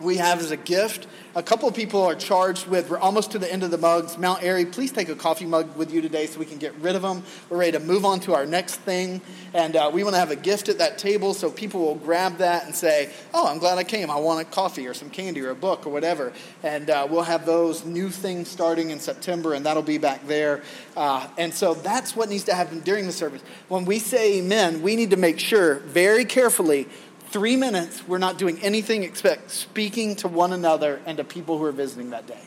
we 0.00 0.16
have 0.16 0.40
as 0.40 0.50
a 0.50 0.56
gift 0.56 1.06
a 1.36 1.42
couple 1.42 1.68
of 1.68 1.74
people 1.74 2.02
are 2.02 2.14
charged 2.14 2.68
with, 2.68 2.88
we're 2.88 2.98
almost 2.98 3.32
to 3.32 3.40
the 3.40 3.52
end 3.52 3.64
of 3.64 3.72
the 3.72 3.78
mugs. 3.78 4.16
Mount 4.16 4.44
Airy, 4.44 4.64
please 4.64 4.92
take 4.92 5.08
a 5.08 5.16
coffee 5.16 5.46
mug 5.46 5.76
with 5.76 5.92
you 5.92 6.00
today 6.00 6.26
so 6.26 6.38
we 6.38 6.46
can 6.46 6.58
get 6.58 6.72
rid 6.76 6.94
of 6.94 7.02
them. 7.02 7.24
We're 7.50 7.58
ready 7.58 7.72
to 7.72 7.80
move 7.80 8.04
on 8.04 8.20
to 8.20 8.34
our 8.34 8.46
next 8.46 8.76
thing. 8.76 9.20
And 9.52 9.74
uh, 9.74 9.90
we 9.92 10.04
want 10.04 10.14
to 10.14 10.20
have 10.20 10.30
a 10.30 10.36
gift 10.36 10.68
at 10.68 10.78
that 10.78 10.96
table 10.96 11.34
so 11.34 11.50
people 11.50 11.80
will 11.80 11.96
grab 11.96 12.38
that 12.38 12.66
and 12.66 12.74
say, 12.74 13.10
oh, 13.32 13.48
I'm 13.48 13.58
glad 13.58 13.78
I 13.78 13.84
came. 13.84 14.12
I 14.12 14.16
want 14.16 14.40
a 14.42 14.44
coffee 14.44 14.86
or 14.86 14.94
some 14.94 15.10
candy 15.10 15.40
or 15.40 15.50
a 15.50 15.56
book 15.56 15.86
or 15.86 15.90
whatever. 15.90 16.32
And 16.62 16.88
uh, 16.88 17.08
we'll 17.10 17.22
have 17.22 17.46
those 17.46 17.84
new 17.84 18.10
things 18.10 18.48
starting 18.48 18.90
in 18.90 19.00
September, 19.00 19.54
and 19.54 19.66
that'll 19.66 19.82
be 19.82 19.98
back 19.98 20.24
there. 20.28 20.62
Uh, 20.96 21.26
and 21.36 21.52
so 21.52 21.74
that's 21.74 22.14
what 22.14 22.28
needs 22.28 22.44
to 22.44 22.54
happen 22.54 22.78
during 22.80 23.06
the 23.06 23.12
service. 23.12 23.42
When 23.66 23.84
we 23.86 23.98
say 23.98 24.38
amen, 24.38 24.82
we 24.82 24.94
need 24.94 25.10
to 25.10 25.16
make 25.16 25.40
sure 25.40 25.76
very 25.80 26.24
carefully 26.24 26.88
three 27.34 27.56
minutes, 27.56 28.06
we're 28.06 28.16
not 28.16 28.38
doing 28.38 28.60
anything 28.62 29.02
except 29.02 29.50
speaking 29.50 30.14
to 30.14 30.28
one 30.28 30.52
another 30.52 31.00
and 31.04 31.16
to 31.18 31.24
people 31.24 31.58
who 31.58 31.64
are 31.64 31.72
visiting 31.72 32.10
that 32.10 32.28
day. 32.28 32.40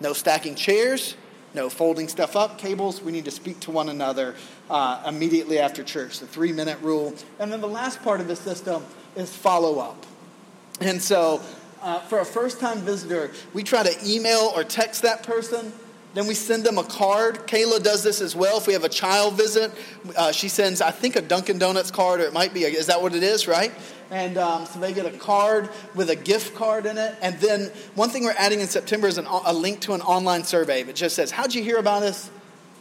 No 0.00 0.12
stacking 0.12 0.54
chairs, 0.54 1.16
no 1.54 1.68
folding 1.68 2.06
stuff 2.06 2.36
up, 2.36 2.56
cables. 2.56 3.02
We 3.02 3.10
need 3.10 3.24
to 3.24 3.32
speak 3.32 3.58
to 3.60 3.72
one 3.72 3.88
another 3.88 4.36
uh, 4.70 5.02
immediately 5.08 5.58
after 5.58 5.82
church, 5.82 6.20
the 6.20 6.26
three 6.28 6.52
minute 6.52 6.78
rule. 6.82 7.16
And 7.40 7.50
then 7.50 7.60
the 7.60 7.66
last 7.66 8.00
part 8.04 8.20
of 8.20 8.28
the 8.28 8.36
system 8.36 8.84
is 9.16 9.34
follow 9.34 9.80
up. 9.80 10.06
And 10.80 11.02
so, 11.02 11.42
uh, 11.82 11.98
for 12.02 12.20
a 12.20 12.24
first 12.24 12.60
time 12.60 12.78
visitor, 12.78 13.32
we 13.54 13.64
try 13.64 13.82
to 13.82 14.08
email 14.08 14.52
or 14.54 14.62
text 14.62 15.02
that 15.02 15.24
person 15.24 15.72
then 16.14 16.26
we 16.26 16.34
send 16.34 16.64
them 16.64 16.78
a 16.78 16.84
card. 16.84 17.46
Kayla 17.46 17.82
does 17.82 18.02
this 18.02 18.20
as 18.20 18.34
well. 18.36 18.58
If 18.58 18.66
we 18.66 18.72
have 18.72 18.84
a 18.84 18.88
child 18.88 19.34
visit, 19.34 19.72
uh, 20.16 20.32
she 20.32 20.48
sends, 20.48 20.80
I 20.80 20.92
think, 20.92 21.16
a 21.16 21.20
Dunkin' 21.20 21.58
Donuts 21.58 21.90
card, 21.90 22.20
or 22.20 22.24
it 22.24 22.32
might 22.32 22.54
be, 22.54 22.64
a, 22.64 22.68
is 22.68 22.86
that 22.86 23.02
what 23.02 23.14
it 23.14 23.22
is, 23.22 23.48
right? 23.48 23.72
And 24.10 24.38
um, 24.38 24.64
so 24.66 24.78
they 24.78 24.92
get 24.92 25.06
a 25.06 25.18
card 25.18 25.70
with 25.94 26.10
a 26.10 26.16
gift 26.16 26.54
card 26.54 26.86
in 26.86 26.98
it. 26.98 27.16
And 27.20 27.38
then 27.40 27.72
one 27.96 28.10
thing 28.10 28.22
we're 28.22 28.34
adding 28.38 28.60
in 28.60 28.68
September 28.68 29.08
is 29.08 29.18
an, 29.18 29.26
a 29.26 29.52
link 29.52 29.80
to 29.80 29.94
an 29.94 30.02
online 30.02 30.44
survey 30.44 30.84
that 30.84 30.94
just 30.94 31.16
says, 31.16 31.32
How'd 31.32 31.52
you 31.52 31.62
hear 31.62 31.78
about 31.78 32.04
us? 32.04 32.30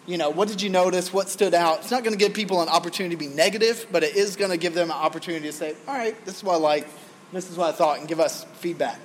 You 0.06 0.18
know, 0.18 0.30
what 0.30 0.50
did 0.50 0.62
you 0.62 0.70
notice? 0.70 1.12
What 1.14 1.30
stood 1.30 1.54
out? 1.54 1.80
It's 1.80 1.92
not 1.92 2.04
going 2.04 2.18
to 2.18 2.24
give 2.24 2.34
people 2.34 2.62
an 2.62 2.70
opportunity 2.70 3.16
to 3.16 3.20
be 3.20 3.34
negative, 3.34 3.88
but 3.92 4.04
it 4.04 4.16
is 4.16 4.36
going 4.36 4.52
to 4.52 4.58
give 4.58 4.76
them 4.76 4.92
an 4.92 4.98
opportunity 4.98 5.48
to 5.48 5.54
say, 5.54 5.76
All 5.88 5.96
right, 5.96 6.24
this 6.26 6.38
is 6.38 6.44
what 6.44 6.56
I 6.56 6.58
like, 6.58 6.88
this 7.32 7.50
is 7.50 7.58
what 7.58 7.70
I 7.70 7.72
thought, 7.72 8.00
and 8.00 8.08
give 8.08 8.20
us 8.20 8.44
feedback. 8.56 9.00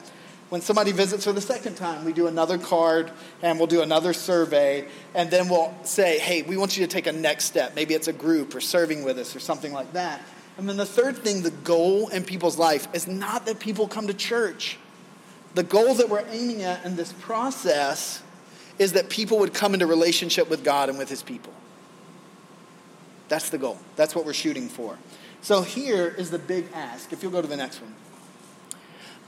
When 0.48 0.62
somebody 0.62 0.92
visits 0.92 1.24
for 1.24 1.32
the 1.32 1.42
second 1.42 1.76
time, 1.76 2.04
we 2.04 2.12
do 2.14 2.26
another 2.26 2.56
card 2.56 3.11
and 3.42 3.58
we'll 3.58 3.66
do 3.66 3.82
another 3.82 4.14
survey, 4.14 4.88
and 5.14 5.30
then 5.30 5.48
we'll 5.48 5.74
say, 5.84 6.18
hey, 6.18 6.40
we 6.40 6.56
want 6.56 6.76
you 6.76 6.87
to 6.87 6.90
take 6.90 7.06
a 7.06 7.12
next 7.12 7.44
step. 7.44 7.74
Maybe 7.76 7.92
it's 7.92 8.08
a 8.08 8.14
group 8.14 8.54
or 8.54 8.61
serving 8.61 9.04
with 9.04 9.18
us 9.18 9.37
or 9.37 9.40
something 9.40 9.72
like 9.72 9.92
that. 9.92 10.22
And 10.56 10.68
then 10.68 10.78
the 10.78 10.87
third 10.87 11.18
thing, 11.18 11.42
the 11.42 11.50
goal 11.50 12.08
in 12.08 12.24
people's 12.24 12.56
life 12.58 12.88
is 12.94 13.06
not 13.06 13.46
that 13.46 13.61
people 13.61 13.87
come 13.87 14.06
to 14.06 14.14
church. 14.14 14.78
The 15.54 15.62
goal 15.62 15.94
that 15.94 16.08
we're 16.08 16.26
aiming 16.30 16.62
at 16.62 16.84
in 16.84 16.96
this 16.96 17.12
process 17.12 18.22
is 18.78 18.94
that 18.94 19.11
people 19.11 19.38
would 19.38 19.52
come 19.52 19.74
into 19.74 19.87
relationship 19.87 20.48
with 20.48 20.64
God 20.64 20.88
and 20.88 20.98
with 20.98 21.08
his 21.08 21.22
people. 21.22 21.52
That's 23.28 23.50
the 23.50 23.58
goal. 23.58 23.78
That's 23.96 24.14
what 24.14 24.24
we're 24.24 24.32
shooting 24.32 24.68
for. 24.68 24.98
So 25.42 25.62
here 25.62 26.08
is 26.08 26.30
the 26.30 26.38
big 26.38 26.66
ask. 26.72 27.12
If 27.12 27.22
you'll 27.22 27.32
go 27.32 27.42
to 27.42 27.48
the 27.48 27.56
next 27.56 27.80
one. 27.82 27.94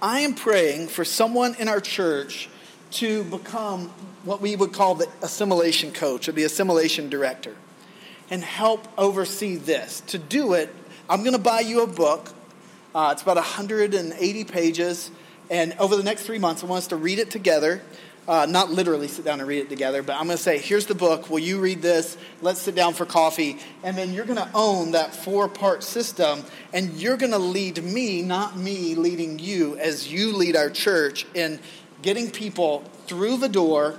I 0.03 0.21
am 0.21 0.35
praying 0.35 0.89
for 0.89 1.05
someone 1.05 1.55
in 1.57 1.69
our 1.69 1.81
church 1.81 2.49
to 2.93 3.23
become 3.25 3.89
what 4.25 4.41
we 4.41 4.57
would 4.57 4.73
call 4.73 4.95
the 4.95 5.07
assimilation 5.21 5.93
coach 5.93 6.27
or 6.27 6.33
the 6.33 6.45
assimilation 6.45 7.11
director 7.11 7.55
and 8.31 8.43
help 8.43 8.89
oversee 8.97 9.57
this. 9.57 10.01
To 10.09 10.19
do 10.19 10.55
it, 10.55 10.75
I'm 11.09 11.21
going 11.21 11.35
to 11.35 11.39
buy 11.39 11.61
you 11.61 11.83
a 11.83 11.87
book. 11.87 12.31
Uh, 12.95 13.11
it's 13.13 13.23
about 13.23 13.37
180 13.37 14.45
pages. 14.45 15.11
And 15.51 15.75
over 15.79 15.97
the 15.97 16.03
next 16.03 16.23
three 16.23 16.39
months, 16.39 16.65
I 16.65 16.67
want 16.67 16.79
us 16.79 16.87
to 16.89 16.97
read 16.97 17.19
it 17.19 17.31
together 17.31 17.83
uh, 18.29 18.47
not 18.49 18.71
literally 18.71 19.09
sit 19.09 19.25
down 19.25 19.41
and 19.41 19.49
read 19.49 19.59
it 19.59 19.69
together, 19.69 20.03
but 20.03 20.17
I'm 20.17 20.27
going 20.27 20.37
to 20.37 20.43
say, 20.43 20.59
here's 20.59 20.87
the 20.87 20.95
book. 20.95 21.31
Will 21.31 21.39
you 21.39 21.59
read 21.59 21.83
this? 21.83 22.17
Let's 22.43 22.61
sit 22.61 22.75
down 22.75 22.95
for 22.95 23.07
coffee. 23.07 23.59
And 23.83 23.97
then 23.97 24.13
you're 24.13 24.25
going 24.25 24.39
to 24.39 24.51
own 24.55 24.93
that 24.93 25.15
four 25.15 25.49
part 25.49 25.83
system, 25.83 26.45
and 26.73 26.93
you're 26.95 27.17
going 27.17 27.33
to 27.33 27.39
lead 27.39 27.83
me, 27.83 28.23
not 28.23 28.57
me 28.57 28.95
leading 28.95 29.39
you, 29.39 29.77
as 29.79 30.13
you 30.13 30.37
lead 30.37 30.57
our 30.57 30.71
church 30.71 31.27
in 31.35 31.59
getting 32.03 32.31
people 32.31 32.85
through 33.07 33.39
the 33.39 33.49
door 33.49 33.99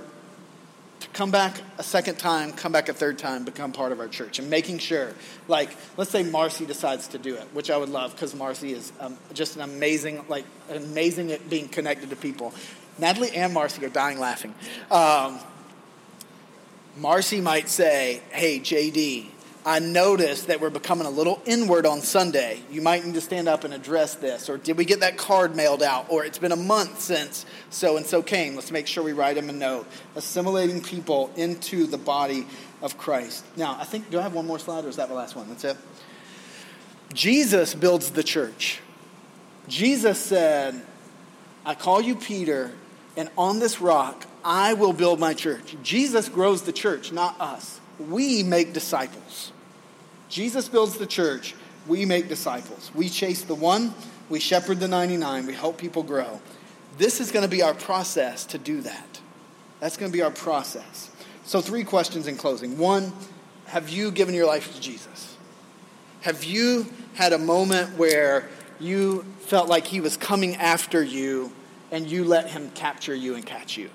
to 1.00 1.08
come 1.08 1.30
back 1.30 1.60
a 1.78 1.82
second 1.82 2.16
time, 2.16 2.52
come 2.52 2.72
back 2.72 2.88
a 2.88 2.92
third 2.92 3.18
time, 3.18 3.44
become 3.44 3.72
part 3.72 3.92
of 3.92 3.98
our 3.98 4.08
church, 4.08 4.38
and 4.38 4.48
making 4.48 4.78
sure, 4.78 5.12
like, 5.48 5.76
let's 5.96 6.10
say 6.10 6.22
Marcy 6.22 6.64
decides 6.64 7.08
to 7.08 7.18
do 7.18 7.34
it, 7.34 7.42
which 7.52 7.70
I 7.70 7.76
would 7.76 7.88
love 7.88 8.12
because 8.12 8.34
Marcy 8.34 8.72
is 8.72 8.92
um, 9.00 9.18
just 9.34 9.56
an 9.56 9.62
amazing, 9.62 10.24
like, 10.28 10.44
amazing 10.70 11.32
at 11.32 11.50
being 11.50 11.68
connected 11.68 12.10
to 12.10 12.16
people. 12.16 12.54
Natalie 12.98 13.32
and 13.32 13.54
Marcy 13.54 13.84
are 13.84 13.88
dying 13.88 14.18
laughing. 14.18 14.54
Um, 14.90 15.38
Marcy 16.96 17.40
might 17.40 17.68
say, 17.68 18.22
Hey, 18.30 18.60
JD, 18.60 19.26
I 19.64 19.78
noticed 19.78 20.48
that 20.48 20.60
we're 20.60 20.70
becoming 20.70 21.06
a 21.06 21.10
little 21.10 21.40
inward 21.46 21.86
on 21.86 22.00
Sunday. 22.00 22.60
You 22.70 22.82
might 22.82 23.04
need 23.04 23.14
to 23.14 23.20
stand 23.20 23.48
up 23.48 23.62
and 23.62 23.72
address 23.72 24.16
this. 24.16 24.50
Or 24.50 24.58
did 24.58 24.76
we 24.76 24.84
get 24.84 25.00
that 25.00 25.16
card 25.16 25.54
mailed 25.54 25.82
out? 25.82 26.06
Or 26.08 26.24
it's 26.24 26.38
been 26.38 26.52
a 26.52 26.56
month 26.56 27.00
since 27.00 27.46
so 27.70 27.96
and 27.96 28.04
so 28.04 28.22
came. 28.22 28.56
Let's 28.56 28.72
make 28.72 28.88
sure 28.88 29.04
we 29.04 29.12
write 29.12 29.36
them 29.36 29.48
a 29.48 29.52
note. 29.52 29.86
Assimilating 30.16 30.82
people 30.82 31.30
into 31.36 31.86
the 31.86 31.98
body 31.98 32.46
of 32.82 32.98
Christ. 32.98 33.44
Now, 33.56 33.76
I 33.78 33.84
think, 33.84 34.10
do 34.10 34.18
I 34.18 34.22
have 34.22 34.34
one 34.34 34.48
more 34.48 34.58
slide 34.58 34.84
or 34.84 34.88
is 34.88 34.96
that 34.96 35.08
the 35.08 35.14
last 35.14 35.36
one? 35.36 35.48
That's 35.48 35.64
it. 35.64 35.76
Jesus 37.14 37.74
builds 37.74 38.10
the 38.10 38.24
church. 38.24 38.80
Jesus 39.68 40.18
said, 40.18 40.82
I 41.64 41.76
call 41.76 42.00
you 42.00 42.16
Peter, 42.16 42.72
and 43.16 43.30
on 43.36 43.58
this 43.58 43.80
rock 43.80 44.26
I 44.44 44.74
will 44.74 44.92
build 44.92 45.20
my 45.20 45.34
church. 45.34 45.76
Jesus 45.82 46.28
grows 46.28 46.62
the 46.62 46.72
church, 46.72 47.12
not 47.12 47.40
us. 47.40 47.80
We 47.98 48.42
make 48.42 48.72
disciples. 48.72 49.52
Jesus 50.28 50.68
builds 50.68 50.98
the 50.98 51.06
church. 51.06 51.54
We 51.86 52.04
make 52.04 52.28
disciples. 52.28 52.90
We 52.94 53.08
chase 53.08 53.42
the 53.42 53.54
one, 53.54 53.94
we 54.28 54.40
shepherd 54.40 54.80
the 54.80 54.88
99, 54.88 55.46
we 55.46 55.54
help 55.54 55.78
people 55.78 56.02
grow. 56.02 56.40
This 56.98 57.20
is 57.20 57.32
going 57.32 57.44
to 57.44 57.50
be 57.50 57.62
our 57.62 57.74
process 57.74 58.44
to 58.46 58.58
do 58.58 58.80
that. 58.82 59.20
That's 59.80 59.96
going 59.96 60.10
to 60.10 60.16
be 60.16 60.22
our 60.22 60.30
process. 60.30 61.10
So, 61.44 61.60
three 61.60 61.82
questions 61.82 62.28
in 62.28 62.36
closing. 62.36 62.78
One, 62.78 63.12
have 63.66 63.88
you 63.88 64.10
given 64.10 64.34
your 64.34 64.46
life 64.46 64.72
to 64.74 64.80
Jesus? 64.80 65.36
Have 66.20 66.44
you 66.44 66.86
had 67.14 67.32
a 67.32 67.38
moment 67.38 67.98
where 67.98 68.48
you 68.78 69.24
felt 69.40 69.68
like 69.68 69.86
he 69.86 70.00
was 70.00 70.16
coming 70.16 70.56
after 70.56 71.02
you 71.02 71.52
and 71.92 72.10
you 72.10 72.24
let 72.24 72.48
him 72.48 72.70
capture 72.70 73.14
you 73.14 73.34
and 73.34 73.46
catch 73.46 73.76
you. 73.76 73.90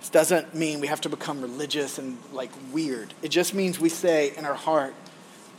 This 0.00 0.08
doesn't 0.08 0.54
mean 0.54 0.80
we 0.80 0.88
have 0.88 1.02
to 1.02 1.08
become 1.08 1.40
religious 1.40 1.98
and 1.98 2.18
like 2.32 2.50
weird. 2.72 3.14
It 3.22 3.28
just 3.28 3.54
means 3.54 3.78
we 3.78 3.90
say 3.90 4.34
in 4.36 4.44
our 4.44 4.54
heart, 4.54 4.94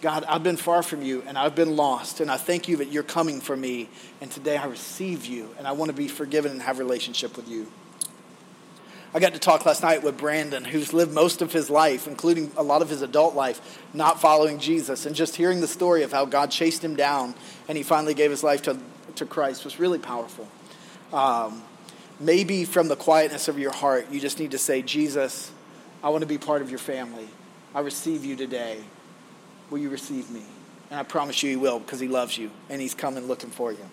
God, 0.02 0.26
I've 0.28 0.44
been 0.44 0.58
far 0.58 0.84
from 0.84 1.02
you 1.02 1.24
and 1.26 1.38
I've 1.38 1.56
been 1.56 1.76
lost, 1.76 2.20
and 2.20 2.30
I 2.30 2.38
thank 2.38 2.68
you 2.68 2.78
that 2.78 2.92
you're 2.92 3.04
coming 3.04 3.40
for 3.40 3.56
me, 3.56 3.88
and 4.20 4.30
today 4.30 4.58
I 4.58 4.66
receive 4.66 5.26
you, 5.26 5.50
and 5.58 5.66
I 5.66 5.72
want 5.72 5.90
to 5.90 5.96
be 5.96 6.08
forgiven 6.08 6.52
and 6.52 6.62
have 6.62 6.80
a 6.80 6.84
relationship 6.84 7.38
with 7.38 7.48
you. 7.48 7.72
I 9.14 9.20
got 9.20 9.34
to 9.34 9.40
talk 9.40 9.66
last 9.66 9.82
night 9.82 10.04
with 10.04 10.18
Brandon, 10.18 10.66
who's 10.66 10.92
lived 10.92 11.14
most 11.14 11.42
of 11.42 11.54
his 11.54 11.70
life, 11.70 12.06
including 12.06 12.52
a 12.58 12.64
lot 12.64 12.82
of 12.82 12.90
his 12.90 13.02
adult 13.02 13.34
life, 13.34 13.82
not 13.94 14.20
following 14.20 14.60
Jesus, 14.60 15.06
and 15.06 15.16
just 15.16 15.38
hearing 15.38 15.62
the 15.62 15.68
story 15.68 16.04
of 16.04 16.12
how 16.12 16.26
God 16.26 16.52
chased 16.52 16.84
him 16.84 16.98
down 16.98 17.34
and 17.70 17.78
he 17.78 17.84
finally 17.84 18.14
gave 18.14 18.30
his 18.30 18.44
life 18.44 18.64
to 18.64 18.78
to 19.16 19.26
Christ 19.26 19.64
was 19.64 19.80
really 19.80 20.00
powerful. 20.00 20.48
Um, 21.14 21.64
maybe 22.20 22.66
from 22.66 22.88
the 22.88 22.96
quietness 22.96 23.48
of 23.48 23.60
your 23.60 23.72
heart, 23.72 24.08
you 24.12 24.20
just 24.20 24.40
need 24.40 24.52
to 24.52 24.58
say, 24.58 24.82
Jesus, 24.82 25.52
I 26.04 26.10
want 26.10 26.22
to 26.22 26.28
be 26.28 26.38
part 26.38 26.62
of 26.62 26.70
your 26.70 26.80
family. 26.80 27.28
I 27.74 27.80
receive 27.82 28.24
you 28.24 28.36
today. 28.36 28.80
Will 29.70 29.80
you 29.80 29.90
receive 29.90 30.30
me? 30.30 30.44
And 30.90 31.00
I 31.00 31.04
promise 31.04 31.42
you 31.42 31.50
he 31.50 31.56
will 31.56 31.80
because 31.80 32.00
he 32.00 32.08
loves 32.08 32.38
you 32.38 32.52
and 32.70 32.80
he's 32.80 32.94
coming 32.94 33.28
looking 33.28 33.50
for 33.50 33.72
you. 33.72 33.90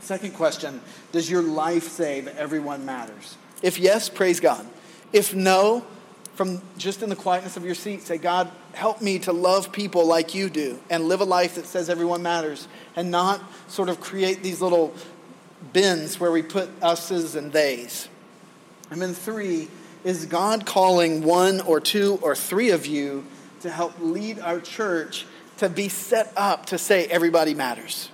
Second 0.00 0.34
question 0.34 0.80
Does 1.12 1.30
your 1.30 1.42
life 1.42 1.88
say 1.88 2.26
everyone 2.36 2.86
matters? 2.86 3.36
If 3.62 3.78
yes, 3.78 4.08
praise 4.08 4.40
God. 4.40 4.66
If 5.12 5.34
no, 5.34 5.84
from 6.34 6.60
just 6.76 7.02
in 7.02 7.08
the 7.08 7.16
quietness 7.16 7.56
of 7.56 7.64
your 7.64 7.74
seat, 7.74 8.02
say, 8.02 8.18
God, 8.18 8.50
help 8.72 9.00
me 9.00 9.18
to 9.20 9.32
love 9.32 9.72
people 9.72 10.06
like 10.06 10.34
you 10.34 10.50
do 10.50 10.78
and 10.90 11.08
live 11.08 11.20
a 11.20 11.24
life 11.24 11.54
that 11.54 11.66
says 11.66 11.88
everyone 11.88 12.22
matters 12.22 12.68
and 12.94 13.10
not 13.10 13.40
sort 13.68 13.88
of 13.88 14.00
create 14.00 14.42
these 14.42 14.60
little 14.60 14.94
bins 15.72 16.20
where 16.20 16.30
we 16.30 16.42
put 16.42 16.70
us's 16.82 17.34
and 17.34 17.52
they's. 17.52 18.08
And 18.90 19.00
then 19.00 19.14
three, 19.14 19.68
is 20.04 20.26
God 20.26 20.66
calling 20.66 21.22
one 21.22 21.60
or 21.60 21.80
two 21.80 22.18
or 22.22 22.36
three 22.36 22.70
of 22.70 22.86
you 22.86 23.24
to 23.62 23.70
help 23.70 23.94
lead 24.00 24.38
our 24.38 24.60
church 24.60 25.26
to 25.58 25.68
be 25.68 25.88
set 25.88 26.32
up 26.36 26.66
to 26.66 26.78
say 26.78 27.06
everybody 27.06 27.54
matters? 27.54 28.10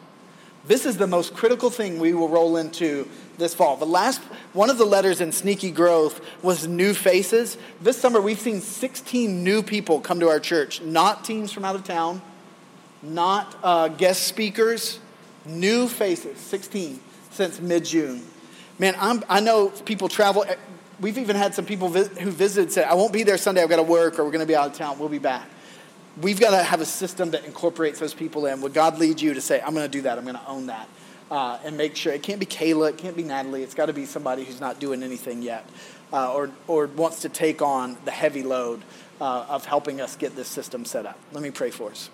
This 0.65 0.87
is 0.87 0.97
the 0.97 1.09
most 1.09 1.35
critical 1.35 1.71
thing 1.71 1.99
we 1.99 2.15
will 2.15 2.29
roll 2.29 2.57
into 2.57 3.09
this 3.37 3.53
fall. 3.53 3.77
The 3.77 3.85
last 3.85 4.21
one 4.53 4.71
of 4.71 4.79
the 4.79 4.85
letters 4.85 5.21
in 5.21 5.33
Sneaky 5.33 5.73
Growth 5.73 6.21
was 6.43 6.69
new 6.69 6.95
faces. 6.95 7.59
This 7.81 8.01
summer 8.01 8.21
we've 8.21 8.39
seen 8.39 8.61
16 8.61 9.43
new 9.43 9.63
people 9.63 10.01
come 10.01 10.21
to 10.21 10.29
our 10.29 10.39
church, 10.39 10.81
not 10.81 11.25
teams 11.25 11.51
from 11.51 11.65
out 11.65 11.75
of 11.75 11.83
town, 11.83 12.23
not 13.03 13.57
uh, 13.65 13.89
guest 13.89 14.23
speakers, 14.29 15.01
new 15.45 15.89
faces, 15.89 16.39
16 16.39 17.01
since 17.33 17.61
mid 17.61 17.85
June. 17.85 18.23
Man, 18.79 18.95
I'm, 18.99 19.23
i 19.29 19.41
know 19.41 19.69
people 19.69 20.09
travel. 20.09 20.45
We've 21.01 21.19
even 21.19 21.37
had 21.37 21.55
some 21.55 21.65
people 21.65 21.89
who 21.89 22.31
visited 22.31 22.73
say, 22.73 22.85
I 22.85 22.95
won't 22.95 23.13
be 23.13 23.23
there 23.23 23.37
Sunday, 23.37 23.63
I've 23.63 23.69
got 23.69 23.77
to 23.77 23.83
work, 23.83 24.19
or 24.19 24.25
we're 24.25 24.31
going 24.31 24.41
to 24.41 24.47
be 24.47 24.55
out 24.55 24.69
of 24.69 24.77
town, 24.77 24.99
we'll 24.99 25.09
be 25.09 25.19
back. 25.19 25.49
We've 26.21 26.39
got 26.39 26.51
to 26.51 26.63
have 26.63 26.81
a 26.81 26.87
system 26.87 27.31
that 27.31 27.45
incorporates 27.45 27.99
those 27.99 28.15
people 28.15 28.47
in. 28.47 28.61
Would 28.61 28.75
God 28.75 28.99
lead 28.99 29.21
you 29.21 29.35
to 29.35 29.41
say, 29.41 29.61
I'm 29.61 29.75
going 29.75 29.87
to 29.87 29.91
do 29.91 30.03
that, 30.03 30.19
I'm 30.19 30.25
going 30.25 30.37
to 30.37 30.47
own 30.47 30.67
that? 30.67 30.89
Uh, 31.31 31.59
and 31.65 31.77
make 31.77 31.97
sure 31.97 32.13
it 32.13 32.23
can't 32.23 32.39
be 32.39 32.47
Kayla, 32.47 32.91
it 32.91 32.99
can't 32.99 33.17
be 33.17 33.23
Natalie, 33.23 33.63
it's 33.63 33.75
got 33.75 33.87
to 33.87 33.93
be 33.93 34.05
somebody 34.05 34.45
who's 34.45 34.61
not 34.61 34.79
doing 34.79 35.03
anything 35.03 35.43
yet 35.43 35.67
uh, 36.13 36.33
or, 36.33 36.51
or 36.67 36.87
wants 36.87 37.23
to 37.23 37.29
take 37.29 37.63
on 37.63 37.97
the 38.05 38.11
heavy 38.11 38.43
load 38.43 38.83
uh, 39.21 39.47
of 39.49 39.65
helping 39.65 40.01
us 40.01 40.17
get 40.17 40.37
this 40.37 40.49
system 40.49 40.85
set 40.85 41.07
up. 41.07 41.19
Let 41.33 41.43
me 41.43 41.51
pray 41.51 41.71
for 41.71 41.91
us. 41.91 42.11